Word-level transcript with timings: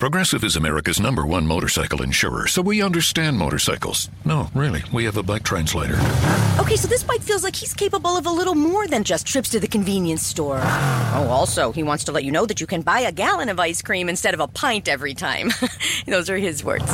Progressive 0.00 0.44
is 0.44 0.56
America's 0.56 0.98
number 0.98 1.26
one 1.26 1.46
motorcycle 1.46 2.00
insurer, 2.00 2.46
so 2.46 2.62
we 2.62 2.80
understand 2.80 3.36
motorcycles. 3.36 4.08
No, 4.24 4.48
really, 4.54 4.82
we 4.94 5.04
have 5.04 5.18
a 5.18 5.22
bike 5.22 5.42
translator. 5.42 5.96
Okay, 6.58 6.76
so 6.76 6.88
this 6.88 7.02
bike 7.02 7.20
feels 7.20 7.44
like 7.44 7.54
he's 7.54 7.74
capable 7.74 8.16
of 8.16 8.24
a 8.24 8.30
little 8.30 8.54
more 8.54 8.88
than 8.88 9.04
just 9.04 9.26
trips 9.26 9.50
to 9.50 9.60
the 9.60 9.68
convenience 9.68 10.26
store. 10.26 10.62
Oh, 11.12 11.26
also, 11.26 11.72
he 11.72 11.82
wants 11.82 12.04
to 12.04 12.12
let 12.12 12.22
you 12.22 12.30
know 12.30 12.46
that 12.46 12.60
you 12.60 12.68
can 12.68 12.82
buy 12.82 13.00
a 13.00 13.10
gallon 13.10 13.48
of 13.48 13.58
ice 13.58 13.82
cream 13.82 14.08
instead 14.08 14.32
of 14.32 14.38
a 14.38 14.46
pint 14.46 14.86
every 14.86 15.12
time. 15.12 15.50
Those 16.06 16.30
are 16.30 16.36
his 16.36 16.62
words. 16.62 16.88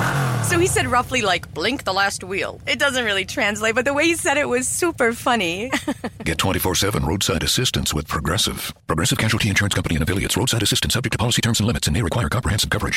So 0.49 0.59
he 0.59 0.67
said 0.67 0.87
roughly 0.87 1.21
like, 1.21 1.53
blink 1.53 1.85
the 1.85 1.93
last 1.93 2.25
wheel. 2.25 2.59
It 2.67 2.79
doesn't 2.79 3.05
really 3.05 3.27
translate, 3.27 3.75
but 3.75 3.85
the 3.85 3.93
way 3.93 4.07
he 4.07 4.15
said 4.15 4.39
it 4.39 4.49
was 4.49 4.67
super 4.67 5.13
funny. 5.13 5.71
Get 6.25 6.39
24 6.39 6.77
7 6.77 7.05
roadside 7.05 7.43
assistance 7.43 7.93
with 7.93 8.09
Progressive. 8.09 8.73
Progressive 8.87 9.19
Casualty 9.19 9.51
Insurance 9.51 9.75
Company 9.75 9.97
and 9.97 10.03
affiliates. 10.03 10.35
Roadside 10.35 10.63
assistance 10.63 10.95
subject 10.95 11.13
to 11.13 11.19
policy 11.19 11.43
terms 11.43 11.61
and 11.61 11.67
limits 11.67 11.87
and 11.87 11.95
may 11.95 12.03
require 12.03 12.31
comprehensive 12.31 12.71
coverage. 12.71 12.96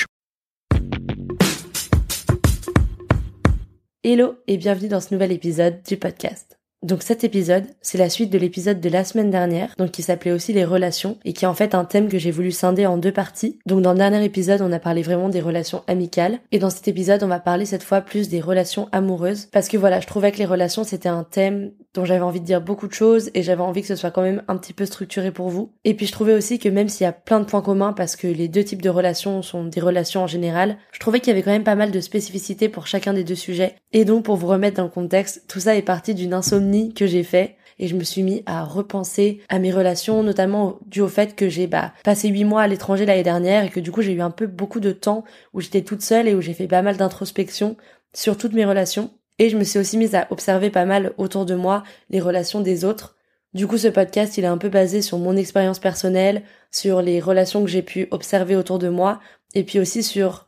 Hello 4.02 4.38
et 4.47 4.55
bienvenue 4.55 4.88
dans 4.88 5.02
ce 5.02 5.14
nouvel 5.14 5.33
épisode 5.33 5.83
du 5.83 5.97
podcast. 5.97 6.59
Donc 6.82 7.04
cet 7.04 7.26
épisode, 7.26 7.66
c'est 7.82 7.98
la 7.98 8.10
suite 8.10 8.30
de 8.30 8.38
l'épisode 8.38 8.80
de 8.80 8.90
la 8.90 9.04
semaine 9.04 9.30
dernière, 9.30 9.74
donc 9.78 9.92
qui 9.92 10.02
s'appelait 10.02 10.32
aussi 10.32 10.54
les 10.54 10.64
relations, 10.64 11.18
et 11.26 11.34
qui 11.34 11.44
est 11.44 11.48
en 11.48 11.54
fait 11.54 11.76
un 11.76 11.84
thème 11.84 12.08
que 12.08 12.18
j'ai 12.18 12.32
voulu 12.32 12.52
scinder 12.52 12.86
en 12.86 12.98
deux 12.98 13.12
parties. 13.12 13.60
Donc 13.66 13.82
dans 13.82 13.92
le 13.92 13.98
dernier 13.98 14.24
épisode, 14.24 14.62
on 14.62 14.72
a 14.72 14.80
parlé 14.80 15.02
vraiment 15.02 15.28
des 15.28 15.42
relations 15.42 15.84
amicales, 15.88 16.40
et 16.54 16.60
dans 16.60 16.70
cet 16.70 16.88
épisode, 16.88 17.22
on 17.22 17.28
va 17.28 17.42
parler 17.42 17.66
cette 17.66 17.84
fois 17.84 18.00
plus 18.00 18.30
des 18.30 18.40
relations 18.40 18.88
amoureuses, 18.94 19.48
parce 19.52 19.68
que 19.68 19.76
voilà, 19.76 20.00
je 20.00 20.08
trouvais 20.08 20.32
que 20.32 20.38
les 20.38 20.46
relations, 20.46 20.86
c'était 20.86 21.10
un 21.10 21.26
thème 21.26 21.72
dont 21.94 22.06
j'avais 22.06 22.22
envie 22.22 22.40
de 22.40 22.46
dire 22.46 22.62
beaucoup 22.62 22.88
de 22.88 22.94
choses, 22.94 23.30
et 23.34 23.44
j'avais 23.44 23.62
envie 23.62 23.82
que 23.82 23.88
ce 23.88 23.98
soit 23.98 24.12
quand 24.12 24.22
même 24.22 24.44
un 24.48 24.56
petit 24.56 24.74
peu 24.74 24.86
structuré 24.86 25.32
pour 25.32 25.50
vous. 25.50 25.74
Et 25.84 25.96
puis 25.96 26.06
je 26.06 26.14
trouvais 26.14 26.34
aussi 26.34 26.60
que 26.60 26.70
même 26.70 26.88
s'il 26.88 27.04
y 27.04 27.08
a 27.08 27.12
plein 27.12 27.42
de 27.42 27.46
points 27.46 27.62
communs, 27.62 27.92
parce 27.92 28.16
que 28.16 28.28
les 28.28 28.48
deux 28.48 28.64
types 28.64 28.82
de 28.82 28.90
relations 28.90 29.42
sont 29.42 29.66
des 29.66 29.82
relations 29.82 30.24
en 30.24 30.28
général, 30.28 30.78
je 30.94 31.00
trouvais 31.00 31.20
qu'il 31.20 31.32
y 31.32 31.34
avait 31.36 31.44
quand 31.44 31.52
même 31.52 31.66
pas 31.66 31.76
mal 31.76 31.92
de 31.92 32.00
spécificités 32.00 32.70
pour 32.70 32.88
chacun 32.88 33.14
des 33.14 33.26
deux 33.26 33.36
sujets. 33.36 33.76
Et 33.92 34.06
donc 34.06 34.24
pour 34.24 34.38
vous 34.38 34.48
remettre 34.48 34.78
dans 34.78 34.84
le 34.84 34.90
contexte, 34.90 35.44
tout 35.50 35.60
ça 35.60 35.76
est 35.76 35.82
parti 35.82 36.14
d'une 36.14 36.34
insomnie 36.34 36.69
que 36.96 37.08
j'ai 37.08 37.24
fait 37.24 37.56
et 37.80 37.88
je 37.88 37.96
me 37.96 38.04
suis 38.04 38.24
mis 38.24 38.44
à 38.46 38.64
repenser 38.64 39.40
à 39.48 39.58
mes 39.58 39.72
relations, 39.72 40.22
notamment 40.22 40.80
dû 40.86 41.02
au 41.02 41.08
fait 41.08 41.36
que 41.36 41.50
j'ai 41.50 41.66
bah, 41.66 41.94
passé 42.04 42.28
huit 42.28 42.44
mois 42.44 42.62
à 42.62 42.68
l'étranger 42.68 43.06
l'année 43.06 43.24
dernière 43.24 43.64
et 43.64 43.70
que 43.70 43.80
du 43.80 43.92
coup 43.92 44.02
j'ai 44.02 44.12
eu 44.12 44.22
un 44.22 44.32
peu 44.32 44.48
beaucoup 44.48 44.82
de 44.82 44.92
temps 44.92 45.24
où 45.54 45.62
j'étais 45.62 45.82
toute 45.82 46.02
seule 46.02 46.28
et 46.28 46.36
où 46.36 46.42
j'ai 46.42 46.54
fait 46.54 46.68
pas 46.68 46.82
mal 46.82 46.98
d'introspection 46.98 47.78
sur 48.14 48.38
toutes 48.38 48.54
mes 48.54 48.66
relations. 48.66 49.12
Et 49.40 49.50
je 49.50 49.58
me 49.58 49.64
suis 49.64 49.80
aussi 49.80 49.98
mise 49.98 50.16
à 50.16 50.28
observer 50.32 50.70
pas 50.70 50.86
mal 50.86 51.14
autour 51.18 51.46
de 51.46 51.56
moi 51.56 51.84
les 52.10 52.20
relations 52.20 52.60
des 52.60 52.84
autres. 52.84 53.16
Du 53.54 53.66
coup, 53.66 53.78
ce 53.78 53.88
podcast, 53.88 54.38
il 54.38 54.44
est 54.44 54.48
un 54.48 54.58
peu 54.58 54.70
basé 54.70 55.02
sur 55.02 55.18
mon 55.18 55.38
expérience 55.38 55.80
personnelle, 55.80 56.44
sur 56.72 57.02
les 57.02 57.22
relations 57.22 57.64
que 57.64 57.70
j'ai 57.70 57.82
pu 57.82 58.08
observer 58.12 58.56
autour 58.56 58.78
de 58.78 58.90
moi, 58.90 59.22
et 59.56 59.64
puis 59.64 59.80
aussi 59.80 60.04
sur 60.04 60.46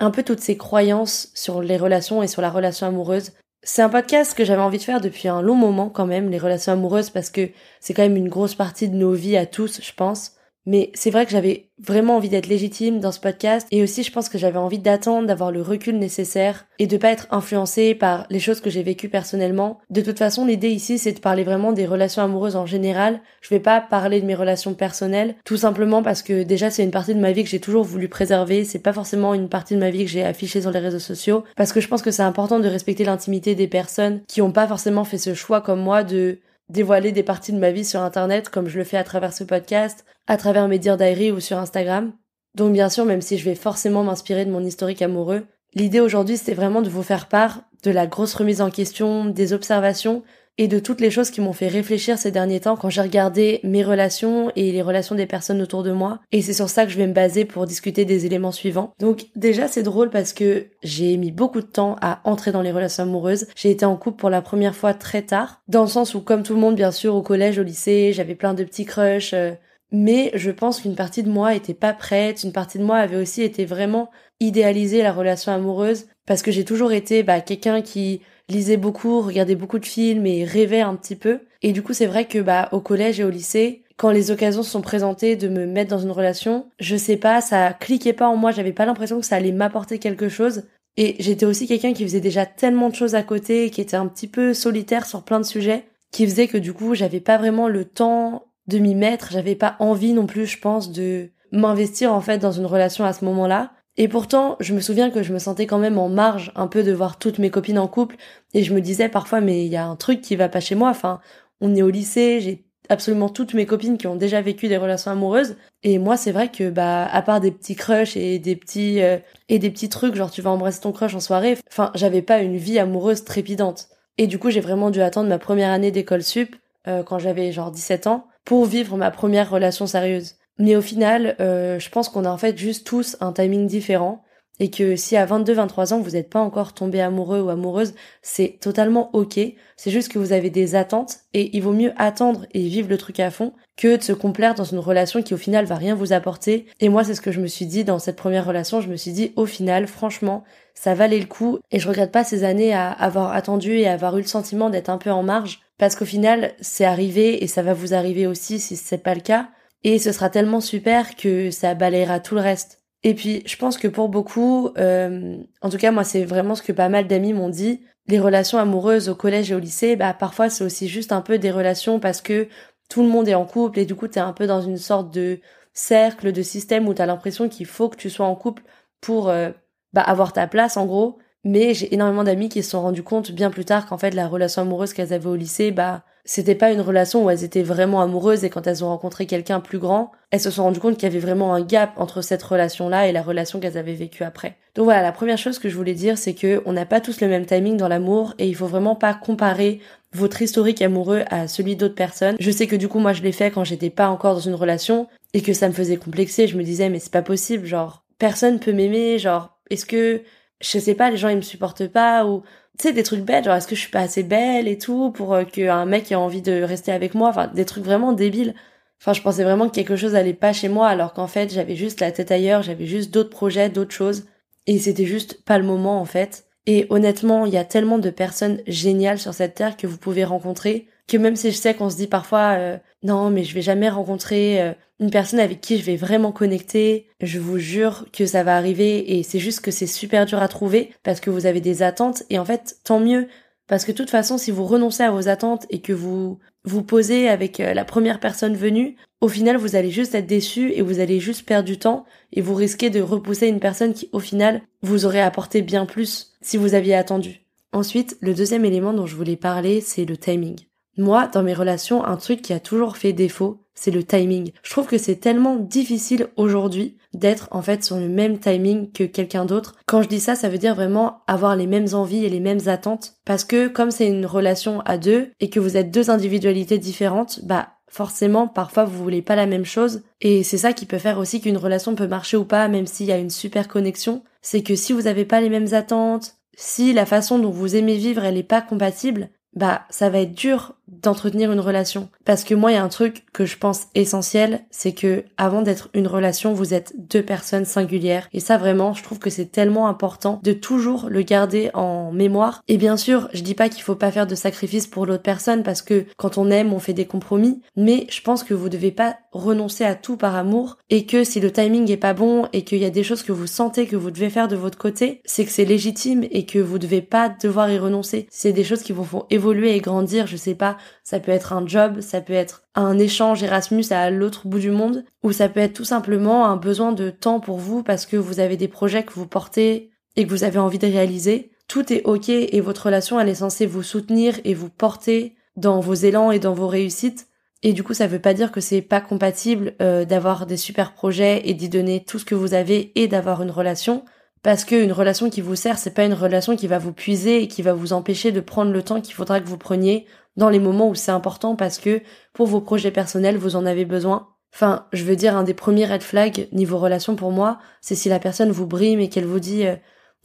un 0.00 0.10
peu 0.10 0.24
toutes 0.24 0.40
ces 0.40 0.56
croyances 0.56 1.30
sur 1.34 1.62
les 1.62 1.76
relations 1.76 2.22
et 2.22 2.26
sur 2.26 2.42
la 2.42 2.50
relation 2.50 2.88
amoureuse 2.88 3.32
c'est 3.62 3.82
un 3.82 3.88
podcast 3.88 4.34
que 4.36 4.44
j'avais 4.44 4.62
envie 4.62 4.78
de 4.78 4.82
faire 4.82 5.00
depuis 5.00 5.28
un 5.28 5.40
long 5.40 5.54
moment 5.54 5.88
quand 5.88 6.06
même, 6.06 6.30
les 6.30 6.38
relations 6.38 6.72
amoureuses, 6.72 7.10
parce 7.10 7.30
que 7.30 7.50
c'est 7.80 7.94
quand 7.94 8.02
même 8.02 8.16
une 8.16 8.28
grosse 8.28 8.54
partie 8.54 8.88
de 8.88 8.96
nos 8.96 9.12
vies 9.12 9.36
à 9.36 9.46
tous, 9.46 9.80
je 9.82 9.92
pense. 9.94 10.32
Mais 10.66 10.90
c'est 10.94 11.10
vrai 11.10 11.26
que 11.26 11.32
j'avais 11.32 11.68
vraiment 11.78 12.16
envie 12.16 12.28
d'être 12.28 12.46
légitime 12.46 13.00
dans 13.00 13.10
ce 13.10 13.18
podcast 13.18 13.66
et 13.72 13.82
aussi 13.82 14.04
je 14.04 14.12
pense 14.12 14.28
que 14.28 14.38
j'avais 14.38 14.58
envie 14.58 14.78
d'attendre, 14.78 15.26
d'avoir 15.26 15.50
le 15.50 15.62
recul 15.62 15.98
nécessaire 15.98 16.66
et 16.78 16.86
de 16.86 16.96
pas 16.96 17.10
être 17.10 17.26
influencée 17.32 17.94
par 17.94 18.26
les 18.30 18.38
choses 18.38 18.60
que 18.60 18.70
j'ai 18.70 18.84
vécues 18.84 19.08
personnellement. 19.08 19.80
De 19.90 20.00
toute 20.00 20.18
façon, 20.18 20.46
l'idée 20.46 20.70
ici 20.70 20.98
c'est 20.98 21.12
de 21.12 21.18
parler 21.18 21.42
vraiment 21.42 21.72
des 21.72 21.86
relations 21.86 22.22
amoureuses 22.22 22.54
en 22.54 22.66
général. 22.66 23.20
Je 23.40 23.48
vais 23.48 23.60
pas 23.60 23.80
parler 23.80 24.20
de 24.20 24.26
mes 24.26 24.36
relations 24.36 24.74
personnelles, 24.74 25.34
tout 25.44 25.56
simplement 25.56 26.02
parce 26.02 26.22
que 26.22 26.44
déjà 26.44 26.70
c'est 26.70 26.84
une 26.84 26.92
partie 26.92 27.14
de 27.14 27.20
ma 27.20 27.32
vie 27.32 27.42
que 27.42 27.50
j'ai 27.50 27.60
toujours 27.60 27.84
voulu 27.84 28.08
préserver, 28.08 28.64
c'est 28.64 28.78
pas 28.78 28.92
forcément 28.92 29.34
une 29.34 29.48
partie 29.48 29.74
de 29.74 29.80
ma 29.80 29.90
vie 29.90 30.04
que 30.04 30.10
j'ai 30.10 30.24
affichée 30.24 30.60
sur 30.60 30.70
les 30.70 30.78
réseaux 30.78 31.00
sociaux 31.00 31.42
parce 31.56 31.72
que 31.72 31.80
je 31.80 31.88
pense 31.88 32.02
que 32.02 32.12
c'est 32.12 32.22
important 32.22 32.60
de 32.60 32.68
respecter 32.68 33.04
l'intimité 33.04 33.56
des 33.56 33.68
personnes 33.68 34.20
qui 34.28 34.40
ont 34.40 34.52
pas 34.52 34.68
forcément 34.68 35.04
fait 35.04 35.18
ce 35.18 35.34
choix 35.34 35.60
comme 35.60 35.80
moi 35.80 36.04
de 36.04 36.38
dévoiler 36.68 37.12
des 37.12 37.22
parties 37.22 37.52
de 37.52 37.58
ma 37.58 37.70
vie 37.70 37.84
sur 37.84 38.00
internet 38.00 38.48
comme 38.48 38.68
je 38.68 38.78
le 38.78 38.84
fais 38.84 38.96
à 38.96 39.04
travers 39.04 39.32
ce 39.32 39.44
podcast, 39.44 40.04
à 40.26 40.36
travers 40.36 40.68
mes 40.68 40.78
Dear 40.78 40.96
Diary 40.96 41.30
ou 41.30 41.40
sur 41.40 41.58
Instagram. 41.58 42.12
Donc 42.54 42.72
bien 42.72 42.88
sûr, 42.88 43.04
même 43.04 43.22
si 43.22 43.38
je 43.38 43.44
vais 43.44 43.54
forcément 43.54 44.04
m'inspirer 44.04 44.44
de 44.44 44.50
mon 44.50 44.64
historique 44.64 45.02
amoureux, 45.02 45.46
l'idée 45.74 46.00
aujourd'hui 46.00 46.36
c'était 46.36 46.54
vraiment 46.54 46.82
de 46.82 46.90
vous 46.90 47.02
faire 47.02 47.28
part 47.28 47.62
de 47.82 47.90
la 47.90 48.06
grosse 48.06 48.34
remise 48.34 48.60
en 48.60 48.70
question, 48.70 49.24
des 49.24 49.52
observations 49.52 50.22
et 50.58 50.68
de 50.68 50.78
toutes 50.78 51.00
les 51.00 51.10
choses 51.10 51.30
qui 51.30 51.40
m'ont 51.40 51.52
fait 51.52 51.68
réfléchir 51.68 52.18
ces 52.18 52.30
derniers 52.30 52.60
temps 52.60 52.76
quand 52.76 52.90
j'ai 52.90 53.00
regardé 53.00 53.60
mes 53.62 53.82
relations 53.82 54.52
et 54.54 54.70
les 54.72 54.82
relations 54.82 55.14
des 55.14 55.26
personnes 55.26 55.62
autour 55.62 55.82
de 55.82 55.92
moi. 55.92 56.20
Et 56.30 56.42
c'est 56.42 56.52
sur 56.52 56.68
ça 56.68 56.84
que 56.84 56.92
je 56.92 56.98
vais 56.98 57.06
me 57.06 57.14
baser 57.14 57.44
pour 57.44 57.66
discuter 57.66 58.04
des 58.04 58.26
éléments 58.26 58.52
suivants. 58.52 58.92
Donc 58.98 59.26
déjà 59.34 59.68
c'est 59.68 59.82
drôle 59.82 60.10
parce 60.10 60.32
que 60.32 60.66
j'ai 60.82 61.16
mis 61.16 61.32
beaucoup 61.32 61.60
de 61.60 61.66
temps 61.66 61.96
à 62.00 62.20
entrer 62.24 62.52
dans 62.52 62.62
les 62.62 62.72
relations 62.72 63.04
amoureuses. 63.04 63.46
J'ai 63.56 63.70
été 63.70 63.84
en 63.84 63.96
couple 63.96 64.18
pour 64.18 64.30
la 64.30 64.42
première 64.42 64.76
fois 64.76 64.94
très 64.94 65.22
tard, 65.22 65.62
dans 65.68 65.82
le 65.82 65.88
sens 65.88 66.14
où 66.14 66.20
comme 66.20 66.42
tout 66.42 66.54
le 66.54 66.60
monde 66.60 66.76
bien 66.76 66.92
sûr 66.92 67.14
au 67.14 67.22
collège, 67.22 67.58
au 67.58 67.62
lycée, 67.62 68.12
j'avais 68.12 68.34
plein 68.34 68.54
de 68.54 68.64
petits 68.64 68.84
crushs. 68.84 69.34
Euh, 69.34 69.52
mais 69.94 70.30
je 70.34 70.50
pense 70.50 70.80
qu'une 70.80 70.94
partie 70.94 71.22
de 71.22 71.28
moi 71.28 71.54
était 71.54 71.74
pas 71.74 71.92
prête, 71.92 72.44
une 72.44 72.52
partie 72.52 72.78
de 72.78 72.84
moi 72.84 72.96
avait 72.96 73.18
aussi 73.18 73.42
été 73.42 73.66
vraiment 73.66 74.10
idéalisée 74.40 75.02
la 75.02 75.12
relation 75.12 75.52
amoureuse 75.52 76.06
parce 76.26 76.40
que 76.40 76.50
j'ai 76.50 76.64
toujours 76.64 76.92
été 76.92 77.22
bah, 77.22 77.42
quelqu'un 77.42 77.82
qui 77.82 78.22
lisait 78.52 78.76
beaucoup, 78.76 79.20
regardait 79.20 79.54
beaucoup 79.54 79.78
de 79.78 79.86
films 79.86 80.26
et 80.26 80.44
rêvait 80.44 80.80
un 80.80 80.94
petit 80.94 81.16
peu. 81.16 81.40
Et 81.62 81.72
du 81.72 81.82
coup, 81.82 81.92
c'est 81.92 82.06
vrai 82.06 82.26
que 82.26 82.38
bah 82.38 82.68
au 82.72 82.80
collège 82.80 83.20
et 83.20 83.24
au 83.24 83.30
lycée, 83.30 83.82
quand 83.96 84.10
les 84.10 84.30
occasions 84.30 84.62
se 84.62 84.70
sont 84.70 84.80
présentées 84.80 85.36
de 85.36 85.48
me 85.48 85.66
mettre 85.66 85.90
dans 85.90 85.98
une 85.98 86.10
relation, 86.10 86.66
je 86.80 86.96
sais 86.96 87.16
pas, 87.16 87.40
ça 87.40 87.72
cliquait 87.72 88.12
pas 88.12 88.28
en 88.28 88.36
moi, 88.36 88.50
j'avais 88.50 88.72
pas 88.72 88.86
l'impression 88.86 89.20
que 89.20 89.26
ça 89.26 89.36
allait 89.36 89.52
m'apporter 89.52 89.98
quelque 89.98 90.28
chose. 90.28 90.64
Et 90.96 91.16
j'étais 91.20 91.46
aussi 91.46 91.66
quelqu'un 91.66 91.92
qui 91.92 92.02
faisait 92.02 92.20
déjà 92.20 92.44
tellement 92.44 92.90
de 92.90 92.94
choses 92.94 93.14
à 93.14 93.22
côté, 93.22 93.70
qui 93.70 93.80
était 93.80 93.96
un 93.96 94.06
petit 94.06 94.26
peu 94.28 94.54
solitaire 94.54 95.06
sur 95.06 95.22
plein 95.22 95.40
de 95.40 95.46
sujets, 95.46 95.84
qui 96.10 96.26
faisait 96.26 96.48
que 96.48 96.58
du 96.58 96.72
coup, 96.72 96.94
j'avais 96.94 97.20
pas 97.20 97.38
vraiment 97.38 97.68
le 97.68 97.84
temps 97.84 98.46
de 98.66 98.78
m'y 98.78 98.94
mettre, 98.94 99.30
j'avais 99.32 99.54
pas 99.54 99.76
envie 99.78 100.12
non 100.12 100.26
plus, 100.26 100.46
je 100.46 100.58
pense, 100.58 100.92
de 100.92 101.30
m'investir 101.50 102.12
en 102.12 102.20
fait 102.20 102.38
dans 102.38 102.52
une 102.52 102.66
relation 102.66 103.04
à 103.04 103.12
ce 103.12 103.24
moment-là. 103.24 103.72
Et 103.96 104.08
pourtant, 104.08 104.56
je 104.60 104.74
me 104.74 104.80
souviens 104.80 105.10
que 105.10 105.22
je 105.22 105.32
me 105.32 105.38
sentais 105.38 105.66
quand 105.66 105.78
même 105.78 105.98
en 105.98 106.08
marge 106.08 106.50
un 106.54 106.66
peu 106.66 106.82
de 106.82 106.92
voir 106.92 107.18
toutes 107.18 107.38
mes 107.38 107.50
copines 107.50 107.78
en 107.78 107.88
couple 107.88 108.16
et 108.54 108.62
je 108.62 108.72
me 108.72 108.80
disais 108.80 109.08
parfois 109.08 109.40
mais 109.40 109.66
il 109.66 109.70
y 109.70 109.76
a 109.76 109.84
un 109.84 109.96
truc 109.96 110.22
qui 110.22 110.36
va 110.36 110.48
pas 110.48 110.60
chez 110.60 110.74
moi. 110.74 110.88
Enfin, 110.88 111.20
on 111.60 111.74
est 111.74 111.82
au 111.82 111.90
lycée, 111.90 112.40
j'ai 112.40 112.64
absolument 112.88 113.28
toutes 113.28 113.54
mes 113.54 113.66
copines 113.66 113.98
qui 113.98 114.06
ont 114.06 114.16
déjà 114.16 114.40
vécu 114.40 114.68
des 114.68 114.76
relations 114.76 115.10
amoureuses 115.10 115.56
et 115.82 115.98
moi 115.98 116.16
c'est 116.16 116.32
vrai 116.32 116.50
que 116.50 116.68
bah 116.68 117.06
à 117.06 117.22
part 117.22 117.40
des 117.40 117.52
petits 117.52 117.76
crushs 117.76 118.16
et 118.16 118.38
des 118.38 118.56
petits 118.56 119.00
euh, 119.02 119.18
et 119.48 119.58
des 119.58 119.70
petits 119.70 119.88
trucs 119.88 120.14
genre 120.14 120.30
tu 120.30 120.42
vas 120.42 120.50
embrasser 120.50 120.80
ton 120.80 120.92
crush 120.92 121.14
en 121.14 121.20
soirée, 121.20 121.56
enfin, 121.70 121.90
j'avais 121.94 122.22
pas 122.22 122.40
une 122.40 122.56
vie 122.56 122.78
amoureuse 122.78 123.24
trépidante. 123.24 123.88
Et 124.18 124.26
du 124.26 124.38
coup, 124.38 124.50
j'ai 124.50 124.60
vraiment 124.60 124.90
dû 124.90 125.00
attendre 125.00 125.28
ma 125.28 125.38
première 125.38 125.70
année 125.70 125.90
d'école 125.90 126.22
sup 126.22 126.56
euh, 126.86 127.02
quand 127.02 127.18
j'avais 127.18 127.52
genre 127.52 127.70
17 127.70 128.06
ans 128.06 128.26
pour 128.44 128.66
vivre 128.66 128.96
ma 128.96 129.10
première 129.10 129.50
relation 129.50 129.86
sérieuse. 129.86 130.36
Mais 130.58 130.76
au 130.76 130.82
final, 130.82 131.36
euh, 131.40 131.78
je 131.78 131.88
pense 131.90 132.08
qu'on 132.08 132.24
a 132.24 132.30
en 132.30 132.38
fait 132.38 132.56
juste 132.58 132.86
tous 132.86 133.16
un 133.20 133.32
timing 133.32 133.66
différent 133.66 134.22
et 134.60 134.70
que 134.70 134.96
si 134.96 135.16
à 135.16 135.26
22-23 135.26 135.94
ans 135.94 136.00
vous 136.00 136.10
n'êtes 136.10 136.30
pas 136.30 136.38
encore 136.38 136.72
tombé 136.72 137.00
amoureux 137.00 137.40
ou 137.40 137.48
amoureuse, 137.48 137.94
c'est 138.20 138.58
totalement 138.60 139.10
ok. 139.12 139.40
C'est 139.76 139.90
juste 139.90 140.12
que 140.12 140.18
vous 140.18 140.32
avez 140.32 140.50
des 140.50 140.74
attentes 140.74 141.20
et 141.34 141.56
il 141.56 141.62
vaut 141.62 141.72
mieux 141.72 141.92
attendre 141.96 142.46
et 142.52 142.68
vivre 142.68 142.88
le 142.88 142.98
truc 142.98 143.18
à 143.18 143.30
fond 143.30 143.52
que 143.76 143.96
de 143.96 144.02
se 144.02 144.12
complaire 144.12 144.54
dans 144.54 144.64
une 144.64 144.78
relation 144.78 145.22
qui 145.22 145.34
au 145.34 145.38
final 145.38 145.64
va 145.64 145.74
rien 145.74 145.94
vous 145.94 146.12
apporter. 146.12 146.66
Et 146.80 146.88
moi 146.88 147.02
c'est 147.02 147.14
ce 147.14 147.20
que 147.20 147.32
je 147.32 147.40
me 147.40 147.46
suis 147.46 147.66
dit 147.66 147.82
dans 147.82 147.98
cette 147.98 148.16
première 148.16 148.46
relation, 148.46 148.80
je 148.80 148.88
me 148.88 148.96
suis 148.96 149.12
dit 149.12 149.32
au 149.36 149.46
final 149.46 149.86
franchement 149.86 150.44
ça 150.74 150.94
valait 150.94 151.18
le 151.18 151.26
coup 151.26 151.58
et 151.70 151.78
je 151.78 151.88
regrette 151.88 152.12
pas 152.12 152.24
ces 152.24 152.44
années 152.44 152.72
à 152.72 152.90
avoir 152.90 153.32
attendu 153.32 153.72
et 153.78 153.88
avoir 153.88 154.16
eu 154.16 154.20
le 154.20 154.28
sentiment 154.28 154.70
d'être 154.70 154.90
un 154.90 154.98
peu 154.98 155.10
en 155.10 155.22
marge 155.22 155.60
parce 155.76 155.96
qu'au 155.96 156.04
final 156.04 156.52
c'est 156.60 156.84
arrivé 156.84 157.42
et 157.42 157.46
ça 157.46 157.62
va 157.62 157.74
vous 157.74 157.94
arriver 157.94 158.26
aussi 158.26 158.60
si 158.60 158.76
c'est 158.76 158.98
pas 158.98 159.14
le 159.14 159.20
cas 159.22 159.48
et 159.84 159.98
ce 159.98 160.12
sera 160.12 160.30
tellement 160.30 160.60
super 160.60 161.16
que 161.16 161.50
ça 161.50 161.74
balayera 161.74 162.20
tout 162.20 162.34
le 162.34 162.40
reste. 162.40 162.82
Et 163.04 163.14
puis, 163.14 163.42
je 163.46 163.56
pense 163.56 163.78
que 163.78 163.88
pour 163.88 164.08
beaucoup, 164.08 164.70
euh, 164.78 165.36
en 165.60 165.70
tout 165.70 165.78
cas 165.78 165.90
moi 165.90 166.04
c'est 166.04 166.24
vraiment 166.24 166.54
ce 166.54 166.62
que 166.62 166.72
pas 166.72 166.88
mal 166.88 167.06
d'amis 167.08 167.32
m'ont 167.32 167.48
dit, 167.48 167.80
les 168.06 168.20
relations 168.20 168.58
amoureuses 168.58 169.08
au 169.08 169.14
collège 169.14 169.50
et 169.50 169.54
au 169.54 169.58
lycée, 169.58 169.96
bah 169.96 170.14
parfois 170.14 170.50
c'est 170.50 170.64
aussi 170.64 170.88
juste 170.88 171.12
un 171.12 171.20
peu 171.20 171.38
des 171.38 171.50
relations 171.50 172.00
parce 172.00 172.20
que 172.20 172.48
tout 172.88 173.02
le 173.02 173.08
monde 173.08 173.28
est 173.28 173.34
en 173.34 173.44
couple 173.44 173.78
et 173.80 173.86
du 173.86 173.94
coup 173.94 174.08
t'es 174.08 174.20
un 174.20 174.32
peu 174.32 174.46
dans 174.46 174.60
une 174.60 174.76
sorte 174.78 175.12
de 175.12 175.40
cercle, 175.72 176.32
de 176.32 176.42
système 176.42 176.88
où 176.88 176.94
t'as 176.94 177.06
l'impression 177.06 177.48
qu'il 177.48 177.66
faut 177.66 177.88
que 177.88 177.96
tu 177.96 178.10
sois 178.10 178.26
en 178.26 178.34
couple 178.36 178.62
pour 179.00 179.28
euh, 179.28 179.50
bah, 179.92 180.02
avoir 180.02 180.32
ta 180.32 180.46
place 180.46 180.76
en 180.76 180.86
gros. 180.86 181.18
Mais 181.44 181.74
j'ai 181.74 181.92
énormément 181.92 182.24
d'amis 182.24 182.48
qui 182.48 182.62
se 182.62 182.70
sont 182.70 182.82
rendus 182.82 183.02
compte 183.02 183.32
bien 183.32 183.50
plus 183.50 183.64
tard 183.64 183.86
qu'en 183.86 183.98
fait 183.98 184.12
la 184.12 184.28
relation 184.28 184.62
amoureuse 184.62 184.92
qu'elles 184.92 185.12
avaient 185.12 185.26
au 185.28 185.34
lycée, 185.34 185.72
bah 185.72 186.04
c'était 186.24 186.54
pas 186.54 186.70
une 186.70 186.80
relation 186.80 187.24
où 187.24 187.30
elles 187.30 187.44
étaient 187.44 187.62
vraiment 187.62 188.00
amoureuses 188.00 188.44
et 188.44 188.50
quand 188.50 188.66
elles 188.66 188.84
ont 188.84 188.88
rencontré 188.88 189.26
quelqu'un 189.26 189.60
plus 189.60 189.78
grand, 189.78 190.12
elles 190.30 190.40
se 190.40 190.50
sont 190.50 190.62
rendues 190.62 190.80
compte 190.80 190.94
qu'il 190.94 191.08
y 191.08 191.10
avait 191.10 191.18
vraiment 191.18 191.54
un 191.54 191.62
gap 191.62 191.92
entre 191.96 192.22
cette 192.22 192.42
relation-là 192.42 193.08
et 193.08 193.12
la 193.12 193.22
relation 193.22 193.58
qu'elles 193.58 193.78
avaient 193.78 193.94
vécue 193.94 194.22
après. 194.22 194.56
Donc 194.74 194.84
voilà, 194.84 195.02
la 195.02 195.12
première 195.12 195.38
chose 195.38 195.58
que 195.58 195.68
je 195.68 195.76
voulais 195.76 195.94
dire, 195.94 196.18
c'est 196.18 196.34
que 196.34 196.62
on 196.64 196.72
n'a 196.72 196.86
pas 196.86 197.00
tous 197.00 197.20
le 197.20 197.28
même 197.28 197.44
timing 197.44 197.76
dans 197.76 197.88
l'amour 197.88 198.34
et 198.38 198.46
il 198.46 198.54
faut 198.54 198.66
vraiment 198.66 198.94
pas 198.94 199.14
comparer 199.14 199.80
votre 200.14 200.42
historique 200.42 200.82
amoureux 200.82 201.24
à 201.30 201.48
celui 201.48 201.74
d'autres 201.74 201.94
personnes. 201.94 202.36
Je 202.38 202.50
sais 202.50 202.66
que 202.66 202.76
du 202.76 202.88
coup 202.88 202.98
moi 202.98 203.12
je 203.12 203.22
l'ai 203.22 203.32
fait 203.32 203.50
quand 203.50 203.64
j'étais 203.64 203.90
pas 203.90 204.08
encore 204.08 204.34
dans 204.34 204.40
une 204.40 204.54
relation 204.54 205.08
et 205.34 205.42
que 205.42 205.52
ça 205.52 205.68
me 205.68 205.72
faisait 205.72 205.96
complexer, 205.96 206.46
je 206.46 206.56
me 206.56 206.62
disais 206.62 206.88
mais 206.88 206.98
c'est 206.98 207.12
pas 207.12 207.22
possible, 207.22 207.66
genre 207.66 208.04
personne 208.18 208.60
peut 208.60 208.72
m'aimer, 208.72 209.18
genre 209.18 209.58
est-ce 209.70 209.86
que 209.86 210.22
je 210.60 210.78
sais 210.78 210.94
pas, 210.94 211.10
les 211.10 211.16
gens 211.16 211.28
ils 211.28 211.36
me 211.36 211.42
supportent 211.42 211.88
pas 211.88 212.24
ou 212.24 212.42
tu 212.78 212.88
sais 212.88 212.92
des 212.92 213.02
trucs 213.02 213.22
bêtes, 213.22 213.44
genre 213.44 213.54
est-ce 213.54 213.68
que 213.68 213.74
je 213.74 213.80
suis 213.80 213.90
pas 213.90 214.00
assez 214.00 214.22
belle 214.22 214.68
et 214.68 214.78
tout 214.78 215.10
pour 215.12 215.34
euh, 215.34 215.44
qu'un 215.44 215.84
mec 215.84 216.10
ait 216.10 216.16
envie 216.16 216.42
de 216.42 216.62
rester 216.62 216.92
avec 216.92 217.14
moi, 217.14 217.28
enfin 217.28 217.48
des 217.48 217.64
trucs 217.64 217.84
vraiment 217.84 218.12
débiles. 218.12 218.54
Enfin, 219.00 219.12
je 219.12 219.22
pensais 219.22 219.44
vraiment 219.44 219.68
que 219.68 219.74
quelque 219.74 219.96
chose 219.96 220.14
allait 220.14 220.32
pas 220.32 220.52
chez 220.52 220.68
moi 220.68 220.88
alors 220.88 221.12
qu'en 221.12 221.26
fait, 221.26 221.52
j'avais 221.52 221.76
juste 221.76 222.00
la 222.00 222.12
tête 222.12 222.30
ailleurs, 222.30 222.62
j'avais 222.62 222.86
juste 222.86 223.12
d'autres 223.12 223.30
projets, 223.30 223.68
d'autres 223.68 223.94
choses 223.94 224.26
et 224.66 224.78
c'était 224.78 225.06
juste 225.06 225.44
pas 225.44 225.58
le 225.58 225.64
moment 225.64 226.00
en 226.00 226.04
fait. 226.04 226.46
Et 226.66 226.86
honnêtement, 226.90 227.46
il 227.46 227.52
y 227.52 227.56
a 227.56 227.64
tellement 227.64 227.98
de 227.98 228.10
personnes 228.10 228.60
géniales 228.66 229.18
sur 229.18 229.34
cette 229.34 229.54
terre 229.54 229.76
que 229.76 229.86
vous 229.86 229.98
pouvez 229.98 230.24
rencontrer 230.24 230.86
que 231.08 231.16
même 231.16 231.36
si 231.36 231.50
je 231.50 231.56
sais 231.56 231.74
qu'on 231.74 231.90
se 231.90 231.96
dit 231.96 232.06
parfois 232.06 232.56
euh, 232.56 232.78
non 233.02 233.30
mais 233.30 233.44
je 233.44 233.54
vais 233.54 233.62
jamais 233.62 233.88
rencontrer 233.88 234.62
euh, 234.62 234.72
une 235.00 235.10
personne 235.10 235.40
avec 235.40 235.60
qui 235.60 235.78
je 235.78 235.84
vais 235.84 235.96
vraiment 235.96 236.32
connecter, 236.32 237.08
je 237.20 237.38
vous 237.38 237.58
jure 237.58 238.06
que 238.12 238.26
ça 238.26 238.44
va 238.44 238.56
arriver 238.56 239.18
et 239.18 239.22
c'est 239.22 239.38
juste 239.38 239.60
que 239.60 239.70
c'est 239.70 239.86
super 239.86 240.26
dur 240.26 240.40
à 240.40 240.48
trouver 240.48 240.92
parce 241.02 241.20
que 241.20 241.30
vous 241.30 241.46
avez 241.46 241.60
des 241.60 241.82
attentes 241.82 242.22
et 242.30 242.38
en 242.38 242.44
fait 242.44 242.78
tant 242.84 243.00
mieux 243.00 243.28
parce 243.66 243.84
que 243.84 243.92
toute 243.92 244.10
façon 244.10 244.38
si 244.38 244.50
vous 244.50 244.64
renoncez 244.64 245.02
à 245.02 245.10
vos 245.10 245.28
attentes 245.28 245.66
et 245.70 245.80
que 245.80 245.92
vous 245.92 246.38
vous 246.64 246.82
posez 246.82 247.28
avec 247.28 247.58
euh, 247.58 247.74
la 247.74 247.84
première 247.84 248.20
personne 248.20 248.54
venue, 248.54 248.96
au 249.20 249.28
final 249.28 249.56
vous 249.56 249.74
allez 249.74 249.90
juste 249.90 250.14
être 250.14 250.26
déçu 250.26 250.72
et 250.72 250.82
vous 250.82 251.00
allez 251.00 251.18
juste 251.18 251.44
perdre 251.44 251.66
du 251.66 251.78
temps 251.78 252.04
et 252.32 252.40
vous 252.40 252.54
risquez 252.54 252.90
de 252.90 253.00
repousser 253.00 253.48
une 253.48 253.60
personne 253.60 253.94
qui 253.94 254.08
au 254.12 254.20
final 254.20 254.62
vous 254.82 255.06
aurait 255.06 255.20
apporté 255.20 255.62
bien 255.62 255.86
plus 255.86 256.34
si 256.40 256.56
vous 256.56 256.74
aviez 256.74 256.94
attendu. 256.94 257.40
Ensuite, 257.72 258.18
le 258.20 258.34
deuxième 258.34 258.66
élément 258.66 258.92
dont 258.92 259.06
je 259.06 259.16
voulais 259.16 259.36
parler, 259.36 259.80
c'est 259.80 260.04
le 260.04 260.18
timing. 260.18 260.56
Moi, 260.96 261.26
dans 261.26 261.42
mes 261.42 261.54
relations, 261.54 262.04
un 262.04 262.16
truc 262.16 262.42
qui 262.42 262.52
a 262.52 262.60
toujours 262.60 262.96
fait 262.96 263.12
défaut, 263.12 263.62
c'est 263.74 263.90
le 263.90 264.04
timing. 264.04 264.52
Je 264.62 264.70
trouve 264.70 264.86
que 264.86 264.98
c'est 264.98 265.16
tellement 265.16 265.56
difficile 265.56 266.28
aujourd'hui 266.36 266.98
d'être 267.14 267.48
en 267.50 267.62
fait 267.62 267.84
sur 267.84 267.96
le 267.96 268.08
même 268.08 268.38
timing 268.38 268.92
que 268.92 269.04
quelqu'un 269.04 269.44
d'autre. 269.44 269.76
Quand 269.86 270.02
je 270.02 270.08
dis 270.08 270.20
ça, 270.20 270.34
ça 270.34 270.48
veut 270.48 270.58
dire 270.58 270.74
vraiment 270.74 271.22
avoir 271.26 271.56
les 271.56 271.66
mêmes 271.66 271.88
envies 271.92 272.24
et 272.24 272.28
les 272.28 272.40
mêmes 272.40 272.66
attentes. 272.66 273.14
Parce 273.24 273.44
que 273.44 273.68
comme 273.68 273.90
c'est 273.90 274.08
une 274.08 274.26
relation 274.26 274.80
à 274.82 274.98
deux 274.98 275.30
et 275.40 275.50
que 275.50 275.60
vous 275.60 275.76
êtes 275.76 275.90
deux 275.90 276.10
individualités 276.10 276.78
différentes, 276.78 277.40
bah 277.44 277.68
forcément 277.92 278.48
parfois 278.48 278.84
vous 278.84 279.02
voulez 279.02 279.20
pas 279.20 279.36
la 279.36 279.46
même 279.46 279.66
chose 279.66 280.02
et 280.22 280.42
c'est 280.42 280.56
ça 280.56 280.72
qui 280.72 280.86
peut 280.86 280.98
faire 280.98 281.18
aussi 281.18 281.42
qu'une 281.42 281.58
relation 281.58 281.94
peut 281.94 282.06
marcher 282.06 282.38
ou 282.38 282.44
pas 282.46 282.66
même 282.66 282.86
s'il 282.86 283.04
y 283.04 283.12
a 283.12 283.18
une 283.18 283.28
super 283.28 283.68
connexion 283.68 284.22
c'est 284.40 284.62
que 284.62 284.74
si 284.74 284.94
vous 284.94 285.06
avez 285.06 285.26
pas 285.26 285.42
les 285.42 285.50
mêmes 285.50 285.74
attentes 285.74 286.36
si 286.56 286.94
la 286.94 287.04
façon 287.04 287.38
dont 287.38 287.50
vous 287.50 287.76
aimez 287.76 287.98
vivre 287.98 288.24
elle 288.24 288.38
est 288.38 288.42
pas 288.44 288.62
compatible 288.62 289.28
bah 289.54 289.82
ça 289.90 290.08
va 290.08 290.20
être 290.20 290.32
dur 290.32 290.74
d'entretenir 291.02 291.52
une 291.52 291.60
relation. 291.60 292.08
Parce 292.24 292.44
que 292.44 292.54
moi 292.54 292.70
il 292.70 292.74
y 292.74 292.78
a 292.78 292.84
un 292.84 292.88
truc 292.88 293.24
que 293.32 293.46
je 293.46 293.58
pense 293.58 293.86
essentiel 293.94 294.60
c'est 294.70 294.92
que 294.92 295.24
avant 295.36 295.62
d'être 295.62 295.88
une 295.94 296.06
relation 296.06 296.52
vous 296.52 296.74
êtes 296.74 296.94
deux 296.96 297.22
personnes 297.22 297.64
singulières. 297.64 298.28
Et 298.32 298.40
ça 298.40 298.58
vraiment 298.58 298.92
je 298.92 299.02
trouve 299.02 299.18
que 299.18 299.30
c'est 299.30 299.46
tellement 299.46 299.88
important 299.88 300.40
de 300.42 300.52
toujours 300.52 301.08
le 301.08 301.22
garder 301.22 301.70
en 301.74 302.12
mémoire. 302.12 302.62
Et 302.68 302.76
bien 302.76 302.96
sûr 302.96 303.28
je 303.32 303.42
dis 303.42 303.54
pas 303.54 303.68
qu'il 303.68 303.82
faut 303.82 303.94
pas 303.94 304.10
faire 304.10 304.26
de 304.26 304.34
sacrifices 304.34 304.86
pour 304.86 305.06
l'autre 305.06 305.22
personne 305.22 305.62
parce 305.62 305.82
que 305.82 306.04
quand 306.16 306.38
on 306.38 306.50
aime 306.50 306.72
on 306.72 306.78
fait 306.78 306.92
des 306.92 307.06
compromis. 307.06 307.62
Mais 307.76 308.06
je 308.10 308.20
pense 308.20 308.44
que 308.44 308.54
vous 308.54 308.68
devez 308.68 308.92
pas 308.92 309.16
renoncer 309.32 309.84
à 309.84 309.94
tout 309.94 310.16
par 310.16 310.36
amour. 310.36 310.76
Et 310.90 311.06
que 311.06 311.24
si 311.24 311.40
le 311.40 311.50
timing 311.50 311.90
est 311.90 311.96
pas 311.96 312.14
bon 312.14 312.46
et 312.52 312.62
qu'il 312.62 312.78
y 312.78 312.84
a 312.84 312.90
des 312.90 313.02
choses 313.02 313.22
que 313.22 313.32
vous 313.32 313.46
sentez 313.46 313.86
que 313.86 313.96
vous 313.96 314.10
devez 314.10 314.30
faire 314.30 314.48
de 314.48 314.56
votre 314.56 314.78
côté 314.78 315.22
c'est 315.24 315.44
que 315.44 315.50
c'est 315.50 315.64
légitime 315.64 316.24
et 316.30 316.44
que 316.44 316.58
vous 316.58 316.78
devez 316.78 317.02
pas 317.02 317.28
devoir 317.28 317.70
y 317.70 317.78
renoncer. 317.78 318.26
C'est 318.30 318.52
des 318.52 318.64
choses 318.64 318.82
qui 318.82 318.92
vous 318.92 319.04
font 319.04 319.26
évoluer 319.30 319.74
et 319.74 319.80
grandir 319.80 320.26
je 320.26 320.36
sais 320.36 320.54
pas 320.54 320.76
ça 321.04 321.20
peut 321.20 321.32
être 321.32 321.52
un 321.52 321.66
job, 321.66 322.00
ça 322.00 322.20
peut 322.20 322.32
être 322.32 322.64
un 322.74 322.98
échange 322.98 323.42
Erasmus 323.42 323.84
à 323.90 324.10
l'autre 324.10 324.46
bout 324.46 324.58
du 324.58 324.70
monde, 324.70 325.04
ou 325.22 325.32
ça 325.32 325.48
peut 325.48 325.60
être 325.60 325.74
tout 325.74 325.84
simplement 325.84 326.46
un 326.46 326.56
besoin 326.56 326.92
de 326.92 327.10
temps 327.10 327.40
pour 327.40 327.58
vous 327.58 327.82
parce 327.82 328.06
que 328.06 328.16
vous 328.16 328.40
avez 328.40 328.56
des 328.56 328.68
projets 328.68 329.04
que 329.04 329.12
vous 329.12 329.26
portez 329.26 329.90
et 330.16 330.24
que 330.24 330.30
vous 330.30 330.44
avez 330.44 330.58
envie 330.58 330.78
de 330.78 330.86
réaliser. 330.86 331.50
Tout 331.68 331.92
est 331.92 332.02
ok 332.04 332.28
et 332.28 332.60
votre 332.60 332.86
relation 332.86 333.18
elle 333.18 333.28
est 333.28 333.36
censée 333.36 333.66
vous 333.66 333.82
soutenir 333.82 334.34
et 334.44 334.54
vous 334.54 334.68
porter 334.68 335.34
dans 335.56 335.80
vos 335.80 335.94
élans 335.94 336.30
et 336.30 336.38
dans 336.38 336.54
vos 336.54 336.68
réussites. 336.68 337.28
Et 337.62 337.72
du 337.72 337.84
coup, 337.84 337.94
ça 337.94 338.08
veut 338.08 338.18
pas 338.18 338.34
dire 338.34 338.50
que 338.50 338.60
c'est 338.60 338.82
pas 338.82 339.00
compatible 339.00 339.74
euh, 339.80 340.04
d'avoir 340.04 340.46
des 340.46 340.56
super 340.56 340.92
projets 340.94 341.42
et 341.48 341.54
d'y 341.54 341.68
donner 341.68 342.02
tout 342.04 342.18
ce 342.18 342.24
que 342.24 342.34
vous 342.34 342.54
avez 342.54 342.92
et 343.00 343.06
d'avoir 343.06 343.42
une 343.42 343.50
relation. 343.50 344.04
Parce 344.42 344.64
qu'une 344.64 344.92
relation 344.92 345.30
qui 345.30 345.40
vous 345.40 345.54
sert, 345.54 345.78
c'est 345.78 345.94
pas 345.94 346.04
une 346.04 346.14
relation 346.14 346.56
qui 346.56 346.66
va 346.66 346.78
vous 346.78 346.92
puiser 346.92 347.42
et 347.42 347.48
qui 347.48 347.62
va 347.62 347.74
vous 347.74 347.92
empêcher 347.92 348.32
de 348.32 348.40
prendre 348.40 348.72
le 348.72 348.82
temps 348.82 349.00
qu'il 349.00 349.14
faudra 349.14 349.40
que 349.40 349.48
vous 349.48 349.58
preniez 349.58 350.06
dans 350.36 350.48
les 350.48 350.58
moments 350.58 350.88
où 350.88 350.94
c'est 350.94 351.12
important 351.12 351.56
parce 351.56 351.78
que 351.78 352.02
pour 352.32 352.46
vos 352.46 352.60
projets 352.60 352.90
personnels, 352.90 353.36
vous 353.36 353.56
en 353.56 353.66
avez 353.66 353.84
besoin. 353.84 354.28
Enfin, 354.54 354.86
je 354.92 355.04
veux 355.04 355.16
dire, 355.16 355.36
un 355.36 355.44
des 355.44 355.54
premiers 355.54 355.86
red 355.86 356.02
flags 356.02 356.48
niveau 356.52 356.78
relation 356.78 357.16
pour 357.16 357.30
moi, 357.30 357.58
c'est 357.80 357.94
si 357.94 358.08
la 358.08 358.18
personne 358.18 358.50
vous 358.50 358.66
brime 358.66 359.00
et 359.00 359.08
qu'elle 359.08 359.26
vous 359.26 359.40
dit 359.40 359.66
euh, 359.66 359.76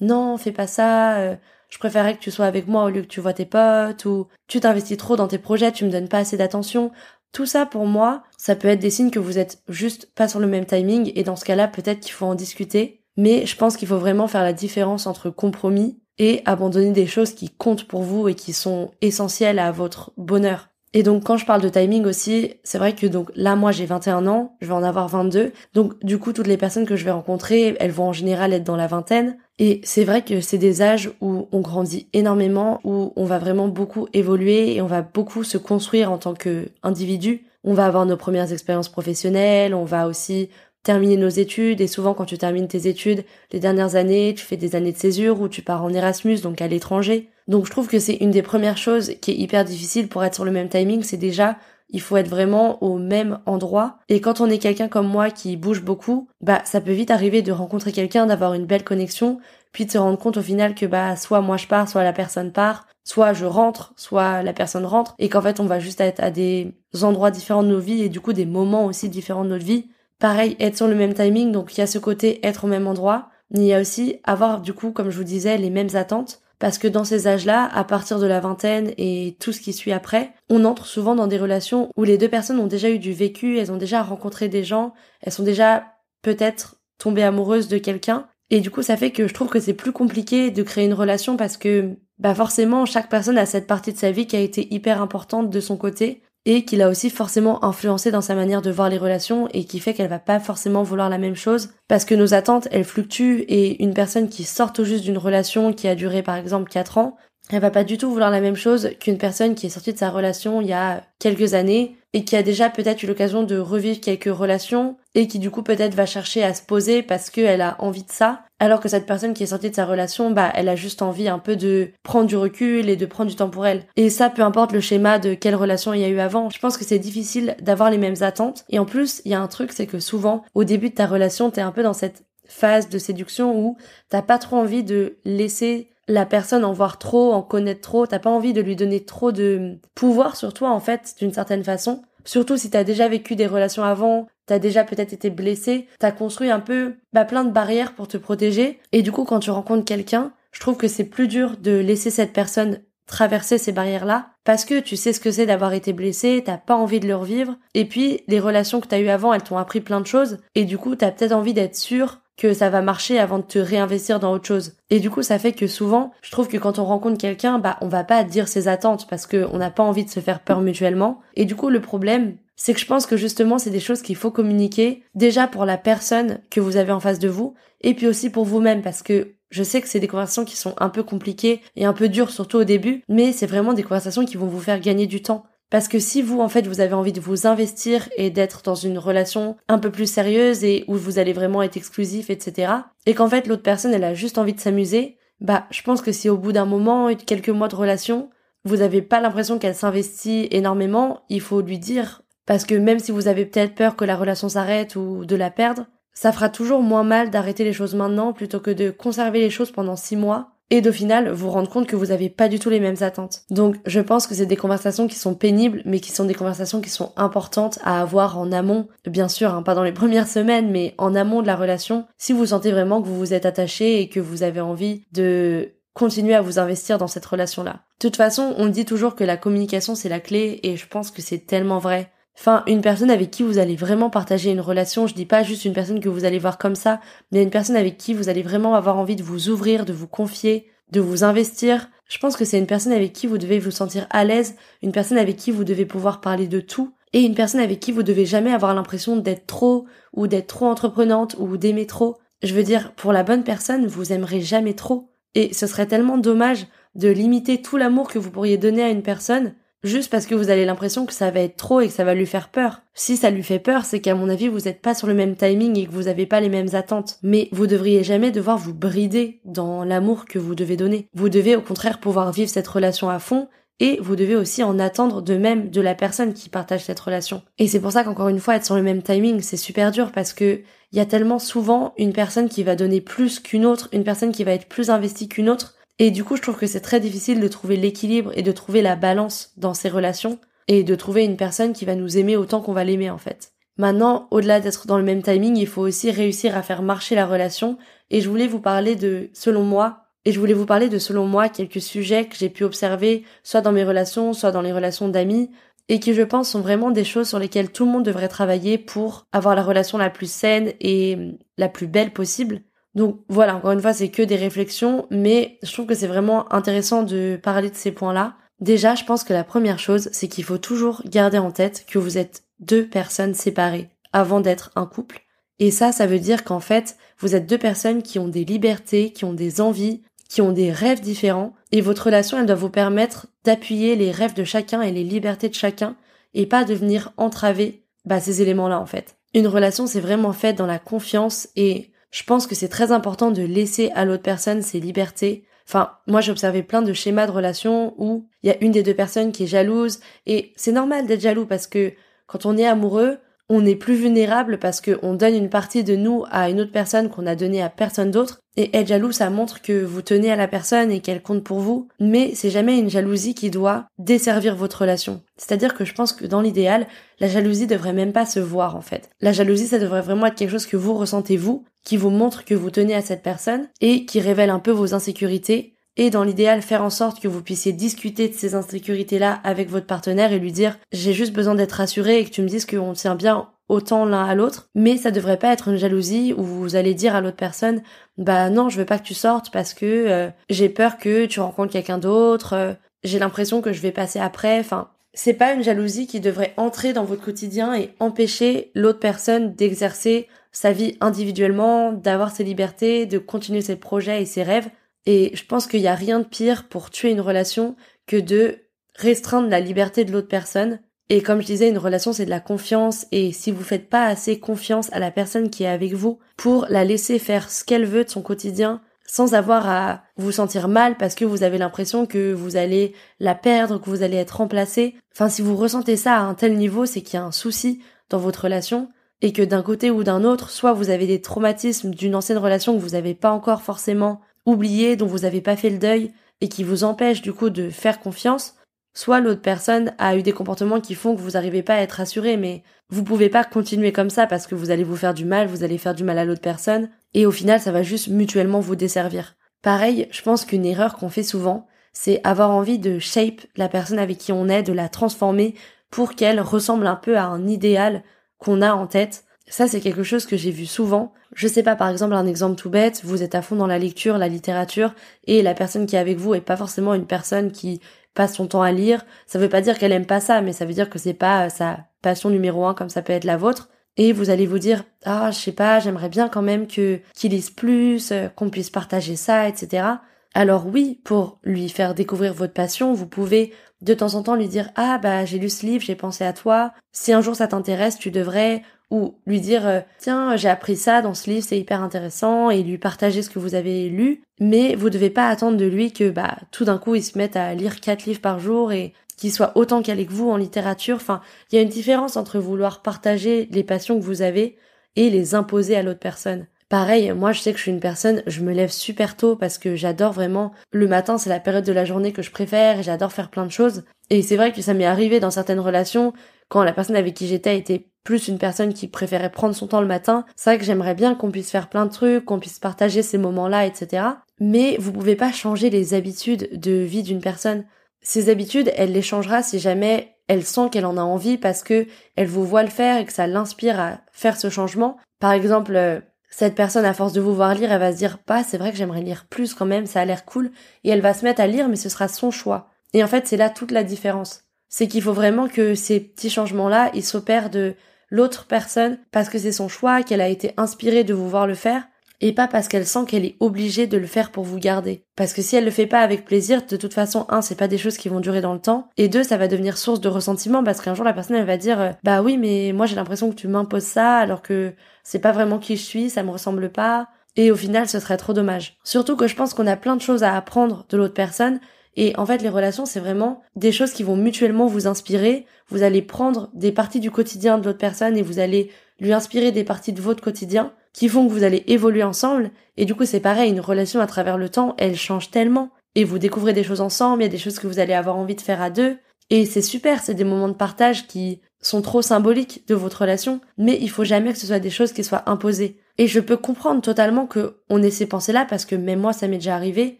non, 0.01 0.37
fais 0.37 0.51
pas 0.51 0.67
ça, 0.67 1.17
euh, 1.17 1.35
je 1.69 1.77
préférerais 1.77 2.15
que 2.15 2.21
tu 2.21 2.31
sois 2.31 2.45
avec 2.45 2.67
moi 2.67 2.85
au 2.85 2.89
lieu 2.89 3.01
que 3.01 3.07
tu 3.07 3.21
vois 3.21 3.33
tes 3.33 3.45
potes, 3.45 4.05
ou 4.05 4.27
tu 4.47 4.59
t'investis 4.59 4.97
trop 4.97 5.15
dans 5.15 5.27
tes 5.27 5.37
projets, 5.37 5.71
tu 5.71 5.85
me 5.85 5.91
donnes 5.91 6.09
pas 6.09 6.19
assez 6.19 6.37
d'attention. 6.37 6.91
Tout 7.33 7.45
ça, 7.45 7.65
pour 7.65 7.85
moi, 7.85 8.23
ça 8.37 8.55
peut 8.55 8.67
être 8.69 8.79
des 8.79 8.89
signes 8.89 9.11
que 9.11 9.19
vous 9.19 9.37
êtes 9.37 9.61
juste 9.67 10.13
pas 10.13 10.27
sur 10.27 10.39
le 10.39 10.47
même 10.47 10.65
timing, 10.65 11.11
et 11.15 11.23
dans 11.23 11.35
ce 11.35 11.45
cas-là, 11.45 11.67
peut-être 11.67 11.99
qu'il 12.01 12.13
faut 12.13 12.25
en 12.25 12.35
discuter. 12.35 12.96
Mais 13.17 13.45
je 13.45 13.55
pense 13.57 13.75
qu'il 13.75 13.87
faut 13.87 13.97
vraiment 13.97 14.27
faire 14.27 14.43
la 14.43 14.53
différence 14.53 15.07
entre 15.07 15.29
compromis 15.29 15.99
et 16.19 16.41
abandonner 16.45 16.91
des 16.91 17.07
choses 17.07 17.33
qui 17.33 17.49
comptent 17.49 17.87
pour 17.87 18.03
vous 18.03 18.27
et 18.27 18.35
qui 18.35 18.53
sont 18.53 18.91
essentielles 19.01 19.59
à 19.59 19.71
votre 19.71 20.13
bonheur. 20.17 20.69
Et 20.93 21.03
donc 21.03 21.25
quand 21.25 21.37
je 21.37 21.45
parle 21.45 21.61
de 21.61 21.69
timing 21.69 22.05
aussi, 22.05 22.55
c'est 22.63 22.77
vrai 22.77 22.93
que 22.93 23.05
donc 23.05 23.29
là 23.35 23.55
moi 23.55 23.71
j'ai 23.71 23.85
21 23.85 24.25
ans, 24.25 24.55
je 24.61 24.67
vais 24.67 24.73
en 24.73 24.83
avoir 24.83 25.07
22. 25.09 25.51
Donc 25.73 26.03
du 26.03 26.17
coup 26.17 26.31
toutes 26.31 26.47
les 26.47 26.57
personnes 26.57 26.85
que 26.85 26.95
je 26.95 27.03
vais 27.03 27.11
rencontrer, 27.11 27.75
elles 27.79 27.91
vont 27.91 28.07
en 28.07 28.13
général 28.13 28.53
être 28.53 28.63
dans 28.63 28.77
la 28.77 28.87
vingtaine 28.87 29.37
et 29.59 29.81
c'est 29.83 30.05
vrai 30.05 30.23
que 30.23 30.39
c'est 30.39 30.57
des 30.57 30.81
âges 30.81 31.11
où 31.19 31.47
on 31.51 31.59
grandit 31.59 32.07
énormément, 32.13 32.79
où 32.83 33.11
on 33.15 33.25
va 33.25 33.37
vraiment 33.37 33.67
beaucoup 33.67 34.07
évoluer 34.13 34.75
et 34.75 34.81
on 34.81 34.87
va 34.87 35.01
beaucoup 35.01 35.43
se 35.43 35.57
construire 35.57 36.11
en 36.11 36.17
tant 36.17 36.33
qu'individu. 36.33 37.45
On 37.63 37.73
va 37.73 37.85
avoir 37.85 38.05
nos 38.05 38.17
premières 38.17 38.53
expériences 38.53 38.87
professionnelles, 38.87 39.75
on 39.75 39.83
va 39.83 40.07
aussi 40.07 40.49
terminer 40.87 41.17
nos 41.17 41.27
études 41.27 41.81
et 41.81 41.87
souvent 41.87 42.13
quand 42.13 42.23
tu 42.23 42.37
termines 42.37 42.69
tes 42.69 42.87
études, 42.87 43.25
les 43.51 43.59
dernières 43.59 43.95
années, 43.95 44.33
tu 44.33 44.45
fais 44.45 44.55
des 44.55 44.73
années 44.73 44.93
de 44.93 44.97
césure 44.97 45.41
ou 45.41 45.49
tu 45.49 45.61
pars 45.61 45.83
en 45.83 45.93
Erasmus, 45.93 46.39
donc 46.39 46.61
à 46.61 46.67
l'étranger. 46.69 47.29
Donc 47.49 47.65
je 47.65 47.71
trouve 47.71 47.89
que 47.89 47.99
c'est 47.99 48.15
une 48.15 48.31
des 48.31 48.41
premières 48.41 48.77
choses 48.77 49.11
qui 49.21 49.31
est 49.31 49.35
hyper 49.35 49.65
difficile 49.65 50.07
pour 50.07 50.23
être 50.23 50.35
sur 50.35 50.45
le 50.45 50.51
même 50.51 50.69
timing, 50.69 51.03
c'est 51.03 51.17
déjà 51.17 51.57
il 51.89 52.01
faut 52.01 52.15
être 52.15 52.29
vraiment 52.29 52.81
au 52.81 52.97
même 52.97 53.39
endroit. 53.45 53.97
Et 54.07 54.21
quand 54.21 54.39
on 54.39 54.49
est 54.49 54.57
quelqu'un 54.59 54.87
comme 54.87 55.07
moi 55.07 55.29
qui 55.29 55.57
bouge 55.57 55.83
beaucoup, 55.83 56.29
bah 56.39 56.61
ça 56.63 56.79
peut 56.79 56.91
vite 56.91 57.11
arriver 57.11 57.41
de 57.41 57.51
rencontrer 57.51 57.91
quelqu'un, 57.91 58.25
d'avoir 58.25 58.53
une 58.53 58.65
belle 58.65 58.83
connexion, 58.83 59.39
puis 59.73 59.85
de 59.85 59.91
se 59.91 59.97
rendre 59.97 60.17
compte 60.17 60.37
au 60.37 60.41
final 60.41 60.73
que 60.73 60.85
bah 60.85 61.17
soit 61.17 61.41
moi 61.41 61.57
je 61.57 61.67
pars, 61.67 61.89
soit 61.89 62.03
la 62.03 62.13
personne 62.13 62.53
part, 62.53 62.87
soit 63.03 63.33
je 63.33 63.45
rentre, 63.45 63.93
soit 63.97 64.41
la 64.41 64.53
personne 64.53 64.85
rentre, 64.85 65.15
et 65.19 65.27
qu'en 65.27 65.41
fait 65.41 65.59
on 65.59 65.65
va 65.65 65.79
juste 65.79 65.99
être 65.99 66.23
à 66.23 66.31
des 66.31 66.73
endroits 67.01 67.31
différents 67.31 67.63
de 67.63 67.69
nos 67.69 67.79
vies 67.79 68.03
et 68.03 68.09
du 68.09 68.21
coup 68.21 68.31
des 68.31 68.45
moments 68.45 68.85
aussi 68.85 69.09
différents 69.09 69.43
de 69.43 69.49
notre 69.49 69.65
vie 69.65 69.87
pareil, 70.19 70.55
être 70.59 70.77
sur 70.77 70.87
le 70.87 70.95
même 70.95 71.13
timing, 71.13 71.51
donc 71.51 71.75
il 71.75 71.79
y 71.79 71.83
a 71.83 71.87
ce 71.87 71.99
côté 71.99 72.45
être 72.45 72.65
au 72.65 72.67
même 72.67 72.87
endroit, 72.87 73.29
mais 73.51 73.59
il 73.59 73.65
y 73.65 73.73
a 73.73 73.81
aussi 73.81 74.19
avoir 74.23 74.61
du 74.61 74.73
coup, 74.73 74.91
comme 74.91 75.09
je 75.09 75.17
vous 75.17 75.23
disais, 75.23 75.57
les 75.57 75.69
mêmes 75.69 75.95
attentes. 75.95 76.41
Parce 76.59 76.79
que 76.79 76.87
dans 76.87 77.03
ces 77.03 77.27
âges-là, 77.27 77.69
à 77.71 77.83
partir 77.83 78.19
de 78.19 78.25
la 78.25 78.39
vingtaine 78.39 78.91
et 78.97 79.37
tout 79.39 79.51
ce 79.51 79.61
qui 79.61 79.73
suit 79.73 79.91
après, 79.91 80.31
on 80.49 80.65
entre 80.65 80.87
souvent 80.87 81.13
dans 81.13 81.27
des 81.27 81.37
relations 81.37 81.91
où 81.95 82.03
les 82.03 82.17
deux 82.17 82.29
personnes 82.29 82.59
ont 82.59 82.67
déjà 82.67 82.89
eu 82.89 82.97
du 82.97 83.13
vécu, 83.13 83.59
elles 83.59 83.71
ont 83.71 83.77
déjà 83.77 84.01
rencontré 84.01 84.49
des 84.49 84.63
gens, 84.63 84.93
elles 85.21 85.33
sont 85.33 85.43
déjà 85.43 85.83
peut-être 86.23 86.77
tombées 86.97 87.21
amoureuses 87.23 87.67
de 87.67 87.77
quelqu'un. 87.77 88.27
Et 88.49 88.59
du 88.59 88.71
coup, 88.71 88.81
ça 88.81 88.97
fait 88.97 89.11
que 89.11 89.27
je 89.27 89.33
trouve 89.35 89.49
que 89.49 89.59
c'est 89.59 89.73
plus 89.73 89.91
compliqué 89.91 90.49
de 90.49 90.63
créer 90.63 90.85
une 90.85 90.93
relation 90.95 91.37
parce 91.37 91.57
que, 91.57 91.97
bah 92.17 92.33
forcément, 92.33 92.85
chaque 92.85 93.09
personne 93.09 93.37
a 93.37 93.45
cette 93.45 93.67
partie 93.67 93.93
de 93.93 93.97
sa 93.97 94.09
vie 94.09 94.25
qui 94.25 94.35
a 94.35 94.39
été 94.39 94.73
hyper 94.73 94.99
importante 94.99 95.51
de 95.51 95.59
son 95.59 95.77
côté 95.77 96.23
et 96.47 96.63
qui 96.63 96.77
l'a 96.77 96.87
aussi 96.87 97.09
forcément 97.09 97.63
influencé 97.63 98.09
dans 98.09 98.21
sa 98.21 98.33
manière 98.33 98.61
de 98.61 98.71
voir 98.71 98.89
les 98.89 98.97
relations 98.97 99.49
et 99.53 99.65
qui 99.65 99.79
fait 99.79 99.93
qu'elle 99.93 100.09
va 100.09 100.17
pas 100.17 100.39
forcément 100.39 100.81
vouloir 100.81 101.09
la 101.09 101.17
même 101.17 101.35
chose. 101.35 101.71
Parce 101.89 102.05
que 102.05 102.15
nos 102.15 102.33
attentes 102.33 102.69
elles 102.71 102.85
fluctuent 102.85 103.41
et 103.49 103.83
une 103.83 103.93
personne 103.93 104.29
qui 104.29 104.45
sort 104.45 104.71
tout 104.71 104.85
juste 104.85 105.03
d'une 105.03 105.17
relation 105.17 105.73
qui 105.73 105.89
a 105.89 105.95
duré 105.95 106.23
par 106.23 106.37
exemple 106.37 106.71
4 106.71 106.97
ans 106.97 107.17
elle 107.49 107.61
va 107.61 107.71
pas 107.71 107.85
du 107.85 107.97
tout 107.97 108.09
vouloir 108.09 108.29
la 108.29 108.41
même 108.41 108.55
chose 108.55 108.89
qu'une 108.99 109.17
personne 109.17 109.55
qui 109.55 109.67
est 109.67 109.69
sortie 109.69 109.93
de 109.93 109.97
sa 109.97 110.09
relation 110.09 110.59
il 110.59 110.67
y 110.67 110.73
a 110.73 111.03
quelques 111.19 111.53
années 111.53 111.95
et 112.13 112.25
qui 112.25 112.35
a 112.35 112.43
déjà 112.43 112.69
peut-être 112.69 113.03
eu 113.03 113.07
l'occasion 113.07 113.43
de 113.43 113.57
revivre 113.57 114.01
quelques 114.01 114.25
relations 114.25 114.97
et 115.15 115.27
qui 115.27 115.39
du 115.39 115.49
coup 115.49 115.63
peut-être 115.63 115.95
va 115.95 116.05
chercher 116.05 116.43
à 116.43 116.53
se 116.53 116.61
poser 116.61 117.03
parce 117.03 117.29
qu'elle 117.29 117.61
a 117.61 117.77
envie 117.79 118.03
de 118.03 118.11
ça 118.11 118.41
alors 118.59 118.79
que 118.79 118.89
cette 118.89 119.05
personne 119.05 119.33
qui 119.33 119.43
est 119.43 119.47
sortie 119.47 119.69
de 119.69 119.75
sa 119.75 119.85
relation 119.85 120.31
bah 120.31 120.51
elle 120.55 120.69
a 120.69 120.75
juste 120.75 121.01
envie 121.01 121.27
un 121.27 121.39
peu 121.39 121.55
de 121.55 121.89
prendre 122.03 122.27
du 122.27 122.35
recul 122.35 122.89
et 122.89 122.95
de 122.95 123.05
prendre 123.05 123.29
du 123.29 123.35
temps 123.35 123.49
pour 123.49 123.65
elle. 123.65 123.83
Et 123.95 124.09
ça 124.09 124.29
peu 124.29 124.41
importe 124.41 124.71
le 124.71 124.81
schéma 124.81 125.19
de 125.19 125.33
quelle 125.33 125.55
relation 125.55 125.93
il 125.93 126.01
y 126.01 126.05
a 126.05 126.09
eu 126.09 126.19
avant. 126.19 126.49
Je 126.49 126.59
pense 126.59 126.77
que 126.77 126.85
c'est 126.85 126.99
difficile 126.99 127.55
d'avoir 127.61 127.89
les 127.89 127.97
mêmes 127.97 128.21
attentes. 128.21 128.65
Et 128.69 128.79
en 128.79 128.85
plus 128.85 129.21
il 129.25 129.31
y 129.31 129.35
a 129.35 129.41
un 129.41 129.47
truc 129.47 129.71
c'est 129.71 129.87
que 129.87 129.99
souvent 129.99 130.43
au 130.55 130.63
début 130.63 130.89
de 130.89 130.95
ta 130.95 131.07
relation 131.07 131.51
t'es 131.51 131.61
un 131.61 131.71
peu 131.71 131.83
dans 131.83 131.93
cette 131.93 132.23
phase 132.45 132.89
de 132.89 132.97
séduction 132.97 133.57
où 133.57 133.77
t'as 134.09 134.21
pas 134.21 134.37
trop 134.37 134.57
envie 134.57 134.83
de 134.83 135.17
laisser 135.25 135.89
la 136.07 136.25
personne 136.25 136.63
en 136.63 136.71
voir 136.71 136.97
trop, 136.97 137.33
en 137.33 137.41
connaître 137.41 137.81
trop, 137.81 138.07
t'as 138.07 138.19
pas 138.19 138.29
envie 138.29 138.53
de 138.53 138.61
lui 138.61 138.75
donner 138.75 139.03
trop 139.03 139.31
de 139.31 139.77
pouvoir 139.93 140.35
sur 140.35 140.53
toi 140.53 140.69
en 140.69 140.79
fait, 140.79 141.15
d'une 141.19 141.33
certaine 141.33 141.63
façon. 141.63 142.01
Surtout 142.23 142.57
si 142.57 142.69
t'as 142.69 142.83
déjà 142.83 143.07
vécu 143.07 143.35
des 143.35 143.47
relations 143.47 143.83
avant, 143.83 144.27
t'as 144.47 144.59
déjà 144.59 144.83
peut-être 144.83 145.13
été 145.13 145.29
blessé, 145.29 145.87
t'as 145.99 146.11
construit 146.11 146.49
un 146.49 146.59
peu 146.59 146.95
bah, 147.13 147.25
plein 147.25 147.43
de 147.43 147.51
barrières 147.51 147.93
pour 147.93 148.07
te 148.07 148.17
protéger. 148.17 148.79
Et 148.91 149.03
du 149.03 149.11
coup, 149.11 149.23
quand 149.23 149.39
tu 149.39 149.51
rencontres 149.51 149.85
quelqu'un, 149.85 150.31
je 150.51 150.59
trouve 150.59 150.77
que 150.77 150.87
c'est 150.87 151.03
plus 151.03 151.27
dur 151.27 151.57
de 151.57 151.77
laisser 151.77 152.09
cette 152.09 152.33
personne 152.33 152.79
traverser 153.05 153.57
ces 153.57 153.71
barrières-là 153.71 154.31
parce 154.43 154.65
que 154.65 154.79
tu 154.79 154.95
sais 154.95 155.13
ce 155.13 155.19
que 155.19 155.31
c'est 155.31 155.45
d'avoir 155.45 155.73
été 155.73 155.93
blessé, 155.93 156.43
t'as 156.45 156.57
pas 156.57 156.75
envie 156.75 156.99
de 156.99 157.07
le 157.07 157.15
revivre. 157.15 157.55
Et 157.73 157.85
puis, 157.85 158.21
les 158.27 158.39
relations 158.39 158.79
que 158.81 158.87
t'as 158.87 158.99
eues 158.99 159.09
avant, 159.09 159.33
elles 159.33 159.43
t'ont 159.43 159.57
appris 159.57 159.81
plein 159.81 160.01
de 160.01 160.07
choses. 160.07 160.39
Et 160.55 160.65
du 160.65 160.77
coup, 160.77 160.95
t'as 160.95 161.11
peut-être 161.11 161.31
envie 161.31 161.53
d'être 161.53 161.75
sûr 161.75 162.19
que 162.37 162.53
ça 162.53 162.69
va 162.69 162.81
marcher 162.81 163.17
avant 163.19 163.39
de 163.39 163.43
te 163.43 163.57
réinvestir 163.59 164.19
dans 164.19 164.31
autre 164.31 164.47
chose. 164.47 164.73
Et 164.89 164.99
du 164.99 165.09
coup, 165.09 165.23
ça 165.23 165.39
fait 165.39 165.53
que 165.53 165.67
souvent, 165.67 166.11
je 166.21 166.31
trouve 166.31 166.47
que 166.47 166.57
quand 166.57 166.79
on 166.79 166.85
rencontre 166.85 167.17
quelqu'un, 167.17 167.59
bah, 167.59 167.77
on 167.81 167.87
va 167.87 168.03
pas 168.03 168.23
dire 168.23 168.47
ses 168.47 168.67
attentes 168.67 169.07
parce 169.09 169.25
qu'on 169.25 169.57
n'a 169.57 169.71
pas 169.71 169.83
envie 169.83 170.05
de 170.05 170.09
se 170.09 170.19
faire 170.19 170.41
peur 170.41 170.61
mutuellement. 170.61 171.19
Et 171.35 171.45
du 171.45 171.55
coup, 171.55 171.69
le 171.69 171.81
problème, 171.81 172.37
c'est 172.57 172.73
que 172.73 172.79
je 172.79 172.85
pense 172.85 173.05
que 173.05 173.15
justement, 173.15 173.59
c'est 173.59 173.69
des 173.69 173.79
choses 173.79 174.01
qu'il 174.01 174.17
faut 174.17 174.31
communiquer 174.31 175.03
déjà 175.15 175.47
pour 175.47 175.63
la 175.63 175.77
personne 175.77 176.39
que 176.49 176.59
vous 176.59 176.75
avez 176.75 176.91
en 176.91 176.99
face 176.99 177.19
de 177.19 177.29
vous 177.29 177.53
et 177.81 177.93
puis 177.93 178.07
aussi 178.07 178.29
pour 178.29 178.43
vous-même 178.43 178.81
parce 178.81 179.03
que 179.03 179.35
je 179.49 179.63
sais 179.63 179.79
que 179.79 179.87
c'est 179.87 180.01
des 180.01 180.07
conversations 180.07 180.43
qui 180.43 180.57
sont 180.57 180.73
un 180.77 180.89
peu 180.89 181.03
compliquées 181.03 181.61
et 181.75 181.85
un 181.85 181.93
peu 181.93 182.09
dures, 182.09 182.31
surtout 182.31 182.57
au 182.57 182.63
début, 182.65 183.03
mais 183.07 183.31
c'est 183.31 183.45
vraiment 183.45 183.73
des 183.73 183.83
conversations 183.83 184.25
qui 184.25 184.35
vont 184.35 184.47
vous 184.47 184.59
faire 184.59 184.81
gagner 184.81 185.07
du 185.07 185.21
temps. 185.21 185.45
Parce 185.69 185.87
que 185.87 185.99
si 185.99 186.21
vous, 186.21 186.39
en 186.39 186.49
fait, 186.49 186.65
vous 186.65 186.79
avez 186.79 186.93
envie 186.93 187.11
de 187.11 187.19
vous 187.19 187.45
investir 187.45 188.09
et 188.17 188.29
d'être 188.29 188.61
dans 188.63 188.75
une 188.75 188.97
relation 188.97 189.57
un 189.67 189.79
peu 189.79 189.91
plus 189.91 190.09
sérieuse 190.09 190.63
et 190.63 190.85
où 190.87 190.95
vous 190.95 191.19
allez 191.19 191.33
vraiment 191.33 191.61
être 191.61 191.77
exclusif, 191.77 192.29
etc., 192.29 192.73
et 193.05 193.13
qu'en 193.13 193.27
fait, 193.27 193.47
l'autre 193.47 193.63
personne, 193.63 193.93
elle 193.93 194.05
a 194.05 194.13
juste 194.13 194.37
envie 194.37 194.53
de 194.53 194.59
s'amuser, 194.59 195.17
bah, 195.41 195.67
je 195.69 195.81
pense 195.81 196.01
que 196.01 196.11
si 196.11 196.29
au 196.29 196.37
bout 196.37 196.53
d'un 196.53 196.65
moment, 196.65 197.13
quelques 197.13 197.49
mois 197.49 197.67
de 197.67 197.75
relation, 197.75 198.29
vous 198.63 198.77
n'avez 198.77 199.01
pas 199.01 199.19
l'impression 199.19 199.59
qu'elle 199.59 199.75
s'investit 199.75 200.47
énormément, 200.51 201.21
il 201.29 201.41
faut 201.41 201.61
lui 201.61 201.79
dire. 201.79 202.21
Parce 202.47 202.65
que 202.65 202.73
même 202.73 202.97
si 202.97 203.11
vous 203.11 203.27
avez 203.27 203.45
peut-être 203.45 203.75
peur 203.75 203.95
que 203.95 204.05
la 204.05 204.15
relation 204.15 204.49
s'arrête 204.49 204.95
ou 204.95 205.25
de 205.25 205.35
la 205.35 205.51
perdre, 205.51 205.85
ça 206.13 206.31
fera 206.31 206.49
toujours 206.49 206.81
moins 206.81 207.03
mal 207.03 207.29
d'arrêter 207.29 207.63
les 207.63 207.73
choses 207.73 207.93
maintenant 207.93 208.33
plutôt 208.33 208.59
que 208.59 208.71
de 208.71 208.89
conserver 208.89 209.39
les 209.39 209.51
choses 209.51 209.69
pendant 209.69 209.95
six 209.95 210.15
mois 210.15 210.49
et 210.69 210.81
d'au 210.81 210.91
final 210.91 211.29
vous 211.29 211.49
rendre 211.49 211.69
compte 211.69 211.87
que 211.87 211.95
vous 211.95 212.07
n'avez 212.07 212.29
pas 212.29 212.49
du 212.49 212.59
tout 212.59 212.69
les 212.69 212.79
mêmes 212.79 213.01
attentes. 213.01 213.43
Donc 213.49 213.75
je 213.85 213.99
pense 213.99 214.27
que 214.27 214.35
c'est 214.35 214.45
des 214.45 214.55
conversations 214.55 215.07
qui 215.07 215.15
sont 215.15 215.35
pénibles, 215.35 215.81
mais 215.85 215.99
qui 215.99 216.11
sont 216.11 216.25
des 216.25 216.33
conversations 216.33 216.81
qui 216.81 216.89
sont 216.89 217.11
importantes 217.17 217.79
à 217.83 218.01
avoir 218.01 218.39
en 218.39 218.51
amont, 218.51 218.87
bien 219.05 219.27
sûr, 219.27 219.53
hein, 219.53 219.63
pas 219.63 219.75
dans 219.75 219.83
les 219.83 219.93
premières 219.93 220.27
semaines, 220.27 220.71
mais 220.71 220.95
en 220.97 221.15
amont 221.15 221.41
de 221.41 221.47
la 221.47 221.55
relation, 221.55 222.07
si 222.17 222.33
vous 222.33 222.47
sentez 222.47 222.71
vraiment 222.71 223.01
que 223.01 223.07
vous 223.07 223.17
vous 223.17 223.33
êtes 223.33 223.45
attaché 223.45 224.01
et 224.01 224.09
que 224.09 224.19
vous 224.19 224.43
avez 224.43 224.61
envie 224.61 225.05
de 225.11 225.73
continuer 225.93 226.35
à 226.35 226.41
vous 226.41 226.59
investir 226.59 226.97
dans 226.97 227.07
cette 227.07 227.25
relation-là. 227.25 227.81
De 227.99 228.07
toute 228.07 228.17
façon, 228.17 228.53
on 228.57 228.67
dit 228.67 228.85
toujours 228.85 229.15
que 229.15 229.23
la 229.23 229.37
communication 229.37 229.95
c'est 229.95 230.09
la 230.09 230.19
clé 230.19 230.59
et 230.63 230.77
je 230.77 230.87
pense 230.87 231.11
que 231.11 231.21
c'est 231.21 231.45
tellement 231.45 231.79
vrai. 231.79 232.11
Enfin, 232.39 232.63
une 232.67 232.81
personne 232.81 233.09
avec 233.09 233.31
qui 233.31 233.41
vous 233.41 233.57
allez 233.57 233.75
vraiment 233.75 234.11
partager 234.11 234.51
une 234.51 234.61
relation, 234.61 235.07
je 235.07 235.15
dis 235.15 235.25
pas 235.25 235.41
juste 235.41 235.65
une 235.65 235.73
personne 235.73 235.99
que 235.99 236.07
vous 236.07 236.23
allez 236.23 236.37
voir 236.37 236.59
comme 236.59 236.75
ça, 236.75 237.01
mais 237.31 237.41
une 237.41 237.49
personne 237.49 237.75
avec 237.75 237.97
qui 237.97 238.13
vous 238.13 238.29
allez 238.29 238.43
vraiment 238.43 238.75
avoir 238.75 238.97
envie 238.97 239.15
de 239.15 239.23
vous 239.23 239.49
ouvrir, 239.49 239.85
de 239.85 239.93
vous 239.93 240.07
confier, 240.07 240.67
de 240.91 241.01
vous 241.01 241.23
investir. 241.23 241.89
Je 242.07 242.19
pense 242.19 242.37
que 242.37 242.45
c'est 242.45 242.59
une 242.59 242.67
personne 242.67 242.93
avec 242.93 243.11
qui 243.11 243.25
vous 243.25 243.39
devez 243.39 243.57
vous 243.57 243.71
sentir 243.71 244.05
à 244.11 244.23
l'aise, 244.23 244.55
une 244.83 244.91
personne 244.91 245.17
avec 245.17 245.35
qui 245.35 245.49
vous 245.49 245.63
devez 245.63 245.85
pouvoir 245.85 246.21
parler 246.21 246.47
de 246.47 246.59
tout, 246.59 246.93
et 247.11 247.21
une 247.21 247.33
personne 247.33 247.59
avec 247.59 247.79
qui 247.79 247.91
vous 247.91 248.03
devez 248.03 248.27
jamais 248.27 248.53
avoir 248.53 248.75
l'impression 248.75 249.17
d'être 249.17 249.47
trop, 249.47 249.85
ou 250.13 250.27
d'être 250.27 250.47
trop 250.47 250.67
entreprenante, 250.67 251.35
ou 251.39 251.57
d'aimer 251.57 251.87
trop. 251.87 252.17
Je 252.43 252.53
veux 252.53 252.63
dire, 252.63 252.93
pour 252.93 253.13
la 253.13 253.23
bonne 253.23 253.43
personne, 253.43 253.87
vous 253.87 254.13
aimerez 254.13 254.41
jamais 254.41 254.75
trop. 254.75 255.09
Et 255.33 255.55
ce 255.55 255.65
serait 255.65 255.87
tellement 255.87 256.19
dommage 256.19 256.67
de 256.93 257.09
limiter 257.09 257.63
tout 257.63 257.77
l'amour 257.77 258.09
que 258.09 258.19
vous 258.19 258.29
pourriez 258.29 258.57
donner 258.57 258.83
à 258.83 258.89
une 258.89 259.03
personne 259.03 259.55
juste 259.83 260.11
parce 260.11 260.25
que 260.25 260.35
vous 260.35 260.49
avez 260.49 260.65
l'impression 260.65 261.05
que 261.05 261.13
ça 261.13 261.31
va 261.31 261.41
être 261.41 261.57
trop 261.57 261.81
et 261.81 261.87
que 261.87 261.93
ça 261.93 262.03
va 262.03 262.13
lui 262.13 262.25
faire 262.25 262.49
peur. 262.49 262.81
Si 262.93 263.17
ça 263.17 263.29
lui 263.29 263.43
fait 263.43 263.59
peur, 263.59 263.85
c'est 263.85 264.01
qu'à 264.01 264.15
mon 264.15 264.29
avis, 264.29 264.47
vous 264.47 264.61
n'êtes 264.61 264.81
pas 264.81 264.93
sur 264.93 265.07
le 265.07 265.13
même 265.13 265.35
timing 265.35 265.77
et 265.77 265.85
que 265.85 265.91
vous 265.91 266.03
n'avez 266.03 266.25
pas 266.25 266.41
les 266.41 266.49
mêmes 266.49 266.73
attentes. 266.73 267.19
Mais 267.23 267.49
vous 267.51 267.67
devriez 267.67 268.03
jamais 268.03 268.31
devoir 268.31 268.57
vous 268.57 268.73
brider 268.73 269.39
dans 269.45 269.83
l'amour 269.83 270.25
que 270.25 270.39
vous 270.39 270.55
devez 270.55 270.77
donner. 270.77 271.07
Vous 271.13 271.29
devez 271.29 271.55
au 271.55 271.61
contraire 271.61 271.99
pouvoir 271.99 272.31
vivre 272.31 272.49
cette 272.49 272.67
relation 272.67 273.09
à 273.09 273.19
fond 273.19 273.47
et 273.79 273.99
vous 274.01 274.15
devez 274.15 274.35
aussi 274.35 274.63
en 274.63 274.79
attendre 274.79 275.21
de 275.21 275.37
même 275.37 275.69
de 275.69 275.81
la 275.81 275.95
personne 275.95 276.33
qui 276.33 276.49
partage 276.49 276.83
cette 276.83 276.99
relation. 276.99 277.43
Et 277.59 277.67
c'est 277.67 277.79
pour 277.79 277.91
ça 277.91 278.03
qu'encore 278.03 278.29
une 278.29 278.39
fois, 278.39 278.55
être 278.55 278.65
sur 278.65 278.75
le 278.75 278.81
même 278.81 279.03
timing, 279.03 279.41
c'est 279.41 279.57
super 279.57 279.91
dur 279.91 280.11
parce 280.11 280.33
que 280.33 280.61
il 280.93 280.97
y 280.97 281.01
a 281.01 281.05
tellement 281.05 281.37
souvent 281.37 281.93
une 281.97 282.13
personne 282.13 282.49
qui 282.49 282.63
va 282.63 282.75
donner 282.75 283.01
plus 283.01 283.39
qu'une 283.39 283.65
autre, 283.65 283.89
une 283.91 284.05
personne 284.05 284.31
qui 284.31 284.45
va 284.45 284.53
être 284.53 284.69
plus 284.69 284.89
investie 284.89 285.27
qu'une 285.27 285.49
autre, 285.49 285.75
et 285.99 286.11
du 286.11 286.23
coup, 286.23 286.35
je 286.35 286.41
trouve 286.41 286.57
que 286.57 286.67
c'est 286.67 286.81
très 286.81 286.99
difficile 286.99 287.39
de 287.39 287.47
trouver 287.47 287.75
l'équilibre 287.75 288.31
et 288.35 288.43
de 288.43 288.51
trouver 288.51 288.81
la 288.81 288.95
balance 288.95 289.51
dans 289.57 289.73
ces 289.73 289.89
relations 289.89 290.39
et 290.67 290.83
de 290.83 290.95
trouver 290.95 291.23
une 291.23 291.37
personne 291.37 291.73
qui 291.73 291.85
va 291.85 291.95
nous 291.95 292.17
aimer 292.17 292.35
autant 292.35 292.61
qu'on 292.61 292.73
va 292.73 292.83
l'aimer 292.83 293.09
en 293.09 293.17
fait. 293.17 293.53
Maintenant, 293.77 294.27
au-delà 294.31 294.59
d'être 294.59 294.87
dans 294.87 294.97
le 294.97 295.03
même 295.03 295.21
timing, 295.21 295.55
il 295.55 295.67
faut 295.67 295.81
aussi 295.81 296.09
réussir 296.11 296.57
à 296.57 296.63
faire 296.63 296.81
marcher 296.81 297.15
la 297.15 297.27
relation 297.27 297.77
et 298.09 298.21
je 298.21 298.29
voulais 298.29 298.47
vous 298.47 298.59
parler 298.59 298.95
de, 298.95 299.29
selon 299.33 299.63
moi, 299.63 300.07
et 300.25 300.31
je 300.31 300.39
voulais 300.39 300.53
vous 300.53 300.65
parler 300.65 300.89
de, 300.89 300.97
selon 300.97 301.25
moi, 301.25 301.47
quelques 301.47 301.81
sujets 301.81 302.25
que 302.25 302.35
j'ai 302.35 302.49
pu 302.49 302.63
observer, 302.63 303.23
soit 303.43 303.61
dans 303.61 303.71
mes 303.71 303.83
relations, 303.83 304.33
soit 304.33 304.51
dans 304.51 304.61
les 304.61 304.73
relations 304.73 305.07
d'amis, 305.07 305.51
et 305.89 305.99
qui, 305.99 306.13
je 306.13 306.21
pense, 306.21 306.49
sont 306.49 306.59
vraiment 306.59 306.91
des 306.91 307.05
choses 307.05 307.29
sur 307.29 307.39
lesquelles 307.39 307.71
tout 307.71 307.85
le 307.85 307.91
monde 307.91 308.03
devrait 308.03 308.27
travailler 308.27 308.77
pour 308.77 309.25
avoir 309.31 309.55
la 309.55 309.63
relation 309.63 309.97
la 309.97 310.09
plus 310.09 310.29
saine 310.29 310.73
et 310.81 311.17
la 311.57 311.69
plus 311.69 311.87
belle 311.87 312.11
possible. 312.11 312.61
Donc 312.97 313.19
voilà, 313.29 313.55
encore 313.55 313.73
une 313.73 313.79
fois, 313.79 313.93
c'est 313.93 314.09
que 314.09 314.23
des 314.23 314.35
réflexions, 314.35 315.05
mais 315.11 315.59
je 315.61 315.71
trouve 315.71 315.85
que 315.85 315.93
c'est 315.93 316.07
vraiment 316.07 316.51
intéressant 316.51 317.03
de 317.03 317.39
parler 317.41 317.69
de 317.69 317.75
ces 317.75 317.91
points-là. 317.91 318.33
Déjà, 318.59 318.95
je 318.95 319.03
pense 319.03 319.23
que 319.23 319.33
la 319.33 319.43
première 319.43 319.77
chose, 319.77 320.09
c'est 320.11 320.27
qu'il 320.27 320.43
faut 320.43 320.57
toujours 320.57 321.03
garder 321.05 321.37
en 321.37 321.51
tête 321.51 321.85
que 321.87 321.99
vous 321.99 322.17
êtes 322.17 322.45
deux 322.59 322.87
personnes 322.87 323.35
séparées 323.35 323.91
avant 324.13 324.41
d'être 324.41 324.71
un 324.75 324.87
couple. 324.87 325.21
Et 325.59 325.69
ça, 325.69 325.91
ça 325.91 326.07
veut 326.07 326.17
dire 326.17 326.43
qu'en 326.43 326.59
fait, 326.59 326.97
vous 327.19 327.35
êtes 327.35 327.45
deux 327.45 327.59
personnes 327.59 328.01
qui 328.01 328.17
ont 328.17 328.29
des 328.29 328.45
libertés, 328.45 329.13
qui 329.13 329.25
ont 329.25 329.33
des 329.33 329.61
envies, 329.61 330.01
qui 330.27 330.41
ont 330.41 330.51
des 330.51 330.71
rêves 330.71 331.01
différents, 331.01 331.53
et 331.71 331.81
votre 331.81 332.05
relation, 332.05 332.39
elle 332.39 332.47
doit 332.47 332.55
vous 332.55 332.71
permettre 332.71 333.27
d'appuyer 333.43 333.95
les 333.95 334.09
rêves 334.09 334.33
de 334.33 334.43
chacun 334.43 334.81
et 334.81 334.91
les 334.91 335.03
libertés 335.03 335.49
de 335.49 335.53
chacun, 335.53 335.95
et 336.33 336.47
pas 336.47 336.63
de 336.63 336.73
venir 336.73 337.13
entraver 337.17 337.83
bah, 338.05 338.19
ces 338.19 338.41
éléments-là, 338.41 338.79
en 338.79 338.87
fait. 338.87 339.17
Une 339.35 339.47
relation, 339.47 339.85
c'est 339.85 339.99
vraiment 339.99 340.33
fait 340.33 340.53
dans 340.53 340.65
la 340.65 340.79
confiance 340.79 341.49
et 341.55 341.91
je 342.11 342.23
pense 342.23 342.47
que 342.47 342.55
c'est 342.55 342.69
très 342.69 342.91
important 342.91 343.31
de 343.31 343.43
laisser 343.43 343.91
à 343.95 344.05
l'autre 344.05 344.23
personne 344.23 344.61
ses 344.61 344.79
libertés. 344.79 345.45
Enfin, 345.67 345.91
moi 346.07 346.21
j'ai 346.21 346.31
observé 346.31 346.63
plein 346.63 346.81
de 346.81 346.93
schémas 346.93 347.27
de 347.27 347.31
relations 347.31 347.93
où 347.97 348.27
il 348.43 348.47
y 348.49 348.53
a 348.53 348.63
une 348.63 348.71
des 348.71 348.83
deux 348.83 348.93
personnes 348.93 349.31
qui 349.31 349.43
est 349.43 349.47
jalouse 349.47 349.99
et 350.25 350.53
c'est 350.55 350.71
normal 350.71 351.05
d'être 351.05 351.21
jaloux 351.21 351.45
parce 351.45 351.67
que 351.67 351.93
quand 352.25 352.45
on 352.45 352.57
est 352.57 352.65
amoureux, 352.65 353.17
on 353.49 353.65
est 353.65 353.75
plus 353.75 353.95
vulnérable 353.95 354.59
parce 354.59 354.81
qu'on 354.81 355.13
donne 355.13 355.35
une 355.35 355.49
partie 355.49 355.83
de 355.83 355.95
nous 355.95 356.25
à 356.29 356.49
une 356.49 356.59
autre 356.59 356.71
personne 356.71 357.09
qu'on 357.09 357.25
a 357.25 357.35
donnée 357.35 357.61
à 357.61 357.69
personne 357.69 358.11
d'autre. 358.11 358.39
Et 358.57 358.75
être 358.75 358.87
jaloux, 358.87 359.11
ça 359.11 359.29
montre 359.29 359.61
que 359.61 359.83
vous 359.83 360.01
tenez 360.01 360.31
à 360.31 360.35
la 360.35 360.47
personne 360.47 360.91
et 360.91 360.99
qu'elle 360.99 361.21
compte 361.21 361.43
pour 361.43 361.59
vous. 361.59 361.87
Mais 361.99 362.31
c'est 362.33 362.49
jamais 362.49 362.79
une 362.79 362.89
jalousie 362.89 363.35
qui 363.35 363.51
doit 363.51 363.85
desservir 363.99 364.55
votre 364.55 364.81
relation. 364.81 365.21
C'est-à-dire 365.37 365.75
que 365.75 365.85
je 365.85 365.93
pense 365.93 366.11
que 366.11 366.25
dans 366.25 366.41
l'idéal, 366.41 366.87
la 367.19 367.27
jalousie 367.27 367.67
devrait 367.67 367.93
même 367.93 368.13
pas 368.13 368.25
se 368.25 368.39
voir 368.39 368.75
en 368.75 368.81
fait. 368.81 369.09
La 369.21 369.31
jalousie, 369.31 369.67
ça 369.67 369.79
devrait 369.79 370.01
vraiment 370.01 370.25
être 370.25 370.35
quelque 370.35 370.51
chose 370.51 370.65
que 370.65 370.77
vous 370.77 370.95
ressentez 370.95 371.37
vous, 371.37 371.65
qui 371.85 371.97
vous 371.97 372.09
montre 372.09 372.45
que 372.45 372.55
vous 372.55 372.71
tenez 372.71 372.95
à 372.95 373.01
cette 373.01 373.23
personne 373.23 373.67
et 373.79 374.05
qui 374.05 374.19
révèle 374.19 374.49
un 374.49 374.59
peu 374.59 374.71
vos 374.71 374.93
insécurités 374.93 375.76
et 375.97 376.09
dans 376.09 376.23
l'idéal 376.23 376.61
faire 376.61 376.83
en 376.83 376.89
sorte 376.89 377.19
que 377.19 377.27
vous 377.27 377.41
puissiez 377.41 377.73
discuter 377.73 378.29
de 378.29 378.33
ces 378.33 378.55
insécurités-là 378.55 379.41
avec 379.43 379.69
votre 379.69 379.85
partenaire 379.85 380.31
et 380.31 380.39
lui 380.39 380.51
dire 380.51 380.77
j'ai 380.91 381.13
juste 381.13 381.33
besoin 381.33 381.55
d'être 381.55 381.73
rassuré 381.73 382.19
et 382.19 382.25
que 382.25 382.29
tu 382.29 382.41
me 382.41 382.47
dises 382.47 382.65
qu'on 382.65 382.93
tient 382.93 383.15
bien 383.15 383.49
autant 383.67 384.05
l'un 384.05 384.23
à 384.23 384.33
l'autre, 384.33 384.69
mais 384.75 384.95
ça 384.95 385.11
devrait 385.11 385.39
pas 385.39 385.51
être 385.51 385.67
une 385.67 385.75
jalousie 385.75 386.33
où 386.37 386.43
vous 386.43 386.77
allez 386.77 386.93
dire 386.93 387.15
à 387.15 387.21
l'autre 387.21 387.35
personne 387.35 387.81
bah 388.17 388.49
non 388.49 388.69
je 388.69 388.77
veux 388.77 388.85
pas 388.85 388.97
que 388.97 389.03
tu 389.03 389.13
sortes 389.13 389.51
parce 389.51 389.73
que 389.73 389.85
euh, 389.85 390.29
j'ai 390.49 390.69
peur 390.69 390.97
que 390.97 391.25
tu 391.25 391.41
rencontres 391.41 391.73
quelqu'un 391.73 391.97
d'autre, 391.97 392.53
euh, 392.53 392.73
j'ai 393.03 393.19
l'impression 393.19 393.61
que 393.61 393.73
je 393.73 393.81
vais 393.81 393.91
passer 393.91 394.19
après, 394.19 394.59
enfin 394.59 394.89
c'est 395.13 395.33
pas 395.33 395.53
une 395.53 395.63
jalousie 395.63 396.05
qui 396.05 396.19
devrait 396.19 396.53
entrer 396.57 396.93
dans 396.93 397.03
votre 397.03 397.25
quotidien 397.25 397.73
et 397.73 397.89
empêcher 397.99 398.71
l'autre 398.75 398.99
personne 398.99 399.55
d'exercer 399.55 400.27
sa 400.51 400.71
vie 400.71 400.95
individuellement, 401.01 401.91
d'avoir 401.91 402.29
ses 402.29 402.43
libertés, 402.43 403.07
de 403.07 403.17
continuer 403.17 403.61
ses 403.61 403.75
projets 403.77 404.21
et 404.21 404.25
ses 404.25 404.43
rêves. 404.43 404.69
Et 405.07 405.31
je 405.33 405.45
pense 405.45 405.65
qu'il 405.65 405.79
n'y 405.79 405.87
a 405.87 405.95
rien 405.95 406.19
de 406.19 406.25
pire 406.25 406.67
pour 406.67 406.91
tuer 406.91 407.11
une 407.11 407.21
relation 407.21 407.75
que 408.05 408.17
de 408.17 408.59
restreindre 408.95 409.49
la 409.49 409.61
liberté 409.61 410.03
de 410.03 410.11
l'autre 410.11 410.27
personne. 410.27 410.79
Et 411.09 411.21
comme 411.21 411.41
je 411.41 411.45
disais, 411.45 411.69
une 411.69 411.77
relation 411.77 412.11
c'est 412.11 412.25
de 412.25 412.29
la 412.29 412.41
confiance 412.41 413.07
et 413.13 413.31
si 413.31 413.51
vous 413.51 413.63
faites 413.63 413.89
pas 413.89 414.05
assez 414.05 414.39
confiance 414.39 414.91
à 414.91 414.99
la 414.99 415.09
personne 415.09 415.49
qui 415.49 415.63
est 415.63 415.67
avec 415.67 415.93
vous 415.93 416.19
pour 416.35 416.65
la 416.69 416.83
laisser 416.83 417.17
faire 417.19 417.49
ce 417.49 417.63
qu'elle 417.63 417.85
veut 417.85 418.03
de 418.03 418.09
son 418.09 418.21
quotidien, 418.21 418.81
sans 419.05 419.33
avoir 419.33 419.69
à 419.69 420.03
vous 420.17 420.33
sentir 420.33 420.67
mal 420.67 420.97
parce 420.97 421.15
que 421.15 421.23
vous 421.23 421.43
avez 421.43 421.57
l'impression 421.57 422.05
que 422.05 422.33
vous 422.33 422.57
allez 422.57 422.93
la 423.21 423.35
perdre, 423.35 423.79
que 423.79 423.89
vous 423.89 424.03
allez 424.03 424.17
être 424.17 424.37
remplacé. 424.37 424.95
Enfin, 425.15 425.29
si 425.29 425.41
vous 425.41 425.55
ressentez 425.55 425.95
ça 425.95 426.17
à 426.17 426.21
un 426.23 426.33
tel 426.33 426.57
niveau, 426.57 426.85
c'est 426.85 427.01
qu'il 427.01 427.13
y 427.13 427.21
a 427.21 427.25
un 427.25 427.31
souci 427.31 427.81
dans 428.09 428.19
votre 428.19 428.43
relation 428.43 428.89
et 429.21 429.31
que 429.31 429.41
d'un 429.41 429.63
côté 429.63 429.89
ou 429.89 430.03
d'un 430.03 430.25
autre, 430.25 430.49
soit 430.49 430.73
vous 430.73 430.89
avez 430.89 431.07
des 431.07 431.21
traumatismes 431.21 431.91
d'une 431.91 432.15
ancienne 432.15 432.37
relation 432.37 432.75
que 432.75 432.81
vous 432.81 432.89
n'avez 432.89 433.15
pas 433.15 433.31
encore 433.31 433.61
forcément 433.61 434.19
oublié, 434.47 434.95
dont 434.95 435.05
vous 435.05 435.19
n'avez 435.19 435.41
pas 435.41 435.55
fait 435.55 435.69
le 435.69 435.77
deuil 435.77 436.11
et 436.41 436.49
qui 436.49 436.63
vous 436.63 436.83
empêche 436.83 437.21
du 437.21 437.33
coup 437.33 437.51
de 437.51 437.69
faire 437.69 437.99
confiance, 437.99 438.55
soit 438.95 439.19
l'autre 439.19 439.41
personne 439.41 439.93
a 439.99 440.15
eu 440.15 440.23
des 440.23 440.31
comportements 440.31 440.81
qui 440.81 440.95
font 440.95 441.15
que 441.15 441.21
vous 441.21 441.31
n'arrivez 441.31 441.61
pas 441.61 441.75
à 441.75 441.81
être 441.81 441.91
rassuré, 441.93 442.37
mais 442.37 442.63
vous 442.89 443.03
pouvez 443.03 443.29
pas 443.29 443.43
continuer 443.43 443.91
comme 443.91 444.09
ça 444.09 444.25
parce 444.25 444.47
que 444.47 444.55
vous 444.55 444.71
allez 444.71 444.83
vous 444.83 444.95
faire 444.95 445.13
du 445.13 445.25
mal, 445.25 445.47
vous 445.47 445.63
allez 445.63 445.77
faire 445.77 445.93
du 445.93 446.03
mal 446.03 446.17
à 446.17 446.25
l'autre 446.25 446.41
personne, 446.41 446.89
et 447.13 447.27
au 447.27 447.31
final 447.31 447.59
ça 447.59 447.71
va 447.71 447.83
juste 447.83 448.07
mutuellement 448.07 448.59
vous 448.59 448.75
desservir. 448.75 449.35
Pareil, 449.61 450.07
je 450.11 450.21
pense 450.21 450.45
qu'une 450.45 450.65
erreur 450.65 450.95
qu'on 450.95 451.09
fait 451.09 451.23
souvent, 451.23 451.67
c'est 451.93 452.21
avoir 452.23 452.51
envie 452.51 452.79
de 452.79 452.99
shape 452.99 453.41
la 453.55 453.69
personne 453.69 453.99
avec 453.99 454.17
qui 454.17 454.31
on 454.31 454.47
est, 454.47 454.63
de 454.63 454.73
la 454.73 454.87
transformer 454.87 455.55
pour 455.91 456.15
qu'elle 456.15 456.39
ressemble 456.39 456.87
un 456.87 456.95
peu 456.95 457.17
à 457.17 457.25
un 457.25 457.47
idéal 457.47 458.03
qu'on 458.37 458.61
a 458.61 458.73
en 458.73 458.87
tête. 458.87 459.25
Ça, 459.49 459.67
c'est 459.67 459.79
quelque 459.79 460.03
chose 460.03 460.25
que 460.25 460.35
j'ai 460.35 460.51
vu 460.51 460.65
souvent. 460.65 461.13
Je 461.33 461.47
sais 461.47 461.63
pas, 461.63 461.75
par 461.75 461.89
exemple, 461.89 462.13
un 462.13 462.27
exemple 462.27 462.55
tout 462.55 462.69
bête, 462.69 463.01
vous 463.03 463.23
êtes 463.23 463.35
à 463.35 463.41
fond 463.41 463.55
dans 463.55 463.67
la 463.67 463.79
lecture, 463.79 464.17
la 464.17 464.27
littérature, 464.27 464.93
et 465.25 465.41
la 465.41 465.53
personne 465.53 465.85
qui 465.85 465.95
est 465.95 465.99
avec 465.99 466.17
vous 466.17 466.33
est 466.33 466.41
pas 466.41 466.57
forcément 466.57 466.93
une 466.93 467.07
personne 467.07 467.51
qui 467.51 467.79
passe 468.13 468.35
son 468.35 468.47
temps 468.47 468.61
à 468.61 468.71
lire. 468.71 469.05
Ça 469.25 469.39
veut 469.39 469.47
pas 469.47 469.61
dire 469.61 469.77
qu'elle 469.77 469.93
aime 469.93 470.05
pas 470.05 470.19
ça, 470.19 470.41
mais 470.41 470.51
ça 470.51 470.65
veut 470.65 470.73
dire 470.73 470.89
que 470.89 470.99
c'est 470.99 471.13
pas 471.13 471.45
euh, 471.45 471.49
sa 471.49 471.85
passion 472.01 472.29
numéro 472.29 472.65
un 472.65 472.73
comme 472.73 472.89
ça 472.89 473.01
peut 473.01 473.13
être 473.13 473.23
la 473.23 473.37
vôtre. 473.37 473.69
Et 473.95 474.11
vous 474.11 474.29
allez 474.29 474.45
vous 474.45 474.59
dire, 474.59 474.83
ah, 475.05 475.31
je 475.31 475.37
sais 475.37 475.51
pas, 475.51 475.79
j'aimerais 475.79 476.09
bien 476.09 476.27
quand 476.27 476.41
même 476.41 476.67
que, 476.67 476.99
qu'il 477.15 477.31
lise 477.31 477.49
plus, 477.49 478.11
euh, 478.11 478.27
qu'on 478.27 478.49
puisse 478.49 478.69
partager 478.69 479.15
ça, 479.15 479.47
etc. 479.47 479.87
Alors 480.33 480.67
oui, 480.67 481.01
pour 481.03 481.39
lui 481.43 481.69
faire 481.69 481.95
découvrir 481.95 482.33
votre 482.33 482.53
passion, 482.53 482.93
vous 482.93 483.07
pouvez 483.07 483.53
de 483.81 483.93
temps 483.93 484.15
en 484.15 484.23
temps 484.23 484.35
lui 484.35 484.47
dire, 484.47 484.69
ah, 484.75 484.97
bah, 484.97 485.25
j'ai 485.25 485.39
lu 485.39 485.49
ce 485.49 485.65
livre, 485.65 485.83
j'ai 485.83 485.95
pensé 485.95 486.23
à 486.25 486.33
toi. 486.33 486.73
Si 486.91 487.13
un 487.13 487.21
jour 487.21 487.35
ça 487.35 487.47
t'intéresse, 487.47 487.97
tu 487.97 488.11
devrais, 488.11 488.63
ou 488.89 489.15
lui 489.25 489.41
dire 489.41 489.67
euh, 489.67 489.81
tiens 489.97 490.35
j'ai 490.35 490.49
appris 490.49 490.75
ça 490.75 491.01
dans 491.01 491.13
ce 491.13 491.29
livre 491.29 491.45
c'est 491.45 491.59
hyper 491.59 491.81
intéressant 491.81 492.49
et 492.49 492.63
lui 492.63 492.77
partager 492.77 493.21
ce 493.21 493.29
que 493.29 493.39
vous 493.39 493.55
avez 493.55 493.89
lu. 493.89 494.23
Mais 494.39 494.75
vous 494.75 494.89
devez 494.89 495.09
pas 495.09 495.29
attendre 495.29 495.57
de 495.57 495.65
lui 495.65 495.91
que 495.91 496.09
bah 496.09 496.37
tout 496.51 496.65
d'un 496.65 496.77
coup 496.77 496.95
il 496.95 497.03
se 497.03 497.17
mette 497.17 497.35
à 497.35 497.53
lire 497.53 497.79
quatre 497.79 498.05
livres 498.05 498.21
par 498.21 498.39
jour 498.39 498.71
et 498.71 498.93
qu'il 499.17 499.31
soit 499.31 499.51
autant 499.55 499.81
qu'avec 499.81 500.11
vous 500.11 500.29
en 500.29 500.37
littérature. 500.37 500.97
Enfin 500.97 501.21
il 501.51 501.55
y 501.55 501.59
a 501.59 501.61
une 501.61 501.69
différence 501.69 502.17
entre 502.17 502.39
vouloir 502.39 502.81
partager 502.81 503.47
les 503.51 503.63
passions 503.63 503.99
que 503.99 504.05
vous 504.05 504.21
avez 504.21 504.57
et 504.95 505.09
les 505.09 505.35
imposer 505.35 505.75
à 505.75 505.83
l'autre 505.83 505.99
personne. 505.99 506.47
Pareil, 506.69 507.13
moi 507.13 507.31
je 507.31 507.39
sais 507.39 507.51
que 507.53 507.57
je 507.57 507.63
suis 507.63 507.71
une 507.71 507.79
personne, 507.79 508.23
je 508.27 508.41
me 508.41 508.51
lève 508.51 508.71
super 508.71 509.15
tôt 509.15 509.37
parce 509.37 509.57
que 509.57 509.77
j'adore 509.77 510.11
vraiment 510.11 510.51
le 510.71 510.87
matin, 510.87 511.17
c'est 511.17 511.29
la 511.29 511.39
période 511.39 511.63
de 511.63 511.71
la 511.71 511.85
journée 511.85 512.11
que 512.11 512.21
je 512.21 512.31
préfère 512.31 512.79
et 512.79 512.83
j'adore 512.83 513.13
faire 513.13 513.29
plein 513.29 513.45
de 513.45 513.51
choses. 513.51 513.85
Et 514.09 514.21
c'est 514.21 514.35
vrai 514.35 514.51
que 514.51 514.61
ça 514.61 514.73
m'est 514.73 514.85
arrivé 514.85 515.21
dans 515.21 515.31
certaines 515.31 515.61
relations 515.61 516.11
quand 516.49 516.63
la 516.63 516.73
personne 516.73 516.97
avec 516.97 517.13
qui 517.13 517.27
j'étais 517.27 517.57
était 517.57 517.87
plus 518.07 518.29
une 518.29 518.37
personne 518.37 518.73
qui 518.73 518.87
préférait 518.87 519.29
prendre 519.29 519.53
son 519.53 519.67
temps 519.67 519.81
le 519.81 519.85
matin. 519.85 520.23
C'est 520.37 520.49
vrai 520.49 520.57
que 520.57 520.63
j'aimerais 520.63 520.95
bien 520.95 521.13
qu'on 521.13 521.29
puisse 521.29 521.51
faire 521.51 521.67
plein 521.67 521.85
de 521.85 521.91
trucs, 521.91 522.23
qu'on 522.23 522.39
puisse 522.39 522.57
partager 522.57 523.01
ces 523.01 523.17
moments-là, 523.17 523.65
etc. 523.65 524.05
Mais 524.39 524.77
vous 524.79 524.93
pouvez 524.93 525.17
pas 525.17 525.33
changer 525.33 525.69
les 525.69 525.93
habitudes 525.93 526.57
de 526.57 526.71
vie 526.71 527.03
d'une 527.03 527.19
personne. 527.19 527.65
Ces 528.01 528.29
habitudes, 528.29 528.71
elle 528.77 528.93
les 528.93 529.01
changera 529.01 529.43
si 529.43 529.59
jamais 529.59 530.15
elle 530.29 530.45
sent 530.45 530.69
qu'elle 530.71 530.85
en 530.85 530.95
a 530.95 531.01
envie 531.01 531.37
parce 531.37 531.63
que 531.63 531.85
elle 532.15 532.27
vous 532.27 532.45
voit 532.45 532.63
le 532.63 532.69
faire 532.69 532.97
et 532.97 533.03
que 533.03 533.11
ça 533.11 533.27
l'inspire 533.27 533.77
à 533.77 533.99
faire 534.13 534.39
ce 534.39 534.49
changement. 534.49 534.95
Par 535.19 535.33
exemple, 535.33 535.75
euh, 535.75 535.99
cette 536.29 536.55
personne, 536.55 536.85
à 536.85 536.93
force 536.93 537.11
de 537.11 537.19
vous 537.19 537.35
voir 537.35 537.55
lire, 537.55 537.73
elle 537.73 537.79
va 537.81 537.91
se 537.91 537.97
dire, 537.97 538.19
pas, 538.19 538.37
bah, 538.37 538.45
c'est 538.47 538.57
vrai 538.57 538.71
que 538.71 538.77
j'aimerais 538.77 539.01
lire 539.01 539.25
plus 539.29 539.53
quand 539.53 539.65
même, 539.65 539.85
ça 539.85 539.99
a 539.99 540.05
l'air 540.05 540.23
cool, 540.23 540.51
et 540.85 540.91
elle 540.91 541.01
va 541.01 541.13
se 541.13 541.25
mettre 541.25 541.41
à 541.41 541.47
lire, 541.47 541.67
mais 541.67 541.75
ce 541.75 541.89
sera 541.89 542.07
son 542.07 542.31
choix. 542.31 542.69
Et 542.93 543.03
en 543.03 543.07
fait, 543.07 543.27
c'est 543.27 543.35
là 543.35 543.49
toute 543.49 543.71
la 543.71 543.83
différence. 543.83 544.45
C'est 544.69 544.87
qu'il 544.87 545.01
faut 545.01 545.11
vraiment 545.11 545.49
que 545.49 545.75
ces 545.75 545.99
petits 545.99 546.29
changements-là, 546.29 546.89
ils 546.93 547.03
s'opèrent 547.03 547.49
de 547.49 547.75
l'autre 548.09 548.45
personne 548.45 548.99
parce 549.11 549.29
que 549.29 549.37
c'est 549.37 549.51
son 549.51 549.67
choix, 549.67 550.03
qu'elle 550.03 550.21
a 550.21 550.29
été 550.29 550.53
inspirée 550.57 551.03
de 551.03 551.13
vous 551.13 551.29
voir 551.29 551.47
le 551.47 551.55
faire 551.55 551.83
et 552.19 552.33
pas 552.33 552.47
parce 552.47 552.67
qu'elle 552.67 552.85
sent 552.85 553.05
qu'elle 553.07 553.25
est 553.25 553.37
obligée 553.39 553.87
de 553.87 553.97
le 553.97 554.07
faire 554.07 554.31
pour 554.31 554.43
vous 554.43 554.57
garder. 554.57 555.05
Parce 555.15 555.33
que 555.33 555.41
si 555.41 555.55
elle 555.55 555.65
le 555.65 555.71
fait 555.71 555.85
pas 555.85 555.99
avec 555.99 556.25
plaisir, 556.25 556.63
de 556.67 556.75
toute 556.75 556.93
façon, 556.93 557.25
un, 557.29 557.41
c'est 557.41 557.55
pas 557.55 557.67
des 557.67 557.77
choses 557.77 557.97
qui 557.97 558.09
vont 558.09 558.19
durer 558.19 558.41
dans 558.41 558.53
le 558.53 558.59
temps, 558.59 558.89
et 558.97 559.07
deux, 559.07 559.23
ça 559.23 559.37
va 559.37 559.47
devenir 559.47 559.77
source 559.77 560.01
de 560.01 560.09
ressentiment 560.09 560.63
parce 560.63 560.81
qu'un 560.81 560.95
jour 560.95 561.05
la 561.05 561.13
personne 561.13 561.35
elle 561.35 561.45
va 561.45 561.57
dire, 561.57 561.79
euh, 561.79 561.91
bah 562.03 562.21
oui, 562.21 562.37
mais 562.37 562.71
moi 562.73 562.85
j'ai 562.85 562.95
l'impression 562.95 563.29
que 563.29 563.35
tu 563.35 563.47
m'imposes 563.47 563.83
ça 563.83 564.17
alors 564.17 564.41
que 564.41 564.73
c'est 565.03 565.19
pas 565.19 565.31
vraiment 565.31 565.59
qui 565.59 565.77
je 565.77 565.83
suis, 565.83 566.09
ça 566.09 566.23
me 566.23 566.31
ressemble 566.31 566.71
pas, 566.71 567.07
et 567.35 567.51
au 567.51 567.55
final 567.55 567.87
ce 567.87 567.99
serait 567.99 568.17
trop 568.17 568.33
dommage. 568.33 568.77
Surtout 568.83 569.15
que 569.15 569.27
je 569.27 569.35
pense 569.35 569.53
qu'on 569.53 569.67
a 569.67 569.75
plein 569.75 569.95
de 569.95 570.01
choses 570.01 570.23
à 570.23 570.35
apprendre 570.35 570.85
de 570.89 570.97
l'autre 570.97 571.13
personne 571.13 571.59
et 571.97 572.15
en 572.15 572.27
fait, 572.27 572.43
les 572.43 572.49
relations, 572.49 572.85
c'est 572.85 572.99
vraiment 572.99 573.41
des 573.55 573.71
choses 573.71 573.91
qui 573.91 574.03
vont 574.03 574.15
mutuellement 574.15 574.67
vous 574.67 574.85
inspirer. 574.85 575.47
Vous 575.67 575.81
allez 575.81 576.03
prendre 576.03 576.49
des 576.53 576.71
parties 576.71 576.99
du 576.99 577.09
quotidien 577.09 577.57
de 577.57 577.65
l'autre 577.65 577.79
personne 577.79 578.15
et 578.15 578.21
vous 578.21 578.37
allez 578.37 578.69
lui 578.99 579.13
inspirer 579.13 579.51
des 579.51 579.63
parties 579.63 579.93
de 579.93 580.01
votre 580.01 580.23
quotidien 580.23 580.73
qui 580.93 581.09
font 581.09 581.27
que 581.27 581.33
vous 581.33 581.43
allez 581.43 581.63
évoluer 581.65 582.03
ensemble. 582.03 582.51
Et 582.77 582.85
du 582.85 582.93
coup, 582.93 583.05
c'est 583.05 583.19
pareil, 583.19 583.49
une 583.49 583.59
relation 583.59 583.99
à 583.99 584.05
travers 584.05 584.37
le 584.37 584.49
temps, 584.49 584.75
elle 584.77 584.95
change 584.95 585.31
tellement. 585.31 585.71
Et 585.95 586.03
vous 586.03 586.19
découvrez 586.19 586.53
des 586.53 586.63
choses 586.63 586.81
ensemble, 586.81 587.23
il 587.23 587.25
y 587.25 587.29
a 587.29 587.31
des 587.31 587.39
choses 587.39 587.57
que 587.57 587.65
vous 587.65 587.79
allez 587.79 587.93
avoir 587.93 588.15
envie 588.15 588.35
de 588.35 588.41
faire 588.41 588.61
à 588.61 588.69
deux. 588.69 588.97
Et 589.31 589.45
c'est 589.45 589.63
super, 589.63 590.03
c'est 590.03 590.13
des 590.13 590.23
moments 590.23 590.49
de 590.49 590.53
partage 590.53 591.07
qui 591.07 591.41
sont 591.61 591.81
trop 591.81 592.01
symboliques 592.01 592.67
de 592.67 592.75
votre 592.75 593.01
relation, 593.01 593.41
mais 593.57 593.77
il 593.81 593.89
faut 593.89 594.03
jamais 594.03 594.33
que 594.33 594.39
ce 594.39 594.47
soit 594.47 594.59
des 594.59 594.69
choses 594.69 594.93
qui 594.93 595.03
soient 595.03 595.29
imposées. 595.29 595.79
Et 595.97 596.07
je 596.07 596.19
peux 596.19 596.37
comprendre 596.37 596.81
totalement 596.81 597.25
que 597.25 597.57
on 597.69 597.81
ait 597.81 597.89
ces 597.89 598.05
pensées-là 598.05 598.45
parce 598.47 598.65
que 598.65 598.75
même 598.75 598.99
moi 598.99 599.13
ça 599.13 599.27
m'est 599.27 599.37
déjà 599.37 599.55
arrivé. 599.55 599.99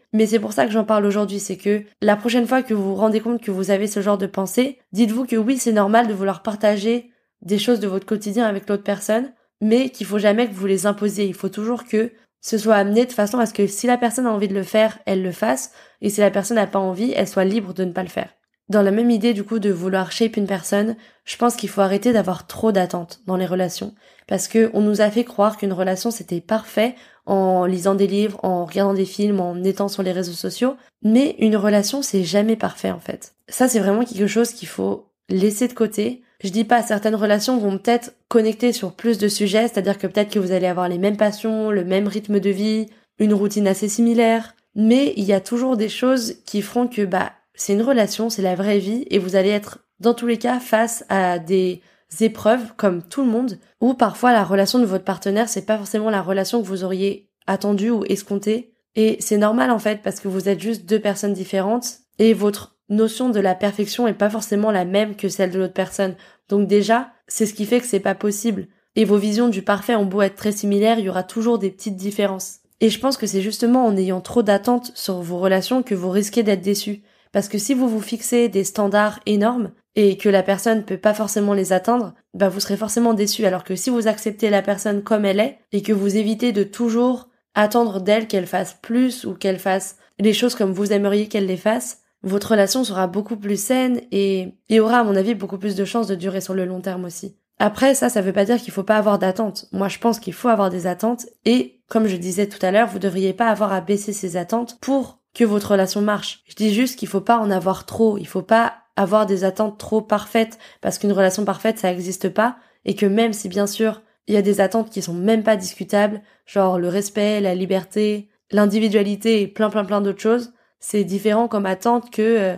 Mais 0.12 0.26
c'est 0.26 0.38
pour 0.38 0.52
ça 0.52 0.64
que 0.64 0.72
j'en 0.72 0.84
parle 0.84 1.04
aujourd'hui, 1.04 1.40
c'est 1.40 1.56
que 1.56 1.82
la 2.00 2.16
prochaine 2.16 2.46
fois 2.46 2.62
que 2.62 2.74
vous 2.74 2.90
vous 2.90 2.94
rendez 2.94 3.20
compte 3.20 3.42
que 3.42 3.50
vous 3.50 3.70
avez 3.70 3.88
ce 3.88 4.00
genre 4.00 4.18
de 4.18 4.26
pensée, 4.26 4.78
dites-vous 4.92 5.26
que 5.26 5.36
oui 5.36 5.58
c'est 5.58 5.72
normal 5.72 6.06
de 6.06 6.14
vouloir 6.14 6.42
partager 6.42 7.10
des 7.42 7.58
choses 7.58 7.80
de 7.80 7.88
votre 7.88 8.06
quotidien 8.06 8.46
avec 8.46 8.68
l'autre 8.68 8.84
personne, 8.84 9.32
mais 9.60 9.90
qu'il 9.90 10.06
faut 10.06 10.18
jamais 10.18 10.48
que 10.48 10.54
vous 10.54 10.66
les 10.66 10.86
imposiez. 10.86 11.26
Il 11.26 11.34
faut 11.34 11.48
toujours 11.48 11.84
que 11.84 12.12
ce 12.40 12.58
soit 12.58 12.76
amené 12.76 13.04
de 13.04 13.12
façon 13.12 13.38
à 13.38 13.46
ce 13.46 13.54
que 13.54 13.66
si 13.66 13.86
la 13.86 13.98
personne 13.98 14.26
a 14.26 14.32
envie 14.32 14.48
de 14.48 14.54
le 14.54 14.62
faire, 14.62 14.98
elle 15.06 15.22
le 15.22 15.32
fasse, 15.32 15.72
et 16.00 16.10
si 16.10 16.20
la 16.20 16.30
personne 16.30 16.56
n'a 16.56 16.66
pas 16.66 16.78
envie, 16.78 17.12
elle 17.14 17.28
soit 17.28 17.44
libre 17.44 17.74
de 17.74 17.84
ne 17.84 17.92
pas 17.92 18.04
le 18.04 18.08
faire. 18.08 18.30
Dans 18.68 18.82
la 18.82 18.90
même 18.90 19.10
idée 19.10 19.32
du 19.32 19.44
coup 19.44 19.58
de 19.58 19.70
vouloir 19.70 20.12
shape 20.12 20.36
une 20.36 20.46
personne, 20.46 20.96
je 21.24 21.36
pense 21.36 21.56
qu'il 21.56 21.70
faut 21.70 21.80
arrêter 21.80 22.12
d'avoir 22.12 22.46
trop 22.46 22.70
d'attentes 22.70 23.20
dans 23.26 23.36
les 23.36 23.46
relations 23.46 23.94
parce 24.26 24.46
que 24.46 24.70
on 24.74 24.82
nous 24.82 25.00
a 25.00 25.10
fait 25.10 25.24
croire 25.24 25.56
qu'une 25.56 25.72
relation 25.72 26.10
c'était 26.10 26.40
parfait 26.40 26.94
en 27.24 27.64
lisant 27.64 27.94
des 27.94 28.06
livres, 28.06 28.38
en 28.42 28.64
regardant 28.64 28.94
des 28.94 29.04
films, 29.04 29.40
en 29.40 29.62
étant 29.64 29.88
sur 29.88 30.02
les 30.02 30.12
réseaux 30.12 30.32
sociaux, 30.32 30.76
mais 31.02 31.34
une 31.38 31.56
relation 31.56 32.02
c'est 32.02 32.24
jamais 32.24 32.56
parfait 32.56 32.90
en 32.90 33.00
fait. 33.00 33.34
Ça 33.48 33.68
c'est 33.68 33.80
vraiment 33.80 34.04
quelque 34.04 34.26
chose 34.26 34.52
qu'il 34.52 34.68
faut 34.68 35.06
laisser 35.30 35.66
de 35.66 35.72
côté. 35.72 36.22
Je 36.42 36.50
dis 36.50 36.64
pas 36.64 36.82
certaines 36.82 37.14
relations 37.14 37.58
vont 37.58 37.78
peut-être 37.78 38.12
connecter 38.28 38.72
sur 38.72 38.92
plus 38.92 39.18
de 39.18 39.28
sujets, 39.28 39.66
c'est-à-dire 39.66 39.98
que 39.98 40.06
peut-être 40.06 40.30
que 40.30 40.38
vous 40.38 40.52
allez 40.52 40.66
avoir 40.66 40.88
les 40.88 40.98
mêmes 40.98 41.16
passions, 41.16 41.70
le 41.70 41.84
même 41.84 42.06
rythme 42.06 42.38
de 42.38 42.50
vie, 42.50 42.86
une 43.18 43.34
routine 43.34 43.66
assez 43.66 43.88
similaire, 43.88 44.54
mais 44.74 45.14
il 45.16 45.24
y 45.24 45.32
a 45.32 45.40
toujours 45.40 45.76
des 45.76 45.88
choses 45.88 46.36
qui 46.44 46.62
feront 46.62 46.86
que 46.86 47.04
bah 47.04 47.32
c'est 47.58 47.74
une 47.74 47.82
relation, 47.82 48.30
c'est 48.30 48.42
la 48.42 48.54
vraie 48.54 48.78
vie 48.78 49.04
et 49.10 49.18
vous 49.18 49.36
allez 49.36 49.50
être 49.50 49.80
dans 50.00 50.14
tous 50.14 50.26
les 50.26 50.38
cas 50.38 50.60
face 50.60 51.04
à 51.08 51.38
des 51.38 51.82
épreuves 52.20 52.72
comme 52.76 53.02
tout 53.02 53.22
le 53.22 53.30
monde 53.30 53.58
ou 53.80 53.92
parfois 53.92 54.32
la 54.32 54.44
relation 54.44 54.78
de 54.78 54.86
votre 54.86 55.04
partenaire 55.04 55.48
c'est 55.50 55.66
pas 55.66 55.76
forcément 55.76 56.08
la 56.08 56.22
relation 56.22 56.62
que 56.62 56.66
vous 56.66 56.84
auriez 56.84 57.28
attendue 57.46 57.90
ou 57.90 58.04
escomptée 58.06 58.72
et 58.94 59.16
c'est 59.20 59.36
normal 59.36 59.70
en 59.70 59.78
fait 59.78 60.00
parce 60.02 60.20
que 60.20 60.28
vous 60.28 60.48
êtes 60.48 60.60
juste 60.60 60.86
deux 60.86 61.00
personnes 61.00 61.34
différentes 61.34 61.98
et 62.18 62.32
votre 62.32 62.78
notion 62.88 63.28
de 63.28 63.40
la 63.40 63.54
perfection 63.54 64.06
est 64.06 64.14
pas 64.14 64.30
forcément 64.30 64.70
la 64.70 64.84
même 64.84 65.14
que 65.14 65.28
celle 65.28 65.50
de 65.50 65.58
l'autre 65.58 65.74
personne. 65.74 66.16
Donc 66.48 66.66
déjà, 66.66 67.10
c'est 67.26 67.46
ce 67.46 67.54
qui 67.54 67.66
fait 67.66 67.80
que 67.80 67.86
c'est 67.86 68.00
pas 68.00 68.14
possible. 68.14 68.68
et 68.96 69.04
vos 69.04 69.18
visions 69.18 69.48
du 69.48 69.62
parfait 69.62 69.94
ont 69.94 70.06
beau 70.06 70.22
être 70.22 70.34
très 70.34 70.50
similaires, 70.50 70.98
il 70.98 71.04
y 71.04 71.08
aura 71.08 71.22
toujours 71.22 71.58
des 71.58 71.70
petites 71.70 71.96
différences. 71.96 72.60
Et 72.80 72.90
je 72.90 72.98
pense 72.98 73.16
que 73.16 73.26
c'est 73.26 73.42
justement 73.42 73.86
en 73.86 73.96
ayant 73.96 74.20
trop 74.20 74.42
d'attentes 74.42 74.90
sur 74.94 75.20
vos 75.20 75.38
relations 75.38 75.82
que 75.82 75.94
vous 75.94 76.10
risquez 76.10 76.42
d'être 76.42 76.62
déçus. 76.62 77.02
Parce 77.32 77.48
que 77.48 77.58
si 77.58 77.74
vous 77.74 77.88
vous 77.88 78.00
fixez 78.00 78.48
des 78.48 78.64
standards 78.64 79.20
énormes 79.26 79.72
et 79.94 80.16
que 80.16 80.28
la 80.28 80.42
personne 80.42 80.78
ne 80.78 80.82
peut 80.82 80.98
pas 80.98 81.14
forcément 81.14 81.54
les 81.54 81.72
atteindre, 81.72 82.14
bah 82.34 82.48
vous 82.48 82.60
serez 82.60 82.76
forcément 82.76 83.14
déçu. 83.14 83.44
Alors 83.46 83.64
que 83.64 83.76
si 83.76 83.90
vous 83.90 84.08
acceptez 84.08 84.50
la 84.50 84.62
personne 84.62 85.02
comme 85.02 85.24
elle 85.24 85.40
est 85.40 85.58
et 85.72 85.82
que 85.82 85.92
vous 85.92 86.16
évitez 86.16 86.52
de 86.52 86.62
toujours 86.62 87.28
attendre 87.54 88.00
d'elle 88.00 88.28
qu'elle 88.28 88.46
fasse 88.46 88.76
plus 88.80 89.24
ou 89.24 89.34
qu'elle 89.34 89.58
fasse 89.58 89.96
les 90.18 90.32
choses 90.32 90.54
comme 90.54 90.72
vous 90.72 90.92
aimeriez 90.92 91.28
qu'elle 91.28 91.46
les 91.46 91.56
fasse, 91.56 92.02
votre 92.22 92.50
relation 92.50 92.84
sera 92.84 93.06
beaucoup 93.06 93.36
plus 93.36 93.60
saine 93.60 94.00
et, 94.10 94.54
et 94.68 94.80
aura 94.80 95.00
à 95.00 95.04
mon 95.04 95.16
avis 95.16 95.34
beaucoup 95.34 95.58
plus 95.58 95.76
de 95.76 95.84
chances 95.84 96.08
de 96.08 96.14
durer 96.14 96.40
sur 96.40 96.54
le 96.54 96.64
long 96.64 96.80
terme 96.80 97.04
aussi. 97.04 97.36
Après, 97.60 97.94
ça, 97.94 98.08
ça 98.08 98.20
veut 98.20 98.32
pas 98.32 98.44
dire 98.44 98.60
qu'il 98.60 98.72
faut 98.72 98.84
pas 98.84 98.98
avoir 98.98 99.18
d'attentes. 99.18 99.66
Moi, 99.72 99.88
je 99.88 99.98
pense 99.98 100.20
qu'il 100.20 100.32
faut 100.32 100.48
avoir 100.48 100.70
des 100.70 100.86
attentes 100.86 101.26
et, 101.44 101.80
comme 101.88 102.06
je 102.06 102.16
disais 102.16 102.46
tout 102.46 102.64
à 102.64 102.70
l'heure, 102.70 102.88
vous 102.88 103.00
devriez 103.00 103.32
pas 103.32 103.48
avoir 103.48 103.72
à 103.72 103.80
baisser 103.80 104.12
ces 104.12 104.36
attentes 104.36 104.78
pour 104.80 105.17
que 105.34 105.44
votre 105.44 105.72
relation 105.72 106.00
marche. 106.00 106.42
Je 106.48 106.54
dis 106.54 106.72
juste 106.72 106.98
qu'il 106.98 107.08
faut 107.08 107.20
pas 107.20 107.38
en 107.38 107.50
avoir 107.50 107.86
trop. 107.86 108.18
Il 108.18 108.26
faut 108.26 108.42
pas 108.42 108.74
avoir 108.96 109.26
des 109.26 109.44
attentes 109.44 109.78
trop 109.78 110.00
parfaites 110.00 110.58
parce 110.80 110.98
qu'une 110.98 111.12
relation 111.12 111.44
parfaite, 111.44 111.78
ça 111.78 111.90
n'existe 111.90 112.28
pas 112.28 112.56
et 112.84 112.94
que 112.94 113.06
même 113.06 113.32
si 113.32 113.48
bien 113.48 113.66
sûr, 113.66 114.02
il 114.26 114.34
y 114.34 114.36
a 114.36 114.42
des 114.42 114.60
attentes 114.60 114.90
qui 114.90 115.02
sont 115.02 115.14
même 115.14 115.42
pas 115.42 115.56
discutables, 115.56 116.22
genre 116.46 116.78
le 116.78 116.88
respect, 116.88 117.40
la 117.40 117.54
liberté, 117.54 118.28
l'individualité 118.50 119.42
et 119.42 119.48
plein 119.48 119.70
plein 119.70 119.84
plein 119.84 120.00
d'autres 120.00 120.20
choses, 120.20 120.52
c'est 120.80 121.04
différent 121.04 121.48
comme 121.48 121.66
attente 121.66 122.10
que 122.10 122.22
euh, 122.22 122.56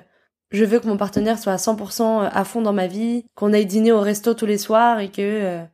je 0.50 0.64
veux 0.64 0.80
que 0.80 0.86
mon 0.86 0.96
partenaire 0.96 1.38
soit 1.38 1.52
à 1.52 1.56
100% 1.56 2.02
euh, 2.02 2.28
à 2.32 2.44
fond 2.44 2.62
dans 2.62 2.72
ma 2.72 2.86
vie, 2.86 3.24
qu'on 3.34 3.52
aille 3.52 3.66
dîner 3.66 3.92
au 3.92 4.00
resto 4.00 4.34
tous 4.34 4.46
les 4.46 4.58
soirs 4.58 5.00
et 5.00 5.10
que 5.10 5.20
euh, 5.20 5.64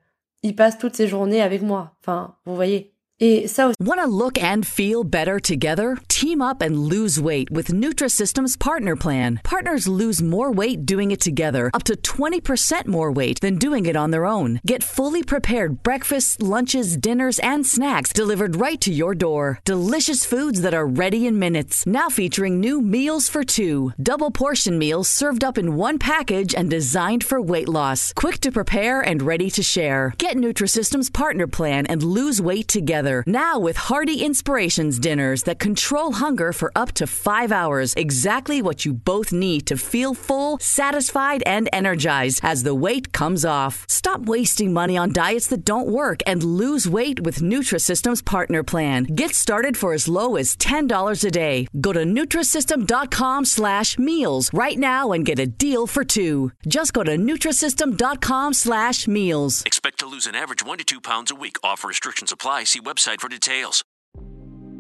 il 0.43 0.55
passe 0.55 0.79
toutes 0.79 0.97
ses 0.97 1.09
journées 1.09 1.43
avec 1.43 1.63
moi. 1.63 1.97
Enfin, 2.01 2.37
vous 2.45 2.55
voyez. 2.55 2.96
Eh, 3.19 3.45
Et 3.45 3.49
ça 3.49 3.67
aussi. 3.69 3.77
Want 3.81 4.01
to 4.01 4.07
look 4.07 4.39
and 4.43 4.67
feel 4.67 5.03
better 5.05 5.39
together? 5.41 5.97
Team 6.09 6.41
up 6.43 6.61
and 6.63 6.79
lose 6.79 7.19
weight 7.21 7.51
with 7.51 7.69
Nutrisystem's 7.73 8.57
Partner 8.57 8.97
Plan. 8.97 9.41
Partners 9.45 9.87
lose 9.89 10.21
more 10.23 10.51
weight 10.53 10.85
doing 10.85 11.11
it 11.11 11.21
together, 11.21 11.71
up 11.73 11.83
to 11.85 11.95
20% 11.97 12.87
more 12.87 13.11
weight 13.13 13.41
than 13.41 13.57
doing 13.59 13.87
it 13.87 13.97
on 13.97 14.11
their 14.11 14.27
own. 14.27 14.61
Get 14.67 14.83
fully 14.83 15.23
prepared 15.23 15.83
breakfasts, 15.83 16.41
lunches, 16.41 16.97
dinners, 16.97 17.39
and 17.41 17.65
snacks 17.67 18.13
delivered 18.13 18.57
right 18.57 18.81
to 18.83 18.93
your 18.93 19.15
door. 19.15 19.61
Delicious 19.65 20.25
foods 20.27 20.61
that 20.63 20.75
are 20.75 20.87
ready 20.87 21.27
in 21.27 21.39
minutes. 21.39 21.87
Now 21.87 22.09
featuring 22.09 22.61
new 22.61 22.81
Meals 22.83 23.29
for 23.29 23.45
Two. 23.45 23.93
Double 24.03 24.31
portion 24.31 24.79
meals 24.79 25.09
served 25.09 25.45
up 25.45 25.57
in 25.59 25.77
one 25.77 25.99
package 25.99 26.55
and 26.55 26.69
designed 26.71 27.25
for 27.25 27.41
weight 27.41 27.69
loss. 27.69 28.13
Quick 28.15 28.39
to 28.41 28.51
prepare 28.51 29.01
and 29.01 29.23
ready 29.23 29.51
to 29.51 29.63
share. 29.63 30.15
Get 30.19 30.37
Nutrisystem's 30.37 31.11
Partner 31.11 31.47
Plan 31.47 31.87
and 31.87 32.03
lose 32.03 32.41
weight 32.43 32.69
together. 32.69 33.06
Now 33.27 33.59
with 33.59 33.77
hearty 33.77 34.23
inspirations 34.23 34.99
dinners 34.99 35.45
that 35.45 35.59
control 35.59 36.13
hunger 36.13 36.53
for 36.53 36.73
up 36.75 36.91
to 36.93 37.07
five 37.07 37.53
hours. 37.53 37.95
Exactly 37.95 38.61
what 38.61 38.85
you 38.85 38.93
both 38.93 39.33
need 39.33 39.67
to 39.69 39.77
feel 39.77 40.13
full, 40.13 40.59
satisfied, 40.59 41.43
and 41.47 41.69
energized 41.73 42.41
as 42.43 42.65
the 42.65 42.75
weight 42.75 43.13
comes 43.13 43.45
off. 43.45 43.87
Stop 43.89 44.27
wasting 44.27 44.73
money 44.73 44.97
on 44.97 45.13
diets 45.13 45.47
that 45.49 45.65
don't 45.65 45.87
work 45.87 46.21
and 46.27 46.43
lose 46.43 46.89
weight 46.89 47.21
with 47.21 47.39
Nutrisystem's 47.41 48.23
Partner 48.23 48.63
Plan. 48.65 49.05
Get 49.05 49.35
started 49.35 49.77
for 49.77 49.93
as 49.93 50.09
low 50.09 50.35
as 50.35 50.57
$10 50.57 51.25
a 51.25 51.31
day. 51.31 51.69
Go 51.81 51.93
to 51.93 52.01
Nutrisystem.com 52.01 53.45
slash 53.45 53.99
meals 53.99 54.53
right 54.53 54.79
now 54.79 55.13
and 55.13 55.25
get 55.25 55.39
a 55.39 55.47
deal 55.47 55.87
for 55.87 56.03
two. 56.05 56.51
Just 56.67 56.93
go 56.93 57.05
to 57.05 57.17
Nutrisystem.com 57.17 58.53
slash 58.53 59.07
meals. 59.07 59.63
Expect 59.65 60.01
to 60.01 60.07
lose 60.07 60.27
an 60.27 60.35
average 60.35 60.65
one 60.65 60.79
to 60.79 60.85
two 60.85 61.01
pounds 61.01 61.31
a 61.31 61.37
week. 61.37 61.57
Offer 61.63 61.87
restrictions 61.89 62.33
apply. 62.33 62.65
See 62.65 62.81
website 62.81 62.96
for 62.99 63.29
details. 63.29 63.85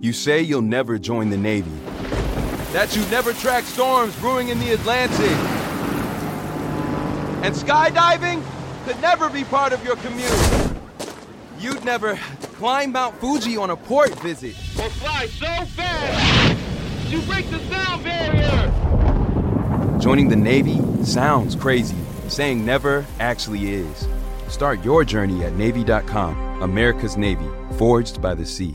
You 0.00 0.12
say 0.12 0.42
you'll 0.42 0.62
never 0.62 0.98
join 0.98 1.30
the 1.30 1.36
Navy. 1.36 1.70
That 2.72 2.94
you 2.96 3.02
never 3.10 3.32
track 3.32 3.64
storms 3.64 4.14
brewing 4.16 4.48
in 4.48 4.58
the 4.58 4.72
Atlantic. 4.72 5.30
And 7.44 7.54
skydiving 7.54 8.42
could 8.84 9.00
never 9.00 9.28
be 9.30 9.44
part 9.44 9.72
of 9.72 9.84
your 9.84 9.96
commute. 9.96 10.74
You'd 11.58 11.84
never 11.84 12.16
climb 12.56 12.92
Mount 12.92 13.16
Fuji 13.18 13.56
on 13.56 13.70
a 13.70 13.76
port 13.76 14.18
visit. 14.20 14.56
Or 14.78 14.90
fly 14.90 15.26
so 15.26 15.46
fast 15.46 16.58
you 17.08 17.20
break 17.22 17.48
the 17.50 17.60
sound 17.70 18.02
barrier. 18.02 19.98
Joining 20.00 20.28
the 20.28 20.36
Navy 20.36 20.80
sounds 21.04 21.54
crazy. 21.54 21.96
Saying 22.28 22.64
never 22.64 23.06
actually 23.20 23.72
is. 23.72 24.08
Start 24.48 24.84
your 24.84 25.04
journey 25.04 25.44
at 25.44 25.54
Navy.com. 25.54 26.62
America's 26.62 27.16
Navy, 27.16 27.48
forged 27.78 28.20
by 28.20 28.34
the 28.34 28.46
sea. 28.46 28.74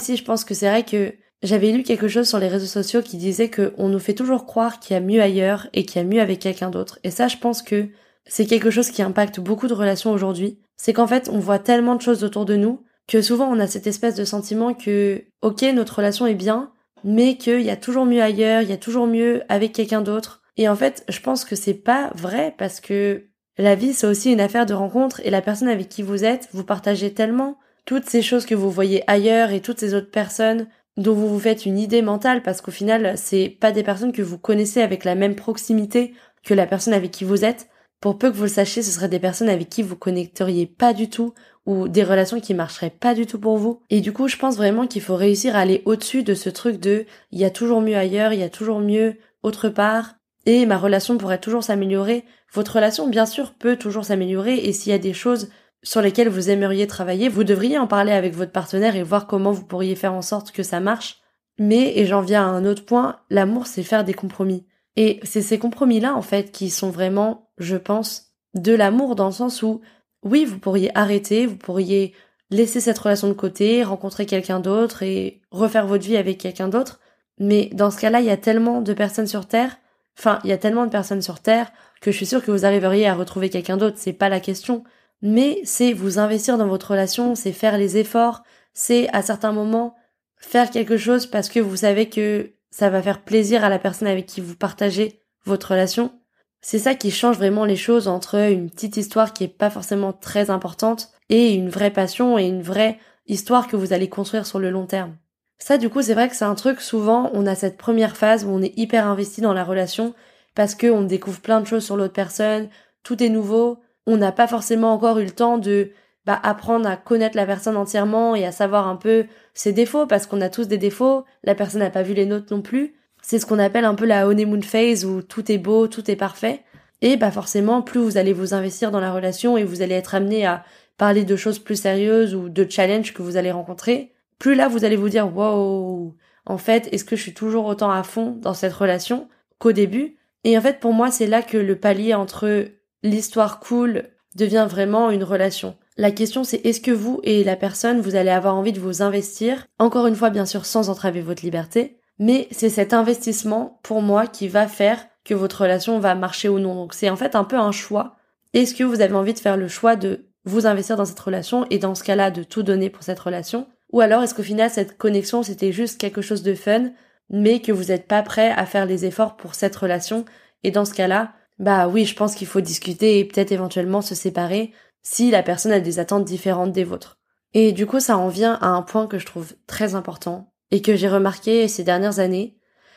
Si 0.00 0.16
je 0.16 0.24
pense 0.24 0.44
que 0.44 0.54
c'est 0.54 0.68
vrai 0.68 0.84
que 0.84 1.14
j'avais 1.42 1.72
lu 1.72 1.82
quelque 1.82 2.08
chose 2.08 2.28
sur 2.28 2.38
les 2.38 2.48
réseaux 2.48 2.66
sociaux 2.66 3.02
qui 3.02 3.16
disait 3.16 3.48
que 3.48 3.74
on 3.76 3.88
nous 3.88 3.98
fait 3.98 4.14
toujours 4.14 4.46
croire 4.46 4.78
qu'il 4.78 4.94
y 4.94 4.96
a 4.96 5.00
mieux 5.00 5.20
ailleurs 5.20 5.68
et 5.72 5.84
qu'il 5.84 6.00
y 6.00 6.04
a 6.04 6.08
mieux 6.08 6.20
avec 6.20 6.38
quelqu'un 6.38 6.70
d'autre. 6.70 6.98
Et 7.02 7.10
ça, 7.10 7.28
je 7.28 7.38
pense 7.38 7.62
que 7.62 7.88
c'est 8.26 8.46
quelque 8.46 8.70
chose 8.70 8.90
qui 8.90 9.02
impacte 9.02 9.40
beaucoup 9.40 9.66
de 9.66 9.74
relations 9.74 10.12
aujourd'hui. 10.12 10.60
C'est 10.76 10.92
qu'en 10.92 11.06
fait, 11.06 11.28
on 11.28 11.38
voit 11.38 11.58
tellement 11.58 11.96
de 11.96 12.02
choses 12.02 12.24
autour 12.24 12.44
de 12.44 12.56
nous 12.56 12.82
que 13.06 13.20
souvent 13.20 13.50
on 13.50 13.60
a 13.60 13.66
cette 13.66 13.86
espèce 13.86 14.14
de 14.14 14.24
sentiment 14.24 14.74
que, 14.74 15.24
ok, 15.42 15.62
notre 15.74 15.96
relation 15.96 16.26
est 16.26 16.34
bien, 16.34 16.72
mais 17.02 17.36
qu'il 17.36 17.60
y 17.60 17.70
a 17.70 17.76
toujours 17.76 18.06
mieux 18.06 18.22
ailleurs, 18.22 18.62
il 18.62 18.70
y 18.70 18.72
a 18.72 18.78
toujours 18.78 19.06
mieux 19.06 19.42
avec 19.48 19.72
quelqu'un 19.72 20.00
d'autre. 20.00 20.40
Et 20.56 20.68
en 20.68 20.76
fait, 20.76 21.04
je 21.08 21.20
pense 21.20 21.44
que 21.44 21.56
c'est 21.56 21.74
pas 21.74 22.10
vrai 22.14 22.54
parce 22.56 22.80
que 22.80 23.24
la 23.58 23.74
vie, 23.74 23.92
c'est 23.92 24.06
aussi 24.06 24.32
une 24.32 24.40
affaire 24.40 24.66
de 24.66 24.74
rencontre 24.74 25.20
et 25.24 25.30
la 25.30 25.42
personne 25.42 25.68
avec 25.68 25.88
qui 25.88 26.02
vous 26.02 26.24
êtes, 26.24 26.48
vous 26.52 26.64
partagez 26.64 27.12
tellement 27.12 27.58
toutes 27.84 28.08
ces 28.08 28.22
choses 28.22 28.46
que 28.46 28.54
vous 28.54 28.70
voyez 28.70 29.02
ailleurs 29.06 29.50
et 29.50 29.60
toutes 29.60 29.80
ces 29.80 29.94
autres 29.94 30.10
personnes 30.10 30.68
dont 30.96 31.14
vous 31.14 31.28
vous 31.28 31.40
faites 31.40 31.66
une 31.66 31.78
idée 31.78 32.02
mentale 32.02 32.42
parce 32.42 32.60
qu'au 32.60 32.70
final, 32.70 33.14
c'est 33.16 33.48
pas 33.48 33.72
des 33.72 33.82
personnes 33.82 34.12
que 34.12 34.22
vous 34.22 34.38
connaissez 34.38 34.80
avec 34.80 35.04
la 35.04 35.14
même 35.14 35.34
proximité 35.34 36.14
que 36.44 36.54
la 36.54 36.66
personne 36.66 36.94
avec 36.94 37.10
qui 37.10 37.24
vous 37.24 37.44
êtes. 37.44 37.68
Pour 38.00 38.18
peu 38.18 38.30
que 38.30 38.36
vous 38.36 38.42
le 38.42 38.48
sachiez, 38.48 38.82
ce 38.82 38.90
seraient 38.90 39.08
des 39.08 39.18
personnes 39.18 39.48
avec 39.48 39.70
qui 39.70 39.82
vous 39.82 39.96
connecteriez 39.96 40.66
pas 40.66 40.92
du 40.92 41.08
tout 41.08 41.32
ou 41.66 41.88
des 41.88 42.04
relations 42.04 42.40
qui 42.40 42.52
marcheraient 42.52 42.90
pas 42.90 43.14
du 43.14 43.26
tout 43.26 43.40
pour 43.40 43.56
vous. 43.56 43.80
Et 43.88 44.02
du 44.02 44.12
coup, 44.12 44.28
je 44.28 44.36
pense 44.36 44.56
vraiment 44.56 44.86
qu'il 44.86 45.00
faut 45.00 45.16
réussir 45.16 45.56
à 45.56 45.60
aller 45.60 45.82
au-dessus 45.86 46.22
de 46.22 46.34
ce 46.34 46.50
truc 46.50 46.78
de 46.78 47.06
il 47.32 47.38
y 47.38 47.44
a 47.44 47.50
toujours 47.50 47.80
mieux 47.80 47.96
ailleurs, 47.96 48.32
il 48.32 48.40
y 48.40 48.44
a 48.44 48.50
toujours 48.50 48.80
mieux 48.80 49.16
autre 49.42 49.70
part 49.70 50.16
et 50.46 50.66
ma 50.66 50.76
relation 50.76 51.16
pourrait 51.16 51.40
toujours 51.40 51.64
s'améliorer. 51.64 52.24
Votre 52.52 52.74
relation, 52.74 53.08
bien 53.08 53.26
sûr, 53.26 53.54
peut 53.54 53.76
toujours 53.76 54.04
s'améliorer 54.04 54.54
et 54.56 54.72
s'il 54.72 54.92
y 54.92 54.94
a 54.94 54.98
des 54.98 55.14
choses 55.14 55.48
sur 55.84 56.00
lesquelles 56.00 56.28
vous 56.28 56.50
aimeriez 56.50 56.86
travailler, 56.86 57.28
vous 57.28 57.44
devriez 57.44 57.78
en 57.78 57.86
parler 57.86 58.12
avec 58.12 58.34
votre 58.34 58.52
partenaire 58.52 58.96
et 58.96 59.02
voir 59.02 59.26
comment 59.26 59.52
vous 59.52 59.64
pourriez 59.64 59.94
faire 59.94 60.14
en 60.14 60.22
sorte 60.22 60.50
que 60.50 60.62
ça 60.62 60.80
marche. 60.80 61.20
Mais, 61.58 61.98
et 61.98 62.06
j'en 62.06 62.22
viens 62.22 62.42
à 62.42 62.50
un 62.50 62.64
autre 62.64 62.84
point, 62.84 63.20
l'amour, 63.30 63.66
c'est 63.66 63.84
faire 63.84 64.02
des 64.02 64.14
compromis. 64.14 64.66
Et 64.96 65.20
c'est 65.22 65.42
ces 65.42 65.58
compromis-là, 65.58 66.16
en 66.16 66.22
fait, 66.22 66.50
qui 66.50 66.70
sont 66.70 66.90
vraiment, 66.90 67.50
je 67.58 67.76
pense, 67.76 68.32
de 68.54 68.74
l'amour 68.74 69.14
dans 69.14 69.26
le 69.26 69.32
sens 69.32 69.62
où, 69.62 69.82
oui, 70.22 70.44
vous 70.44 70.58
pourriez 70.58 70.90
arrêter, 70.96 71.46
vous 71.46 71.56
pourriez 71.56 72.14
laisser 72.50 72.80
cette 72.80 72.98
relation 72.98 73.28
de 73.28 73.34
côté, 73.34 73.84
rencontrer 73.84 74.26
quelqu'un 74.26 74.60
d'autre 74.60 75.02
et 75.02 75.42
refaire 75.50 75.86
votre 75.86 76.04
vie 76.04 76.16
avec 76.16 76.38
quelqu'un 76.38 76.68
d'autre. 76.68 77.00
Mais 77.38 77.68
dans 77.72 77.90
ce 77.90 78.00
cas-là, 78.00 78.20
il 78.20 78.26
y 78.26 78.30
a 78.30 78.36
tellement 78.36 78.80
de 78.80 78.92
personnes 78.94 79.26
sur 79.26 79.46
Terre, 79.46 79.76
enfin, 80.18 80.38
il 80.44 80.50
y 80.50 80.52
a 80.52 80.58
tellement 80.58 80.86
de 80.86 80.90
personnes 80.90 81.22
sur 81.22 81.40
Terre 81.40 81.72
que 82.00 82.10
je 82.10 82.16
suis 82.16 82.26
sûre 82.26 82.44
que 82.44 82.50
vous 82.50 82.64
arriveriez 82.64 83.06
à 83.06 83.14
retrouver 83.14 83.50
quelqu'un 83.50 83.76
d'autre, 83.76 83.96
c'est 83.98 84.12
pas 84.12 84.28
la 84.28 84.40
question. 84.40 84.84
Mais 85.26 85.62
c'est 85.64 85.94
vous 85.94 86.18
investir 86.18 86.58
dans 86.58 86.68
votre 86.68 86.90
relation, 86.90 87.34
c'est 87.34 87.52
faire 87.52 87.78
les 87.78 87.96
efforts, 87.96 88.42
c'est 88.74 89.08
à 89.14 89.22
certains 89.22 89.52
moments 89.52 89.94
faire 90.36 90.70
quelque 90.70 90.98
chose 90.98 91.24
parce 91.24 91.48
que 91.48 91.60
vous 91.60 91.76
savez 91.76 92.10
que 92.10 92.52
ça 92.70 92.90
va 92.90 93.00
faire 93.00 93.22
plaisir 93.24 93.64
à 93.64 93.70
la 93.70 93.78
personne 93.78 94.06
avec 94.06 94.26
qui 94.26 94.42
vous 94.42 94.54
partagez 94.54 95.22
votre 95.46 95.70
relation. 95.70 96.12
C'est 96.60 96.78
ça 96.78 96.94
qui 96.94 97.10
change 97.10 97.38
vraiment 97.38 97.64
les 97.64 97.74
choses 97.74 98.06
entre 98.06 98.34
une 98.34 98.68
petite 98.68 98.98
histoire 98.98 99.32
qui 99.32 99.44
est 99.44 99.48
pas 99.48 99.70
forcément 99.70 100.12
très 100.12 100.50
importante 100.50 101.08
et 101.30 101.54
une 101.54 101.70
vraie 101.70 101.92
passion 101.92 102.38
et 102.38 102.44
une 102.44 102.62
vraie 102.62 102.98
histoire 103.26 103.66
que 103.66 103.76
vous 103.76 103.94
allez 103.94 104.10
construire 104.10 104.44
sur 104.44 104.58
le 104.58 104.68
long 104.68 104.84
terme. 104.84 105.16
Ça, 105.58 105.78
du 105.78 105.88
coup, 105.88 106.02
c'est 106.02 106.12
vrai 106.12 106.28
que 106.28 106.36
c'est 106.36 106.44
un 106.44 106.54
truc, 106.54 106.82
souvent, 106.82 107.30
on 107.32 107.46
a 107.46 107.54
cette 107.54 107.78
première 107.78 108.18
phase 108.18 108.44
où 108.44 108.48
on 108.48 108.60
est 108.60 108.76
hyper 108.76 109.06
investi 109.06 109.40
dans 109.40 109.54
la 109.54 109.64
relation 109.64 110.14
parce 110.54 110.74
qu'on 110.74 111.00
découvre 111.00 111.40
plein 111.40 111.62
de 111.62 111.66
choses 111.66 111.84
sur 111.84 111.96
l'autre 111.96 112.12
personne, 112.12 112.68
tout 113.02 113.22
est 113.22 113.30
nouveau, 113.30 113.78
on 114.06 114.16
n'a 114.16 114.32
pas 114.32 114.46
forcément 114.46 114.92
encore 114.92 115.18
eu 115.18 115.24
le 115.24 115.30
temps 115.30 115.58
de 115.58 115.90
bah, 116.26 116.38
apprendre 116.42 116.88
à 116.88 116.96
connaître 116.96 117.36
la 117.36 117.46
personne 117.46 117.76
entièrement 117.76 118.34
et 118.34 118.44
à 118.44 118.52
savoir 118.52 118.88
un 118.88 118.96
peu 118.96 119.26
ses 119.52 119.72
défauts 119.72 120.06
parce 120.06 120.26
qu'on 120.26 120.40
a 120.40 120.48
tous 120.48 120.68
des 120.68 120.78
défauts, 120.78 121.24
la 121.42 121.54
personne 121.54 121.80
n'a 121.80 121.90
pas 121.90 122.02
vu 122.02 122.14
les 122.14 122.26
nôtres 122.26 122.52
non 122.52 122.62
plus. 122.62 122.94
C'est 123.22 123.38
ce 123.38 123.46
qu'on 123.46 123.58
appelle 123.58 123.84
un 123.84 123.94
peu 123.94 124.06
la 124.06 124.26
honeymoon 124.28 124.62
phase 124.62 125.04
où 125.04 125.22
tout 125.22 125.50
est 125.50 125.58
beau, 125.58 125.86
tout 125.88 126.10
est 126.10 126.16
parfait. 126.16 126.62
Et 127.02 127.16
bah 127.16 127.30
forcément, 127.30 127.82
plus 127.82 128.00
vous 128.00 128.16
allez 128.16 128.32
vous 128.32 128.54
investir 128.54 128.90
dans 128.90 129.00
la 129.00 129.12
relation 129.12 129.56
et 129.58 129.64
vous 129.64 129.82
allez 129.82 129.94
être 129.94 130.14
amené 130.14 130.46
à 130.46 130.64
parler 130.96 131.24
de 131.24 131.36
choses 131.36 131.58
plus 131.58 131.80
sérieuses 131.80 132.34
ou 132.34 132.48
de 132.48 132.66
challenges 132.68 133.12
que 133.12 133.22
vous 133.22 133.36
allez 133.36 133.50
rencontrer, 133.50 134.12
plus 134.38 134.54
là 134.54 134.68
vous 134.68 134.84
allez 134.84 134.96
vous 134.96 135.08
dire 135.08 135.34
wow, 135.34 136.14
en 136.46 136.58
fait, 136.58 136.88
est-ce 136.92 137.04
que 137.04 137.16
je 137.16 137.22
suis 137.22 137.34
toujours 137.34 137.66
autant 137.66 137.90
à 137.90 138.02
fond 138.02 138.38
dans 138.40 138.54
cette 138.54 138.72
relation 138.72 139.28
qu'au 139.58 139.72
début? 139.72 140.16
Et 140.44 140.56
en 140.58 140.60
fait, 140.60 140.78
pour 140.78 140.92
moi, 140.92 141.10
c'est 141.10 141.26
là 141.26 141.42
que 141.42 141.56
le 141.56 141.76
palier 141.76 142.14
entre 142.14 142.66
l'histoire 143.04 143.60
cool 143.60 144.08
devient 144.34 144.66
vraiment 144.68 145.10
une 145.10 145.22
relation. 145.22 145.76
La 145.96 146.10
question 146.10 146.42
c'est 146.42 146.66
est-ce 146.66 146.80
que 146.80 146.90
vous 146.90 147.20
et 147.22 147.44
la 147.44 147.54
personne, 147.54 148.00
vous 148.00 148.16
allez 148.16 148.30
avoir 148.30 148.56
envie 148.56 148.72
de 148.72 148.80
vous 148.80 149.02
investir, 149.02 149.64
encore 149.78 150.08
une 150.08 150.16
fois 150.16 150.30
bien 150.30 150.46
sûr 150.46 150.66
sans 150.66 150.90
entraver 150.90 151.20
votre 151.20 151.44
liberté, 151.44 152.00
mais 152.18 152.48
c'est 152.50 152.70
cet 152.70 152.92
investissement 152.92 153.78
pour 153.84 154.02
moi 154.02 154.26
qui 154.26 154.48
va 154.48 154.66
faire 154.66 155.06
que 155.24 155.34
votre 155.34 155.62
relation 155.62 156.00
va 156.00 156.16
marcher 156.16 156.48
ou 156.48 156.58
non. 156.58 156.74
Donc 156.74 156.94
c'est 156.94 157.10
en 157.10 157.16
fait 157.16 157.36
un 157.36 157.44
peu 157.44 157.56
un 157.56 157.72
choix. 157.72 158.16
Est-ce 158.54 158.74
que 158.74 158.84
vous 158.84 159.00
avez 159.00 159.14
envie 159.14 159.34
de 159.34 159.38
faire 159.38 159.56
le 159.56 159.68
choix 159.68 159.96
de 159.96 160.26
vous 160.44 160.66
investir 160.66 160.96
dans 160.96 161.04
cette 161.04 161.20
relation 161.20 161.66
et 161.70 161.78
dans 161.78 161.94
ce 161.94 162.04
cas-là 162.04 162.30
de 162.30 162.42
tout 162.42 162.62
donner 162.62 162.90
pour 162.90 163.02
cette 163.02 163.20
relation? 163.20 163.68
Ou 163.92 164.00
alors 164.00 164.22
est-ce 164.22 164.34
qu'au 164.34 164.42
final 164.42 164.70
cette 164.70 164.98
connexion 164.98 165.42
c'était 165.42 165.72
juste 165.72 166.00
quelque 166.00 166.22
chose 166.22 166.42
de 166.42 166.54
fun 166.54 166.90
mais 167.30 167.60
que 167.60 167.72
vous 167.72 167.84
n'êtes 167.84 168.08
pas 168.08 168.22
prêt 168.22 168.50
à 168.50 168.66
faire 168.66 168.86
les 168.86 169.04
efforts 169.04 169.36
pour 169.36 169.54
cette 169.54 169.76
relation? 169.76 170.24
Et 170.62 170.70
dans 170.70 170.84
ce 170.84 170.94
cas-là, 170.94 171.32
bah 171.58 171.88
oui, 171.88 172.04
je 172.04 172.16
pense 172.16 172.34
qu'il 172.34 172.46
faut 172.46 172.60
discuter 172.60 173.18
et 173.18 173.24
peut-être 173.24 173.52
éventuellement 173.52 174.02
se 174.02 174.14
séparer 174.14 174.72
si 175.02 175.30
la 175.30 175.42
personne 175.42 175.72
a 175.72 175.80
des 175.80 175.98
attentes 175.98 176.24
différentes 176.24 176.72
des 176.72 176.84
vôtres. 176.84 177.18
Et 177.52 177.72
du 177.72 177.86
coup, 177.86 178.00
ça 178.00 178.16
en 178.16 178.28
vient 178.28 178.58
à 178.60 178.68
un 178.68 178.82
point 178.82 179.06
que 179.06 179.18
je 179.18 179.26
trouve 179.26 179.54
très 179.66 179.94
important 179.94 180.52
et 180.70 180.82
que 180.82 180.96
j'ai 180.96 181.08
remarqué 181.08 181.68
ces 181.68 181.84
dernières 181.84 182.18
années, 182.18 182.56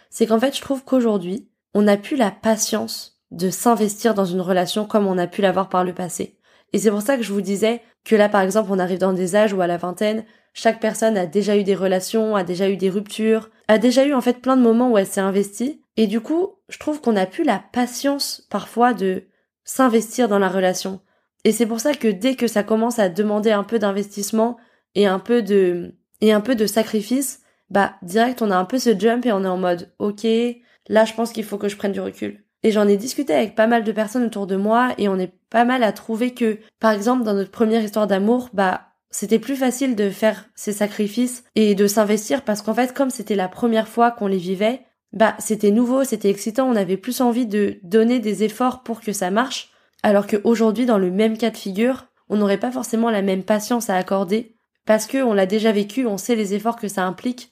c'est 0.09 0.25
qu'en 0.25 0.39
fait, 0.39 0.55
je 0.55 0.61
trouve 0.61 0.83
qu'aujourd'hui, 0.83 1.49
on 1.73 1.83
n'a 1.83 1.97
plus 1.97 2.15
la 2.15 2.31
patience 2.31 3.21
de 3.29 3.49
s'investir 3.49 4.13
dans 4.13 4.25
une 4.25 4.41
relation 4.41 4.85
comme 4.85 5.05
on 5.05 5.17
a 5.17 5.27
pu 5.27 5.41
l'avoir 5.41 5.69
par 5.69 5.83
le 5.83 5.93
passé. 5.93 6.39
Et 6.73 6.79
c'est 6.79 6.89
pour 6.89 7.01
ça 7.01 7.17
que 7.17 7.23
je 7.23 7.33
vous 7.33 7.41
disais 7.41 7.81
que 8.03 8.15
là, 8.15 8.29
par 8.29 8.41
exemple, 8.41 8.69
on 8.71 8.79
arrive 8.79 8.99
dans 8.99 9.13
des 9.13 9.35
âges 9.35 9.53
où 9.53 9.61
à 9.61 9.67
la 9.67 9.77
vingtaine, 9.77 10.25
chaque 10.53 10.79
personne 10.79 11.17
a 11.17 11.25
déjà 11.25 11.55
eu 11.55 11.63
des 11.63 11.75
relations, 11.75 12.35
a 12.35 12.43
déjà 12.43 12.69
eu 12.69 12.77
des 12.77 12.89
ruptures, 12.89 13.49
a 13.67 13.77
déjà 13.77 14.05
eu 14.05 14.13
en 14.13 14.21
fait 14.21 14.41
plein 14.41 14.57
de 14.57 14.61
moments 14.61 14.91
où 14.91 14.97
elle 14.97 15.05
s'est 15.05 15.21
investie. 15.21 15.81
Et 15.97 16.07
du 16.07 16.21
coup, 16.21 16.53
je 16.69 16.77
trouve 16.77 17.01
qu'on 17.01 17.13
n'a 17.13 17.25
plus 17.25 17.43
la 17.43 17.62
patience 17.73 18.47
parfois 18.49 18.93
de 18.93 19.23
s'investir 19.63 20.27
dans 20.27 20.39
la 20.39 20.47
relation. 20.47 21.01
Et 21.43 21.51
c'est 21.51 21.65
pour 21.65 21.79
ça 21.79 21.93
que 21.93 22.07
dès 22.07 22.36
que 22.36 22.47
ça 22.47 22.63
commence 22.63 22.99
à 22.99 23.10
demander 23.10 23.51
un 23.51 23.63
peu 23.63 23.79
d'investissement 23.79 24.57
et 24.95 25.07
un 25.07 25.19
peu 25.19 25.41
de 25.41 25.95
et 26.21 26.31
un 26.33 26.41
peu 26.41 26.55
de 26.55 26.65
sacrifice, 26.65 27.41
bah 27.69 27.93
direct 28.01 28.41
on 28.41 28.51
a 28.51 28.57
un 28.57 28.65
peu 28.65 28.79
ce 28.79 28.97
jump 28.97 29.25
et 29.25 29.31
on 29.31 29.43
est 29.43 29.47
en 29.47 29.57
mode 29.57 29.93
ok, 29.99 30.25
là 30.88 31.05
je 31.05 31.13
pense 31.13 31.31
qu'il 31.31 31.43
faut 31.43 31.57
que 31.57 31.69
je 31.69 31.77
prenne 31.77 31.91
du 31.91 32.01
recul. 32.01 32.43
Et 32.63 32.71
j'en 32.71 32.88
ai 32.88 32.97
discuté 32.97 33.33
avec 33.33 33.55
pas 33.55 33.67
mal 33.67 33.83
de 33.83 33.91
personnes 33.91 34.25
autour 34.25 34.47
de 34.47 34.55
moi 34.55 34.93
et 34.97 35.07
on 35.07 35.19
est 35.19 35.33
pas 35.49 35.63
mal 35.63 35.83
à 35.83 35.91
trouver 35.91 36.33
que 36.33 36.60
par 36.79 36.91
exemple 36.91 37.23
dans 37.23 37.33
notre 37.33 37.51
première 37.51 37.83
histoire 37.83 38.07
d'amour, 38.07 38.49
bah 38.53 38.88
c'était 39.10 39.39
plus 39.39 39.55
facile 39.55 39.95
de 39.95 40.10
faire 40.10 40.45
ces 40.55 40.73
sacrifices 40.73 41.43
et 41.55 41.75
de 41.75 41.88
s'investir 41.88 42.43
parce 42.43 42.62
qu'en 42.62 42.73
fait 42.73 42.93
comme 42.93 43.10
c'était 43.10 43.36
la 43.36 43.47
première 43.47 43.88
fois 43.88 44.12
qu'on 44.12 44.27
les 44.27 44.38
vivait, 44.38 44.87
bah 45.13 45.35
c'était 45.39 45.71
nouveau, 45.71 46.03
c'était 46.03 46.29
excitant, 46.29 46.69
on 46.69 46.75
avait 46.75 46.97
plus 46.97 47.21
envie 47.21 47.45
de 47.45 47.79
donner 47.83 48.19
des 48.19 48.43
efforts 48.43 48.83
pour 48.83 49.01
que 49.01 49.13
ça 49.13 49.31
marche 49.31 49.71
alors 50.03 50.27
qu'aujourd'hui, 50.27 50.85
dans 50.85 50.97
le 50.97 51.11
même 51.11 51.37
cas 51.37 51.49
de 51.49 51.57
figure, 51.57 52.05
on 52.29 52.37
n'aurait 52.37 52.59
pas 52.59 52.71
forcément 52.71 53.09
la 53.09 53.21
même 53.21 53.43
patience 53.43 53.89
à 53.89 53.95
accorder, 53.95 54.55
parce 54.85 55.07
que 55.07 55.21
on 55.23 55.33
l'a 55.33 55.45
déjà 55.45 55.71
vécu, 55.71 56.05
on 56.05 56.17
sait 56.17 56.35
les 56.35 56.53
efforts 56.53 56.77
que 56.77 56.87
ça 56.87 57.03
implique, 57.03 57.51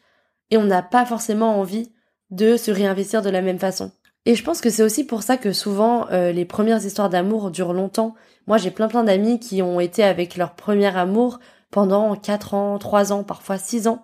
et 0.52 0.58
on 0.58 0.64
n'a 0.64 0.82
pas 0.82 1.06
forcément 1.06 1.60
envie 1.60 1.92
de 2.30 2.58
se 2.58 2.72
réinvestir 2.72 3.22
de 3.22 3.30
la 3.30 3.42
même 3.42 3.60
façon. 3.60 3.92
Et 4.26 4.36
je 4.36 4.44
pense 4.44 4.62
que 4.62 4.70
c'est 4.70 4.84
aussi 4.84 5.06
pour 5.06 5.22
ça 5.22 5.38
que 5.38 5.54
souvent 5.54 6.08
euh, 6.12 6.32
les 6.32 6.46
premières 6.46 6.84
histoires 6.84 7.10
d'amour 7.10 7.52
durent 7.52 7.74
longtemps. 7.74 8.16
Moi 8.48 8.58
j'ai 8.58 8.72
plein 8.72 8.88
plein 8.88 9.04
d'amis 9.04 9.40
qui 9.40 9.62
ont 9.62 9.80
été 9.80 10.04
avec 10.04 10.36
leur 10.36 10.56
premier 10.56 10.96
amour 10.96 11.40
pendant 11.70 12.16
4 12.16 12.54
ans, 12.54 12.80
3 12.80 13.12
ans, 13.14 13.24
parfois 13.24 13.58
6 13.58 13.88
ans, 13.88 14.02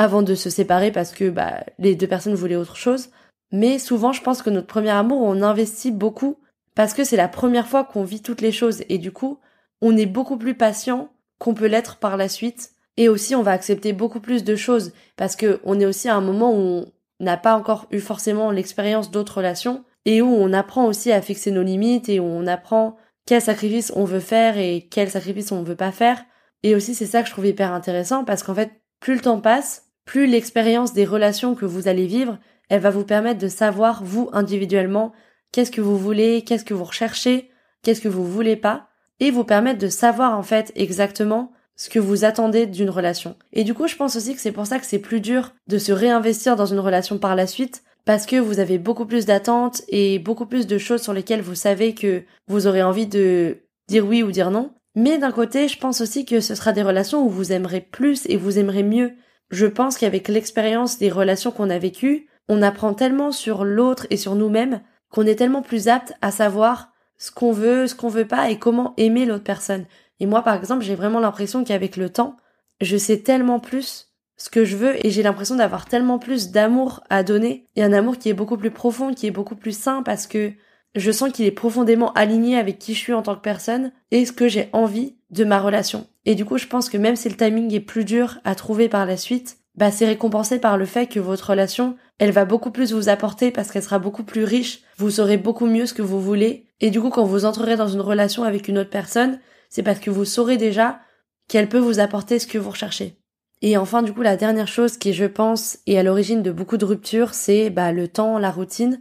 avant 0.00 0.22
de 0.22 0.34
se 0.34 0.48
séparer 0.48 0.90
parce 0.90 1.12
que 1.12 1.28
bah, 1.28 1.62
les 1.78 1.94
deux 1.94 2.06
personnes 2.06 2.34
voulaient 2.34 2.56
autre 2.56 2.76
chose. 2.76 3.10
Mais 3.52 3.78
souvent 3.78 4.12
je 4.12 4.22
pense 4.22 4.40
que 4.40 4.48
notre 4.48 4.66
premier 4.66 4.88
amour 4.88 5.20
on 5.20 5.42
investit 5.42 5.90
beaucoup 5.90 6.38
parce 6.74 6.94
que 6.94 7.04
c'est 7.04 7.18
la 7.18 7.28
première 7.28 7.68
fois 7.68 7.84
qu'on 7.84 8.02
vit 8.02 8.22
toutes 8.22 8.40
les 8.40 8.50
choses 8.50 8.82
et 8.88 8.96
du 8.96 9.12
coup, 9.12 9.38
on 9.82 9.98
est 9.98 10.06
beaucoup 10.06 10.38
plus 10.38 10.54
patient 10.54 11.10
qu'on 11.38 11.52
peut 11.52 11.66
l'être 11.66 11.98
par 11.98 12.16
la 12.16 12.30
suite 12.30 12.70
et 12.96 13.10
aussi 13.10 13.34
on 13.34 13.42
va 13.42 13.50
accepter 13.50 13.92
beaucoup 13.92 14.20
plus 14.20 14.42
de 14.42 14.56
choses 14.56 14.92
parce 15.16 15.36
que 15.36 15.60
on 15.64 15.78
est 15.78 15.84
aussi 15.84 16.08
à 16.08 16.16
un 16.16 16.22
moment 16.22 16.54
où 16.54 16.86
on 17.20 17.24
n'a 17.24 17.36
pas 17.36 17.54
encore 17.54 17.86
eu 17.90 18.00
forcément 18.00 18.52
l'expérience 18.52 19.10
d'autres 19.10 19.36
relations 19.36 19.84
et 20.06 20.22
où 20.22 20.28
on 20.28 20.54
apprend 20.54 20.86
aussi 20.86 21.12
à 21.12 21.20
fixer 21.20 21.50
nos 21.50 21.62
limites 21.62 22.08
et 22.08 22.20
où 22.20 22.24
on 22.24 22.46
apprend 22.46 22.96
quel 23.26 23.42
sacrifice 23.42 23.92
on 23.94 24.04
veut 24.04 24.18
faire 24.18 24.56
et 24.56 24.88
quel 24.90 25.10
sacrifice 25.10 25.52
on 25.52 25.62
veut 25.62 25.76
pas 25.76 25.92
faire. 25.92 26.24
Et 26.62 26.74
aussi 26.74 26.94
c'est 26.94 27.04
ça 27.04 27.20
que 27.20 27.28
je 27.28 27.32
trouve 27.32 27.46
hyper 27.46 27.74
intéressant 27.74 28.24
parce 28.24 28.42
qu'en 28.42 28.54
fait, 28.54 28.70
plus 28.98 29.16
le 29.16 29.20
temps 29.20 29.40
passe, 29.40 29.89
plus 30.10 30.26
l'expérience 30.26 30.92
des 30.92 31.04
relations 31.04 31.54
que 31.54 31.64
vous 31.64 31.86
allez 31.86 32.08
vivre, 32.08 32.36
elle 32.68 32.80
va 32.80 32.90
vous 32.90 33.04
permettre 33.04 33.38
de 33.38 33.46
savoir 33.46 34.02
vous 34.02 34.28
individuellement 34.32 35.12
qu'est-ce 35.52 35.70
que 35.70 35.80
vous 35.80 35.96
voulez, 35.96 36.42
qu'est-ce 36.42 36.64
que 36.64 36.74
vous 36.74 36.82
recherchez, 36.82 37.48
qu'est-ce 37.84 38.00
que 38.00 38.08
vous 38.08 38.26
voulez 38.26 38.56
pas, 38.56 38.88
et 39.20 39.30
vous 39.30 39.44
permettre 39.44 39.78
de 39.78 39.86
savoir 39.86 40.36
en 40.36 40.42
fait 40.42 40.72
exactement 40.74 41.52
ce 41.76 41.88
que 41.88 42.00
vous 42.00 42.24
attendez 42.24 42.66
d'une 42.66 42.90
relation. 42.90 43.36
Et 43.52 43.62
du 43.62 43.72
coup, 43.72 43.86
je 43.86 43.94
pense 43.94 44.16
aussi 44.16 44.34
que 44.34 44.40
c'est 44.40 44.50
pour 44.50 44.66
ça 44.66 44.80
que 44.80 44.84
c'est 44.84 44.98
plus 44.98 45.20
dur 45.20 45.52
de 45.68 45.78
se 45.78 45.92
réinvestir 45.92 46.56
dans 46.56 46.66
une 46.66 46.80
relation 46.80 47.16
par 47.18 47.36
la 47.36 47.46
suite, 47.46 47.84
parce 48.04 48.26
que 48.26 48.34
vous 48.34 48.58
avez 48.58 48.78
beaucoup 48.78 49.06
plus 49.06 49.26
d'attentes 49.26 49.82
et 49.86 50.18
beaucoup 50.18 50.46
plus 50.46 50.66
de 50.66 50.78
choses 50.78 51.02
sur 51.02 51.12
lesquelles 51.12 51.40
vous 51.40 51.54
savez 51.54 51.94
que 51.94 52.24
vous 52.48 52.66
aurez 52.66 52.82
envie 52.82 53.06
de 53.06 53.58
dire 53.86 54.04
oui 54.04 54.24
ou 54.24 54.32
dire 54.32 54.50
non. 54.50 54.72
Mais 54.96 55.18
d'un 55.18 55.30
côté, 55.30 55.68
je 55.68 55.78
pense 55.78 56.00
aussi 56.00 56.24
que 56.24 56.40
ce 56.40 56.56
sera 56.56 56.72
des 56.72 56.82
relations 56.82 57.24
où 57.24 57.28
vous 57.28 57.52
aimerez 57.52 57.80
plus 57.80 58.26
et 58.26 58.36
vous 58.36 58.58
aimerez 58.58 58.82
mieux. 58.82 59.12
Je 59.50 59.66
pense 59.66 59.98
qu'avec 59.98 60.28
l'expérience 60.28 60.98
des 60.98 61.10
relations 61.10 61.50
qu'on 61.50 61.70
a 61.70 61.78
vécues, 61.78 62.28
on 62.48 62.62
apprend 62.62 62.94
tellement 62.94 63.32
sur 63.32 63.64
l'autre 63.64 64.06
et 64.10 64.16
sur 64.16 64.34
nous-mêmes 64.34 64.80
qu'on 65.10 65.26
est 65.26 65.36
tellement 65.36 65.62
plus 65.62 65.88
apte 65.88 66.12
à 66.22 66.30
savoir 66.30 66.92
ce 67.18 67.30
qu'on 67.30 67.52
veut, 67.52 67.86
ce 67.86 67.94
qu'on 67.94 68.08
veut 68.08 68.26
pas 68.26 68.50
et 68.50 68.58
comment 68.58 68.94
aimer 68.96 69.26
l'autre 69.26 69.44
personne. 69.44 69.86
Et 70.20 70.26
moi, 70.26 70.42
par 70.42 70.54
exemple, 70.54 70.84
j'ai 70.84 70.94
vraiment 70.94 71.20
l'impression 71.20 71.64
qu'avec 71.64 71.96
le 71.96 72.10
temps, 72.10 72.36
je 72.80 72.96
sais 72.96 73.18
tellement 73.18 73.60
plus 73.60 74.08
ce 74.36 74.48
que 74.48 74.64
je 74.64 74.76
veux 74.76 75.04
et 75.04 75.10
j'ai 75.10 75.22
l'impression 75.22 75.56
d'avoir 75.56 75.86
tellement 75.86 76.18
plus 76.18 76.50
d'amour 76.50 77.02
à 77.10 77.22
donner 77.22 77.66
et 77.76 77.82
un 77.82 77.92
amour 77.92 78.18
qui 78.18 78.30
est 78.30 78.34
beaucoup 78.34 78.56
plus 78.56 78.70
profond, 78.70 79.12
qui 79.12 79.26
est 79.26 79.32
beaucoup 79.32 79.56
plus 79.56 79.76
sain 79.76 80.02
parce 80.02 80.26
que 80.26 80.52
je 80.94 81.12
sens 81.12 81.30
qu'il 81.30 81.46
est 81.46 81.50
profondément 81.50 82.12
aligné 82.14 82.56
avec 82.56 82.78
qui 82.78 82.94
je 82.94 82.98
suis 82.98 83.12
en 83.12 83.22
tant 83.22 83.34
que 83.34 83.40
personne 83.40 83.92
et 84.10 84.24
ce 84.24 84.32
que 84.32 84.48
j'ai 84.48 84.68
envie 84.72 85.14
de 85.30 85.44
ma 85.44 85.60
relation. 85.60 86.06
Et 86.24 86.34
du 86.34 86.44
coup, 86.44 86.58
je 86.58 86.66
pense 86.66 86.88
que 86.88 86.98
même 86.98 87.16
si 87.16 87.28
le 87.28 87.36
timing 87.36 87.72
est 87.72 87.80
plus 87.80 88.04
dur 88.04 88.38
à 88.44 88.54
trouver 88.54 88.88
par 88.88 89.06
la 89.06 89.16
suite, 89.16 89.58
bah 89.76 89.90
c'est 89.90 90.06
récompensé 90.06 90.58
par 90.58 90.76
le 90.76 90.84
fait 90.84 91.06
que 91.06 91.20
votre 91.20 91.50
relation 91.50 91.96
elle 92.20 92.32
va 92.32 92.44
beaucoup 92.44 92.70
plus 92.70 92.92
vous 92.92 93.08
apporter 93.08 93.50
parce 93.50 93.70
qu'elle 93.70 93.82
sera 93.82 93.98
beaucoup 93.98 94.24
plus 94.24 94.44
riche, 94.44 94.82
vous 94.98 95.10
saurez 95.10 95.38
beaucoup 95.38 95.64
mieux 95.64 95.86
ce 95.86 95.94
que 95.94 96.02
vous 96.02 96.20
voulez, 96.20 96.66
et 96.80 96.90
du 96.90 97.00
coup 97.00 97.08
quand 97.08 97.24
vous 97.24 97.46
entrerez 97.46 97.76
dans 97.76 97.88
une 97.88 98.02
relation 98.02 98.44
avec 98.44 98.68
une 98.68 98.76
autre 98.76 98.90
personne, 98.90 99.40
c'est 99.70 99.82
parce 99.82 100.00
que 100.00 100.10
vous 100.10 100.26
saurez 100.26 100.58
déjà 100.58 101.00
qu'elle 101.48 101.70
peut 101.70 101.78
vous 101.78 101.98
apporter 101.98 102.38
ce 102.38 102.46
que 102.46 102.58
vous 102.58 102.70
recherchez. 102.70 103.16
Et 103.62 103.78
enfin 103.78 104.02
du 104.02 104.12
coup 104.12 104.20
la 104.20 104.36
dernière 104.36 104.68
chose 104.68 104.98
qui 104.98 105.14
je 105.14 105.24
pense 105.24 105.78
est 105.86 105.96
à 105.96 106.02
l'origine 106.02 106.42
de 106.42 106.52
beaucoup 106.52 106.76
de 106.76 106.84
ruptures, 106.84 107.32
c'est 107.32 107.70
bah, 107.70 107.90
le 107.90 108.06
temps, 108.06 108.38
la 108.38 108.50
routine. 108.50 109.00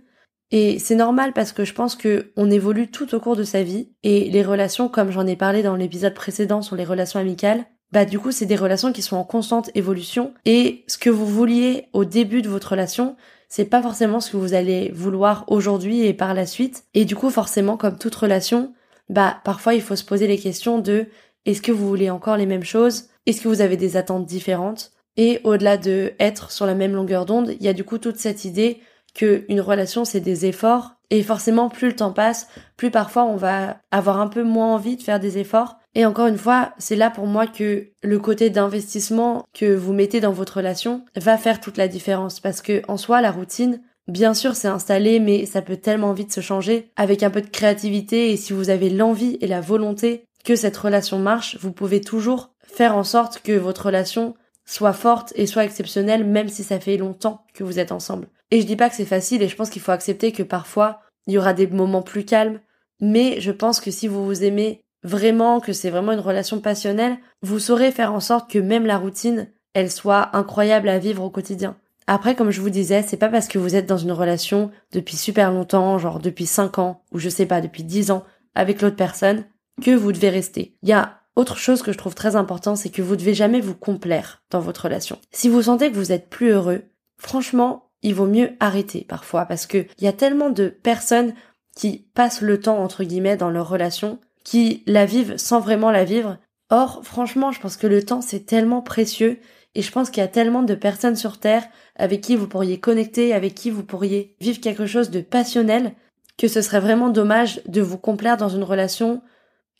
Et 0.51 0.79
c'est 0.79 0.95
normal 0.95 1.33
parce 1.33 1.51
que 1.51 1.65
je 1.65 1.73
pense 1.73 1.95
que 1.95 2.31
on 2.35 2.49
évolue 2.49 2.89
tout 2.89 3.13
au 3.13 3.19
cours 3.19 3.35
de 3.35 3.43
sa 3.43 3.63
vie. 3.63 3.89
Et 4.03 4.29
les 4.29 4.43
relations, 4.43 4.89
comme 4.89 5.11
j'en 5.11 5.27
ai 5.27 5.35
parlé 5.35 5.61
dans 5.61 5.75
l'épisode 5.75 6.13
précédent 6.13 6.61
sur 6.61 6.75
les 6.75 6.85
relations 6.85 7.19
amicales, 7.19 7.65
bah 7.91 8.05
du 8.05 8.19
coup 8.19 8.31
c'est 8.31 8.45
des 8.45 8.55
relations 8.55 8.91
qui 8.91 9.01
sont 9.01 9.17
en 9.17 9.23
constante 9.23 9.71
évolution. 9.75 10.33
Et 10.45 10.83
ce 10.87 10.97
que 10.97 11.09
vous 11.09 11.25
vouliez 11.25 11.87
au 11.93 12.05
début 12.05 12.41
de 12.41 12.49
votre 12.49 12.71
relation 12.71 13.15
c'est 13.51 13.65
pas 13.65 13.81
forcément 13.81 14.19
ce 14.19 14.31
que 14.31 14.37
vous 14.37 14.53
allez 14.53 14.91
vouloir 14.93 15.43
aujourd'hui 15.47 16.05
et 16.05 16.13
par 16.13 16.35
la 16.35 16.45
suite. 16.45 16.83
Et 16.93 17.03
du 17.03 17.15
coup 17.15 17.31
forcément 17.31 17.77
comme 17.77 17.97
toute 17.97 18.15
relation 18.15 18.73
bah 19.09 19.39
parfois 19.43 19.73
il 19.73 19.81
faut 19.81 19.95
se 19.95 20.05
poser 20.05 20.27
les 20.27 20.37
questions 20.37 20.77
de 20.77 21.07
est-ce 21.45 21.61
que 21.61 21.71
vous 21.71 21.87
voulez 21.87 22.11
encore 22.11 22.37
les 22.37 22.45
mêmes 22.45 22.63
choses? 22.63 23.09
Est-ce 23.25 23.41
que 23.41 23.47
vous 23.47 23.61
avez 23.61 23.75
des 23.75 23.97
attentes 23.97 24.27
différentes? 24.27 24.91
Et 25.17 25.41
au-delà 25.43 25.77
de 25.77 26.13
être 26.19 26.51
sur 26.51 26.67
la 26.67 26.75
même 26.75 26.93
longueur 26.93 27.25
d'onde 27.25 27.55
il 27.59 27.63
y 27.63 27.67
a 27.67 27.73
du 27.73 27.83
coup 27.83 27.97
toute 27.97 28.17
cette 28.17 28.45
idée 28.45 28.81
que 29.19 29.43
une 29.49 29.61
relation 29.61 30.05
c'est 30.05 30.21
des 30.21 30.45
efforts. 30.45 30.95
Et 31.11 31.23
forcément 31.23 31.69
plus 31.69 31.89
le 31.89 31.95
temps 31.95 32.13
passe 32.13 32.47
plus 32.77 32.91
parfois 32.91 33.25
on 33.25 33.35
va 33.35 33.77
avoir 33.91 34.19
un 34.21 34.27
peu 34.27 34.43
moins 34.43 34.73
envie 34.73 34.95
de 34.95 35.03
faire 35.03 35.19
des 35.19 35.37
efforts. 35.37 35.75
Et 35.95 36.05
encore 36.05 36.27
une 36.27 36.37
fois, 36.37 36.73
c'est 36.77 36.95
là 36.95 37.09
pour 37.09 37.25
moi 37.25 37.47
que 37.47 37.89
le 38.03 38.19
côté 38.19 38.49
d'investissement 38.49 39.45
que 39.53 39.75
vous 39.75 39.91
mettez 39.91 40.21
dans 40.21 40.31
votre 40.31 40.57
relation 40.57 41.03
va 41.15 41.37
faire 41.37 41.59
toute 41.59 41.77
la 41.77 41.87
différence. 41.87 42.39
Parce 42.39 42.61
que 42.61 42.83
en 42.87 42.95
soi, 42.95 43.21
la 43.21 43.31
routine, 43.31 43.81
bien 44.07 44.35
sûr, 44.35 44.55
c'est 44.55 44.67
installé, 44.67 45.19
mais 45.19 45.47
ça 45.47 45.63
peut 45.63 45.77
tellement 45.77 46.13
vite 46.13 46.31
se 46.31 46.41
changer. 46.41 46.91
Avec 46.95 47.23
un 47.23 47.31
peu 47.31 47.41
de 47.41 47.47
créativité 47.47 48.31
et 48.31 48.37
si 48.37 48.53
vous 48.53 48.69
avez 48.69 48.91
l'envie 48.91 49.39
et 49.41 49.47
la 49.47 49.61
volonté 49.61 50.25
que 50.45 50.55
cette 50.55 50.77
relation 50.77 51.17
marche, 51.17 51.57
vous 51.59 51.71
pouvez 51.71 52.01
toujours 52.01 52.51
faire 52.61 52.95
en 52.95 53.03
sorte 53.03 53.41
que 53.41 53.57
votre 53.57 53.87
relation 53.87 54.35
soit 54.65 54.93
forte 54.93 55.33
et 55.35 55.47
soit 55.47 55.65
exceptionnelle 55.65 56.23
même 56.23 56.49
si 56.49 56.63
ça 56.63 56.79
fait 56.79 56.97
longtemps 56.97 57.43
que 57.55 57.63
vous 57.63 57.79
êtes 57.79 57.91
ensemble. 57.91 58.27
Et 58.51 58.61
je 58.61 58.65
dis 58.65 58.75
pas 58.75 58.89
que 58.89 58.95
c'est 58.95 59.05
facile 59.05 59.41
et 59.41 59.47
je 59.47 59.55
pense 59.55 59.69
qu'il 59.69 59.81
faut 59.81 59.91
accepter 59.91 60.31
que 60.31 60.43
parfois 60.43 61.01
il 61.27 61.33
y 61.33 61.37
aura 61.37 61.53
des 61.53 61.67
moments 61.67 62.01
plus 62.01 62.25
calmes, 62.25 62.59
mais 62.99 63.39
je 63.39 63.51
pense 63.51 63.79
que 63.79 63.91
si 63.91 64.07
vous 64.07 64.25
vous 64.25 64.43
aimez 64.43 64.81
vraiment 65.03 65.59
que 65.59 65.73
c'est 65.73 65.89
vraiment 65.89 66.11
une 66.11 66.19
relation 66.19 66.59
passionnelle, 66.59 67.17
vous 67.41 67.59
saurez 67.59 67.91
faire 67.91 68.13
en 68.13 68.19
sorte 68.19 68.49
que 68.49 68.59
même 68.59 68.85
la 68.85 68.97
routine, 68.97 69.49
elle 69.73 69.91
soit 69.91 70.35
incroyable 70.35 70.89
à 70.89 70.99
vivre 70.99 71.23
au 71.23 71.29
quotidien. 71.29 71.77
Après, 72.07 72.35
comme 72.35 72.49
je 72.49 72.61
vous 72.61 72.71
disais, 72.71 73.03
c'est 73.03 73.17
pas 73.17 73.29
parce 73.29 73.47
que 73.47 73.59
vous 73.59 73.75
êtes 73.75 73.85
dans 73.85 73.99
une 73.99 74.11
relation 74.11 74.71
depuis 74.91 75.15
super 75.15 75.51
longtemps, 75.51 75.99
genre 75.99 76.19
depuis 76.19 76.47
5 76.47 76.79
ans, 76.79 77.03
ou 77.11 77.19
je 77.19 77.29
sais 77.29 77.45
pas, 77.45 77.61
depuis 77.61 77.83
10 77.83 78.09
ans, 78.09 78.23
avec 78.55 78.81
l'autre 78.81 78.95
personne, 78.95 79.45
que 79.83 79.91
vous 79.91 80.11
devez 80.11 80.29
rester. 80.29 80.75
Il 80.81 80.89
y 80.89 80.93
a 80.93 81.19
Autre 81.39 81.55
chose 81.55 81.83
que 81.83 81.93
je 81.93 81.97
trouve 81.97 82.15
très 82.15 82.35
important, 82.35 82.75
c'est 82.75 82.89
que 82.89 83.01
vous 83.01 83.15
devez 83.15 83.33
jamais 83.33 83.61
vous 83.61 83.73
complaire 83.73 84.43
dans 84.49 84.59
votre 84.59 84.83
relation. 84.83 85.17
Si 85.31 85.47
vous 85.47 85.61
sentez 85.61 85.89
que 85.89 85.95
vous 85.95 86.11
êtes 86.11 86.29
plus 86.29 86.49
heureux, 86.49 86.81
franchement, 87.17 87.88
il 88.01 88.15
vaut 88.15 88.27
mieux 88.27 88.51
arrêter 88.59 89.05
parfois 89.07 89.45
parce 89.45 89.65
que 89.65 89.85
il 89.97 90.03
y 90.03 90.07
a 90.07 90.13
tellement 90.13 90.49
de 90.49 90.67
personnes 90.67 91.33
qui 91.75 92.07
passent 92.13 92.41
le 92.41 92.59
temps 92.59 92.81
entre 92.81 93.03
guillemets 93.03 93.37
dans 93.37 93.49
leur 93.49 93.69
relation, 93.69 94.19
qui 94.43 94.83
la 94.85 95.05
vivent 95.05 95.37
sans 95.37 95.59
vraiment 95.59 95.91
la 95.91 96.03
vivre. 96.03 96.37
Or, 96.69 97.01
franchement, 97.03 97.51
je 97.51 97.59
pense 97.59 97.77
que 97.77 97.87
le 97.87 98.03
temps 98.03 98.21
c'est 98.21 98.45
tellement 98.45 98.81
précieux 98.81 99.39
et 99.75 99.81
je 99.81 99.91
pense 99.91 100.09
qu'il 100.09 100.21
y 100.21 100.25
a 100.25 100.29
tellement 100.29 100.63
de 100.63 100.75
personnes 100.75 101.15
sur 101.15 101.39
terre 101.39 101.67
avec 101.95 102.21
qui 102.21 102.35
vous 102.35 102.47
pourriez 102.47 102.79
connecter, 102.79 103.33
avec 103.33 103.53
qui 103.53 103.69
vous 103.69 103.83
pourriez 103.83 104.35
vivre 104.39 104.59
quelque 104.59 104.85
chose 104.85 105.09
de 105.09 105.21
passionnel 105.21 105.93
que 106.37 106.47
ce 106.47 106.61
serait 106.61 106.79
vraiment 106.79 107.09
dommage 107.09 107.61
de 107.67 107.81
vous 107.81 107.97
complaire 107.97 108.37
dans 108.37 108.49
une 108.49 108.63
relation 108.63 109.21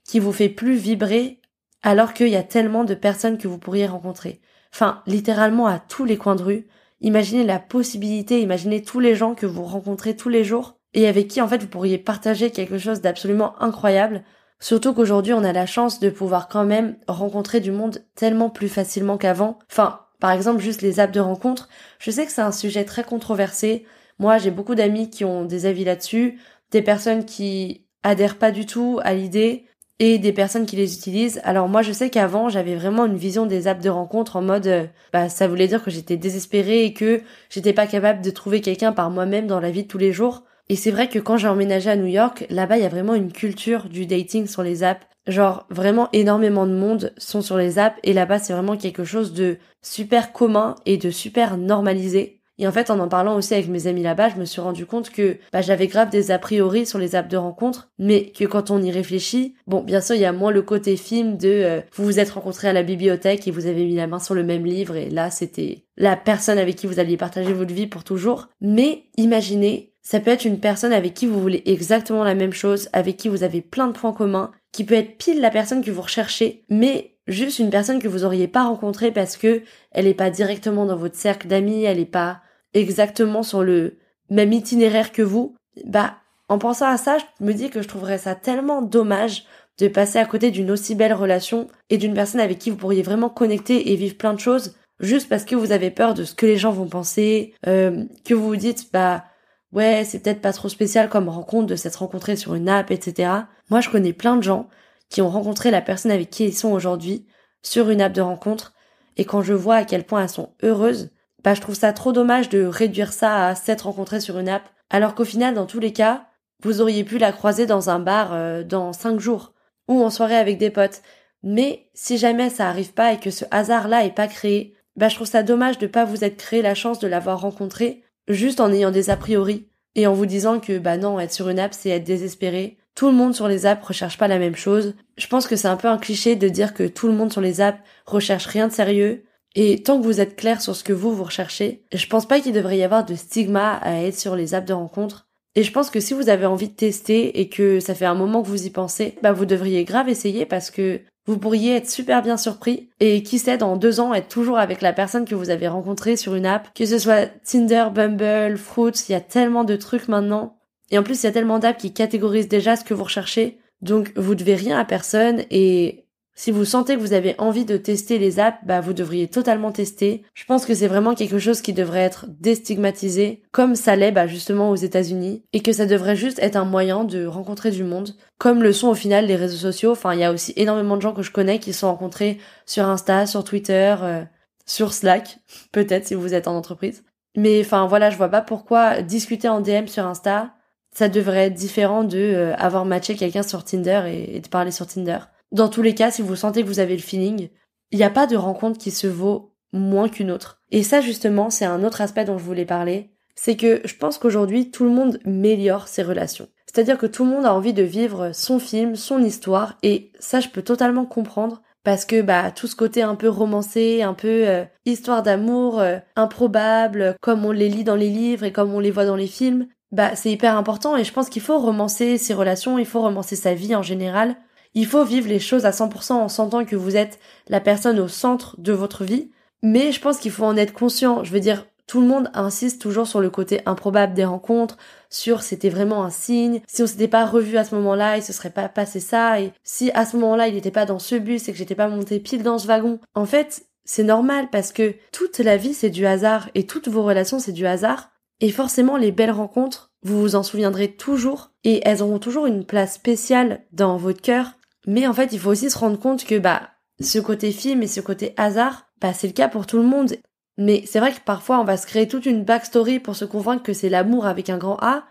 qui 0.04 0.20
vous 0.20 0.34
fait 0.34 0.50
plus 0.50 0.76
vibrer 0.76 1.40
alors 1.82 2.14
qu'il 2.14 2.28
y 2.28 2.36
a 2.36 2.44
tellement 2.44 2.84
de 2.84 2.94
personnes 2.94 3.38
que 3.38 3.48
vous 3.48 3.58
pourriez 3.58 3.88
rencontrer. 3.88 4.42
Enfin, 4.74 5.02
littéralement 5.08 5.68
à 5.68 5.80
tous 5.80 6.04
les 6.06 6.18
coins 6.18 6.36
de 6.36 6.44
rue. 6.44 6.68
Imaginez 7.02 7.46
la 7.46 7.60
possibilité, 7.60 8.42
imaginez 8.42 8.82
tous 8.82 9.00
les 9.00 9.16
gens 9.16 9.34
que 9.36 9.46
vous 9.46 9.64
rencontrez 9.64 10.16
tous 10.16 10.30
les 10.30 10.44
jours 10.44 10.78
et 10.94 11.08
avec 11.08 11.28
qui 11.28 11.42
en 11.42 11.48
fait 11.48 11.62
vous 11.62 11.70
pourriez 11.70 11.98
partager 11.98 12.52
quelque 12.52 12.78
chose 12.78 13.02
d'absolument 13.02 13.62
incroyable. 13.62 14.24
Surtout 14.60 14.94
qu'aujourd'hui 14.94 15.34
on 15.34 15.44
a 15.46 15.54
la 15.54 15.66
chance 15.66 16.00
de 16.00 16.10
pouvoir 16.10 16.50
quand 16.50 16.66
même 16.66 16.98
rencontrer 17.08 17.62
du 17.62 17.72
monde 17.72 18.04
tellement 18.16 18.50
plus 18.50 18.68
facilement 18.68 19.18
qu'avant. 19.18 19.60
Enfin, 19.72 20.02
par 20.20 20.32
exemple 20.32 20.60
juste 20.60 20.82
les 20.82 21.00
apps 21.00 21.14
de 21.14 21.22
rencontre. 21.22 21.70
Je 22.00 22.12
sais 22.12 22.26
que 22.26 22.32
c'est 22.32 22.42
un 22.42 22.52
sujet 22.52 22.84
très 22.84 23.04
controversé. 23.04 23.86
Moi 24.18 24.38
j'ai 24.38 24.52
beaucoup 24.52 24.76
d'amis 24.76 25.10
qui 25.10 25.24
ont 25.24 25.46
des 25.46 25.66
avis 25.66 25.86
là-dessus, 25.86 26.40
des 26.72 26.82
personnes 26.82 27.24
qui 27.24 27.86
adhèrent 28.04 28.38
pas 28.38 28.52
du 28.52 28.66
tout 28.66 29.00
à 29.04 29.14
l'idée, 29.14 29.66
et 30.00 30.18
des 30.18 30.34
personnes 30.34 30.66
qui 30.66 30.76
les 30.76 30.94
utilisent. 30.96 31.42
Alors 31.44 31.68
moi 31.68 31.82
je 31.82 31.92
sais 31.92 32.10
qu'avant 32.10 32.50
j'avais 32.50 32.76
vraiment 32.76 33.06
une 33.06 33.18
vision 33.18 33.46
des 33.46 33.68
apps 33.68 33.84
de 33.84 33.90
rencontre 33.90 34.38
en 34.38 34.42
mode 34.42 34.68
euh, 34.68 34.86
bah 35.14 35.30
ça 35.30 35.48
voulait 35.48 35.68
dire 35.68 35.84
que 35.84 35.92
j'étais 35.92 36.18
désespérée 36.18 36.86
et 36.86 36.94
que 36.94 37.22
j'étais 37.50 37.74
pas 37.74 37.88
capable 37.88 38.22
de 38.22 38.30
trouver 38.32 38.62
quelqu'un 38.62 38.94
par 38.94 39.10
moi-même 39.12 39.48
dans 39.48 39.60
la 39.60 39.72
vie 39.72 39.84
de 39.84 39.88
tous 39.88 39.98
les 39.98 40.14
jours. 40.14 40.44
Et 40.70 40.76
c'est 40.76 40.92
vrai 40.92 41.10
que 41.10 41.20
quand 41.20 41.38
j'ai 41.38 41.48
emménagé 41.48 41.90
à 41.90 41.96
New 41.96 42.06
York, 42.06 42.46
là-bas 42.50 42.78
il 42.78 42.84
y 42.84 42.86
a 42.86 42.90
vraiment 42.90 43.16
une 43.16 43.32
culture 43.32 43.90
du 43.90 44.06
dating 44.06 44.48
sur 44.48 44.64
les 44.64 44.84
apps. 44.84 45.06
Genre 45.28 45.68
vraiment 45.70 46.10
énormément 46.14 46.66
de 46.66 46.74
monde 46.74 47.14
sont 47.18 47.42
sur 47.42 47.58
les 47.58 47.78
apps 47.78 48.00
et 48.04 48.14
là-bas 48.14 48.40
c'est 48.40 48.54
vraiment 48.54 48.78
quelque 48.78 49.04
chose 49.04 49.34
de 49.34 49.58
super 49.82 50.32
commun 50.32 50.76
et 50.86 50.98
de 50.98 51.12
super 51.12 51.58
normalisé. 51.58 52.39
Et 52.60 52.68
en 52.68 52.72
fait, 52.74 52.92
en 52.92 53.00
en 53.00 53.08
parlant 53.08 53.38
aussi 53.38 53.54
avec 53.54 53.70
mes 53.70 53.88
amis 53.88 54.04
là-bas, 54.04 54.30
je 54.30 54.36
me 54.36 54.44
suis 54.44 54.60
rendu 54.60 54.86
compte 54.86 55.10
que 55.10 55.38
bah, 55.54 55.62
j'avais 55.62 55.88
grave 55.88 56.10
des 56.10 56.30
a 56.30 56.38
priori 56.38 56.86
sur 56.86 57.00
les 57.00 57.16
apps 57.16 57.30
de 57.30 57.38
rencontre, 57.38 57.90
mais 57.98 58.32
que 58.32 58.44
quand 58.44 58.70
on 58.70 58.82
y 58.82 58.92
réfléchit, 58.92 59.56
bon, 59.66 59.82
bien 59.82 60.02
sûr, 60.02 60.16
il 60.16 60.22
y 60.22 60.26
a 60.26 60.34
moins 60.34 60.52
le 60.52 60.62
côté 60.62 60.98
film 60.98 61.38
de 61.38 61.48
euh, 61.48 61.82
vous 61.94 62.04
vous 62.04 62.20
êtes 62.20 62.32
rencontrés 62.32 62.68
à 62.68 62.74
la 62.74 62.84
bibliothèque 62.84 63.48
et 63.48 63.52
vous 63.52 63.66
avez 63.66 63.86
mis 63.86 63.96
la 63.96 64.08
main 64.08 64.20
sur 64.20 64.36
le 64.36 64.44
même 64.44 64.66
livre 64.66 64.98
et 64.98 65.10
là, 65.10 65.32
c'était 65.32 65.86
la 65.96 66.18
personne 66.18 66.58
avec 66.58 66.76
qui 66.76 66.86
vous 66.86 67.00
alliez 67.00 67.16
partager 67.16 67.54
votre 67.54 67.74
vie 67.74 67.88
pour 67.88 68.04
toujours. 68.04 68.50
Mais 68.60 69.04
imaginez, 69.16 69.94
ça 70.02 70.20
peut 70.20 70.32
être 70.32 70.46
une 70.46 70.60
personne 70.60 70.94
avec 70.94 71.14
qui 71.14 71.28
vous 71.28 71.40
voulez 71.40 71.64
exactement 71.66 72.26
la 72.26 72.36
même 72.36 72.54
chose, 72.54 72.90
avec 72.92 73.16
qui 73.16 73.30
vous 73.30 73.44
avez 73.44 73.62
plein 73.62 73.88
de 73.88 73.94
points 73.94 74.14
communs, 74.14 74.52
qui 74.74 74.84
peut 74.84 74.96
être 74.96 75.18
pile 75.18 75.40
la 75.40 75.50
personne 75.50 75.84
que 75.84 75.92
vous 75.92 76.02
recherchez, 76.02 76.66
mais 76.70 77.16
juste 77.28 77.60
une 77.60 77.70
personne 77.70 78.02
que 78.02 78.08
vous 78.08 78.26
auriez 78.26 78.48
pas 78.48 78.66
rencontrée 78.66 79.12
parce 79.12 79.38
que 79.38 79.62
elle 79.92 80.08
est 80.08 80.14
pas 80.14 80.30
directement 80.30 80.86
dans 80.86 80.98
votre 80.98 81.16
cercle 81.16 81.48
d'amis, 81.48 81.84
elle 81.84 82.00
est 82.00 82.06
pas 82.06 82.42
exactement 82.74 83.44
sur 83.44 83.64
le 83.64 83.98
même 84.30 84.54
itinéraire 84.54 85.12
que 85.12 85.22
vous, 85.22 85.56
bah, 85.86 86.18
en 86.48 86.58
pensant 86.58 86.88
à 86.88 86.98
ça, 86.98 87.18
je 87.18 87.46
me 87.46 87.54
dis 87.54 87.70
que 87.70 87.82
je 87.82 87.88
trouverais 87.88 88.18
ça 88.18 88.36
tellement 88.36 88.82
dommage 88.82 89.46
de 89.80 89.88
passer 89.88 90.20
à 90.20 90.26
côté 90.26 90.52
d'une 90.52 90.72
aussi 90.72 90.96
belle 90.96 91.14
relation 91.14 91.68
et 91.90 91.98
d'une 91.98 92.14
personne 92.14 92.42
avec 92.42 92.60
qui 92.60 92.70
vous 92.70 92.76
pourriez 92.76 93.02
vraiment 93.02 93.30
connecter 93.30 93.92
et 93.92 93.96
vivre 93.96 94.18
plein 94.18 94.34
de 94.34 94.40
choses 94.40 94.76
juste 95.00 95.30
parce 95.30 95.46
que 95.46 95.56
vous 95.56 95.72
avez 95.72 95.92
peur 95.92 96.14
de 96.14 96.24
ce 96.24 96.36
que 96.36 96.46
les 96.46 96.58
gens 96.58 96.72
vont 96.72 96.88
penser, 96.88 97.54
euh, 97.68 98.04
que 98.26 98.34
vous 98.34 98.48
vous 98.48 98.56
dites 98.56 98.92
bah 98.92 99.24
ouais 99.72 100.04
c'est 100.06 100.20
peut-être 100.20 100.42
pas 100.42 100.54
trop 100.54 100.70
spécial 100.70 101.10
comme 101.10 101.30
rencontre 101.30 101.68
de 101.68 101.76
s'être 101.76 101.98
rencontré 101.98 102.36
sur 102.36 102.56
une 102.56 102.70
app 102.70 102.92
etc. 102.92 103.32
Moi 103.70 103.82
je 103.82 103.90
connais 103.90 104.14
plein 104.14 104.36
de 104.36 104.44
gens 104.44 104.68
qui 105.10 105.22
ont 105.22 105.30
rencontré 105.30 105.72
la 105.72 105.82
personne 105.82 106.12
avec 106.12 106.30
qui 106.30 106.46
ils 106.46 106.56
sont 106.56 106.72
aujourd'hui 106.72 107.26
sur 107.62 107.90
une 107.90 108.02
app 108.02 108.14
de 108.14 108.22
rencontre 108.22 108.74
et 109.18 109.26
quand 109.26 109.42
je 109.42 109.54
vois 109.54 109.76
à 109.76 109.86
quel 109.86 110.04
point 110.04 110.24
elles 110.24 110.30
sont 110.30 110.54
heureuses, 110.64 111.12
bah, 111.44 111.54
je 111.54 111.62
trouve 111.62 111.76
ça 111.76 111.94
trop 111.94 112.12
dommage 112.12 112.50
de 112.50 112.64
réduire 112.64 113.14
ça 113.14 113.48
à 113.48 113.56
s'être 113.56 113.86
rencontré 113.86 114.20
sur 114.20 114.38
une 114.40 114.50
app, 114.50 114.70
alors 114.90 115.16
qu'au 115.16 115.26
final, 115.26 115.54
dans 115.54 115.66
tous 115.66 115.80
les 115.80 115.94
cas, 115.94 116.26
vous 116.64 116.82
auriez 116.82 117.04
pu 117.04 117.18
la 117.18 117.32
croiser 117.32 117.66
dans 117.66 117.90
un 117.90 118.00
bar 118.00 118.34
euh, 118.34 118.64
dans 118.64 118.94
cinq 118.94 119.20
jours, 119.20 119.54
ou 119.88 120.04
en 120.04 120.10
soirée 120.10 120.36
avec 120.36 120.58
des 120.58 120.70
potes. 120.70 121.02
Mais 121.44 121.90
si 121.94 122.18
jamais 122.18 122.50
ça 122.50 122.68
arrive 122.68 122.94
pas 122.94 123.14
et 123.14 123.20
que 123.20 123.32
ce 123.32 123.46
hasard-là 123.52 124.06
est 124.06 124.16
pas 124.16 124.28
créé, 124.28 124.76
bah, 124.96 125.08
je 125.08 125.16
trouve 125.16 125.28
ça 125.28 125.44
dommage 125.44 125.78
de 125.78 125.88
pas 125.88 126.06
vous 126.06 126.24
être 126.24 126.38
créé 126.38 126.62
la 126.62 126.76
chance 126.76 127.00
de 127.00 127.08
l'avoir 127.08 127.40
rencontré, 127.40 128.04
juste 128.28 128.60
en 128.60 128.72
ayant 128.72 128.92
des 128.92 129.10
a 129.10 129.16
priori, 129.16 129.70
et 129.96 130.08
en 130.08 130.14
vous 130.14 130.26
disant 130.26 130.60
que, 130.60 130.78
bah 130.78 130.98
non, 130.98 131.20
être 131.20 131.34
sur 131.34 131.50
une 131.50 131.60
app, 131.60 131.74
c'est 131.74 131.90
être 131.90 132.04
désespéré. 132.04 132.78
Tout 132.96 133.08
le 133.08 133.16
monde 133.16 133.34
sur 133.34 133.48
les 133.48 133.66
apps 133.66 133.86
recherche 133.86 134.18
pas 134.18 134.28
la 134.28 134.40
même 134.40 134.56
chose. 134.56 134.96
Je 135.18 135.28
pense 135.28 135.48
que 135.48 135.56
c'est 135.56 135.68
un 135.68 135.78
peu 135.78 135.88
un 135.88 135.98
cliché 135.98 136.36
de 136.36 136.50
dire 136.50 136.74
que 136.74 136.84
tout 136.84 137.08
le 137.08 137.14
monde 137.14 137.32
sur 137.32 137.42
les 137.42 137.62
apps 137.62 137.80
recherche 138.06 138.46
rien 138.46 138.68
de 138.68 138.74
sérieux, 138.74 139.24
et 139.56 139.82
tant 139.82 140.00
que 140.00 140.06
vous 140.06 140.22
êtes 140.22 140.36
clair 140.36 140.62
sur 140.62 140.76
ce 140.76 140.84
que 140.84 140.94
vous, 140.94 141.14
vous 141.14 141.24
recherchez, 141.24 141.84
je 141.94 142.08
pense 142.08 142.28
pas 142.28 142.40
qu'il 142.40 142.54
devrait 142.54 142.78
y 142.78 142.84
avoir 142.84 143.06
de 143.06 143.16
stigma 143.16 143.74
à 143.82 144.04
être 144.04 144.18
sur 144.18 144.36
les 144.36 144.54
apps 144.54 144.68
de 144.68 144.74
rencontre. 144.74 145.28
Et 145.56 145.64
je 145.64 145.72
pense 145.72 145.90
que 145.90 146.00
si 146.00 146.14
vous 146.14 146.30
avez 146.30 146.46
envie 146.46 146.70
de 146.70 146.76
tester 146.76 147.40
et 147.40 147.50
que 147.50 147.80
ça 147.80 147.96
fait 147.96 148.06
un 148.06 148.14
moment 148.14 148.44
que 148.44 148.48
vous 148.48 148.66
y 148.66 148.70
pensez, 148.70 149.16
bah 149.24 149.32
vous 149.32 149.46
devriez 149.46 149.84
grave 149.84 150.08
essayer 150.08 150.46
parce 150.46 150.70
que 150.70 151.02
vous 151.26 151.38
pourriez 151.38 151.76
être 151.76 151.90
super 151.90 152.22
bien 152.22 152.38
surpris 152.38 152.90
et 153.00 153.24
qui 153.24 153.40
sait 153.40 153.58
dans 153.58 153.76
deux 153.76 154.00
ans 154.00 154.14
être 154.14 154.30
toujours 154.30 154.58
avec 154.58 154.82
la 154.82 154.94
personne 154.94 155.26
que 155.26 155.36
vous 155.36 155.50
avez 155.50 155.68
rencontrée 155.68 156.16
sur 156.16 156.36
une 156.36 156.46
app, 156.46 156.74
que 156.74 156.86
ce 156.86 156.98
soit 156.98 157.28
Tinder, 157.44 157.88
Bumble, 157.94 158.58
Fruits, 158.58 158.94
il 159.10 159.12
y 159.12 159.16
a 159.16 159.22
tellement 159.22 159.64
de 159.64 159.76
trucs 159.76 160.08
maintenant. 160.08 160.58
Et 160.92 160.98
en 160.98 161.04
plus 161.04 161.22
il 161.22 161.26
y 161.26 161.30
a 161.30 161.34
tellement 161.34 161.60
d'apps 161.60 161.82
qui 161.82 161.94
catégorisent 161.94 162.48
déjà 162.48 162.76
ce 162.76 162.84
que 162.84 162.94
vous 162.94 163.04
recherchez. 163.04 163.60
Donc 163.82 164.12
vous 164.16 164.36
devez 164.36 164.56
rien 164.56 164.78
à 164.78 164.86
personne 164.86 165.44
et 165.52 166.06
si 166.40 166.52
vous 166.52 166.64
sentez 166.64 166.96
que 166.96 167.02
vous 167.02 167.12
avez 167.12 167.36
envie 167.38 167.66
de 167.66 167.76
tester 167.76 168.18
les 168.18 168.40
apps, 168.40 168.60
bah 168.64 168.80
vous 168.80 168.94
devriez 168.94 169.28
totalement 169.28 169.74
tester. 169.74 170.24
Je 170.34 170.46
pense 170.46 170.66
que 170.66 170.74
c'est 170.74 170.88
vraiment 170.88 171.14
quelque 171.14 171.38
chose 171.38 171.62
qui 171.62 171.74
devrait 171.74 172.00
être 172.00 172.28
déstigmatisé, 172.30 173.42
comme 173.52 173.76
ça 173.76 173.98
l'est 173.98 174.14
bah, 174.14 174.26
justement 174.26 174.70
aux 174.70 174.78
États-Unis, 174.78 175.44
et 175.52 175.60
que 175.60 175.74
ça 175.74 175.86
devrait 175.86 176.16
juste 176.16 176.40
être 176.40 176.56
un 176.56 176.64
moyen 176.64 177.04
de 177.04 177.26
rencontrer 177.26 177.72
du 177.72 177.84
monde, 177.84 178.16
comme 178.38 178.64
le 178.64 178.72
sont 178.72 178.88
au 178.88 178.94
final 178.94 179.26
les 179.26 179.36
réseaux 179.36 179.58
sociaux. 179.58 179.92
Enfin, 179.92 180.14
il 180.14 180.22
y 180.22 180.24
a 180.24 180.32
aussi 180.32 180.54
énormément 180.56 180.96
de 180.96 181.02
gens 181.02 181.12
que 181.12 181.24
je 181.24 181.32
connais 181.32 181.60
qui 181.60 181.74
sont 181.74 181.88
rencontrés 181.88 182.38
sur 182.66 182.86
Insta, 182.86 183.26
sur 183.26 183.44
Twitter, 183.44 183.98
euh, 184.02 184.24
sur 184.66 184.94
Slack, 184.94 185.40
peut-être 185.74 186.08
si 186.08 186.16
vous 186.16 186.34
êtes 186.34 186.48
en 186.48 186.56
entreprise. 186.56 187.04
Mais 187.36 187.60
enfin 187.60 187.86
voilà, 187.86 188.12
je 188.12 188.16
vois 188.16 188.30
pas 188.30 188.42
pourquoi 188.42 189.02
discuter 189.02 189.50
en 189.50 189.60
DM 189.60 189.88
sur 189.88 190.06
Insta, 190.06 190.54
ça 190.96 191.10
devrait 191.10 191.48
être 191.48 191.54
différent 191.56 192.06
de 192.06 192.18
euh, 192.18 192.56
avoir 192.56 192.86
matché 192.86 193.18
quelqu'un 193.18 193.44
sur 193.44 193.66
Tinder 193.66 194.04
et 194.08 194.40
de 194.40 194.48
parler 194.48 194.72
sur 194.72 194.88
Tinder. 194.88 195.20
Dans 195.52 195.70
tous 195.70 195.82
les 195.82 195.96
cas, 195.96 196.12
si 196.12 196.22
vous 196.22 196.36
sentez 196.36 196.62
que 196.62 196.68
vous 196.68 196.80
avez 196.80 196.96
le 196.96 197.02
feeling, 197.02 197.50
il 197.92 197.98
n'y 197.98 198.04
a 198.04 198.10
pas 198.10 198.28
de 198.28 198.36
rencontre 198.36 198.78
qui 198.78 198.92
se 198.92 199.08
vaut 199.08 199.56
moins 199.74 200.10
qu'une 200.10 200.32
autre. 200.32 200.62
Et 200.72 200.84
ça, 200.84 201.02
justement, 201.02 201.50
c'est 201.50 201.66
un 201.66 201.84
autre 201.84 202.02
aspect 202.02 202.26
dont 202.26 202.38
je 202.38 202.44
voulais 202.44 202.66
parler. 202.66 203.12
C'est 203.36 203.56
que 203.56 203.82
je 203.86 203.96
pense 203.96 204.18
qu'aujourd'hui, 204.18 204.70
tout 204.70 204.84
le 204.84 204.90
monde 204.90 205.20
méliore 205.26 205.88
ses 205.88 206.04
relations. 206.04 206.50
C'est-à-dire 206.66 206.98
que 206.98 207.08
tout 207.08 207.24
le 207.24 207.32
monde 207.32 207.46
a 207.46 207.54
envie 207.54 207.74
de 207.74 207.84
vivre 207.84 208.32
son 208.34 208.60
film, 208.60 208.96
son 208.96 209.24
histoire, 209.24 209.78
et 209.82 210.12
ça, 210.20 210.40
je 210.40 210.50
peux 210.50 210.62
totalement 210.62 211.06
comprendre. 211.06 211.62
Parce 211.86 212.04
que 212.04 212.22
bah 212.22 212.52
tout 212.52 212.68
ce 212.68 212.76
côté 212.76 213.02
un 213.04 213.16
peu 213.16 213.30
romancé, 213.30 214.04
un 214.04 214.14
peu 214.14 214.48
euh, 214.48 214.66
histoire 214.86 215.24
d'amour 215.24 215.80
euh, 215.80 215.98
improbable, 216.18 217.16
comme 217.22 217.46
on 217.46 217.52
les 217.52 217.70
lit 217.70 217.86
dans 217.86 217.96
les 217.96 218.10
livres 218.10 218.44
et 218.44 218.52
comme 218.52 218.74
on 218.74 218.82
les 218.82 218.92
voit 218.92 219.06
dans 219.06 219.16
les 219.16 219.28
films, 219.28 219.66
bah 219.94 220.14
c'est 220.16 220.30
hyper 220.30 220.58
important 220.58 220.98
et 220.98 221.06
je 221.06 221.14
pense 221.14 221.30
qu'il 221.30 221.42
faut 221.42 221.58
romancer 221.58 222.18
ses 222.18 222.34
relations, 222.34 222.78
il 222.78 222.86
faut 222.86 223.02
romancer 223.02 223.38
sa 223.38 223.54
vie 223.54 223.76
en 223.76 223.82
général 223.82 224.36
il 224.74 224.86
faut 224.86 225.04
vivre 225.04 225.28
les 225.28 225.40
choses 225.40 225.66
à 225.66 225.72
100% 225.72 226.14
en 226.14 226.30
sentant 226.30 226.66
que 226.66 226.76
vous 226.76 226.96
êtes 226.96 227.20
la 227.48 227.60
personne 227.60 228.00
au 228.00 228.08
centre 228.08 228.56
de 228.60 228.74
votre 228.74 229.04
vie. 229.04 229.32
Mais 229.62 229.92
je 229.92 230.00
pense 230.00 230.18
qu'il 230.18 230.32
faut 230.32 230.46
en 230.46 230.58
être 230.58 230.74
conscient. 230.74 231.24
Je 231.24 231.32
veux 231.32 231.40
dire, 231.40 231.66
tout 231.90 232.02
le 232.02 232.08
monde 232.08 232.30
insiste 232.36 232.80
toujours 232.80 233.08
sur 233.08 233.20
le 233.20 233.32
côté 233.32 233.62
improbable 233.66 234.14
des 234.14 234.24
rencontres, 234.24 234.78
sur 235.10 235.42
c'était 235.42 235.70
vraiment 235.70 236.04
un 236.04 236.12
signe. 236.12 236.62
Si 236.68 236.84
on 236.84 236.88
s'était 236.88 237.08
pas 237.08 237.26
revu 237.26 237.58
à 237.58 237.64
ce 237.64 237.74
moment-là, 237.76 238.18
il 238.18 238.24
se 238.24 238.32
serait 238.32 238.52
pas 238.52 238.70
passé 238.70 239.00
ça. 239.00 239.42
Et 239.42 239.52
si 239.64 239.90
à 239.96 240.06
ce 240.06 240.16
moment-là, 240.18 240.48
il 240.48 240.54
n'était 240.54 240.70
pas 240.70 240.86
dans 240.86 241.00
ce 241.00 241.16
bus 241.16 241.50
et 241.50 241.52
que 241.52 241.58
j'étais 241.58 241.74
pas 241.74 241.88
monté 241.88 242.20
pile 242.20 242.44
dans 242.44 242.60
ce 242.60 242.68
wagon. 242.68 243.00
En 243.16 243.26
fait, 243.26 243.66
c'est 243.86 244.04
normal 244.04 244.50
parce 244.52 244.72
que 244.72 244.94
toute 245.12 245.40
la 245.40 245.58
vie 245.58 245.74
c'est 245.74 245.90
du 245.90 246.06
hasard 246.06 246.50
et 246.54 246.68
toutes 246.68 246.90
vos 246.90 247.02
relations 247.02 247.40
c'est 247.40 247.54
du 247.54 247.66
hasard. 247.66 248.12
Et 248.40 248.52
forcément, 248.52 248.96
les 248.96 249.12
belles 249.12 249.32
rencontres, 249.32 249.90
vous 250.04 250.22
vous 250.22 250.36
en 250.36 250.44
souviendrez 250.44 250.92
toujours 250.92 251.50
et 251.64 251.82
elles 251.84 252.04
auront 252.04 252.20
toujours 252.20 252.46
une 252.46 252.66
place 252.66 252.94
spéciale 252.94 253.66
dans 253.74 253.98
votre 253.98 254.22
cœur 254.22 254.59
mais 254.88 255.08
en 255.08 255.14
fait, 255.14 255.34
il 255.34 255.40
faut 255.40 255.52
aussi 255.52 255.70
se 255.70 255.78
rendre 255.78 256.00
compte 256.00 256.26
que 256.26 256.40
bah 256.40 256.70
ce 257.00 257.20
côté 257.20 257.52
film 257.52 257.84
et 257.84 257.88
ce 257.88 258.02
côté 258.02 258.34
hasard, 258.38 258.88
bah 259.02 259.14
c'est 259.14 259.28
le 259.28 259.34
cas 259.34 259.48
pour 259.48 259.66
tout 259.66 259.78
le 259.78 259.84
monde. 259.84 260.16
Mais 260.58 260.84
c'est 260.86 261.00
vrai 261.00 261.14
que 261.14 261.22
parfois 261.26 261.60
on 261.60 261.64
va 261.64 261.78
se 261.78 261.88
créer 261.88 262.08
toute 262.08 262.26
une 262.26 262.44
backstory 262.44 263.00
pour 263.00 263.16
se 263.16 263.26
convaincre 263.26 263.64
que 263.64 263.74
c'est 263.74 263.90
l'amour 263.90 264.26
avec 264.26 264.50
un 264.50 264.58
grand 264.58 264.78
A, 264.82 265.06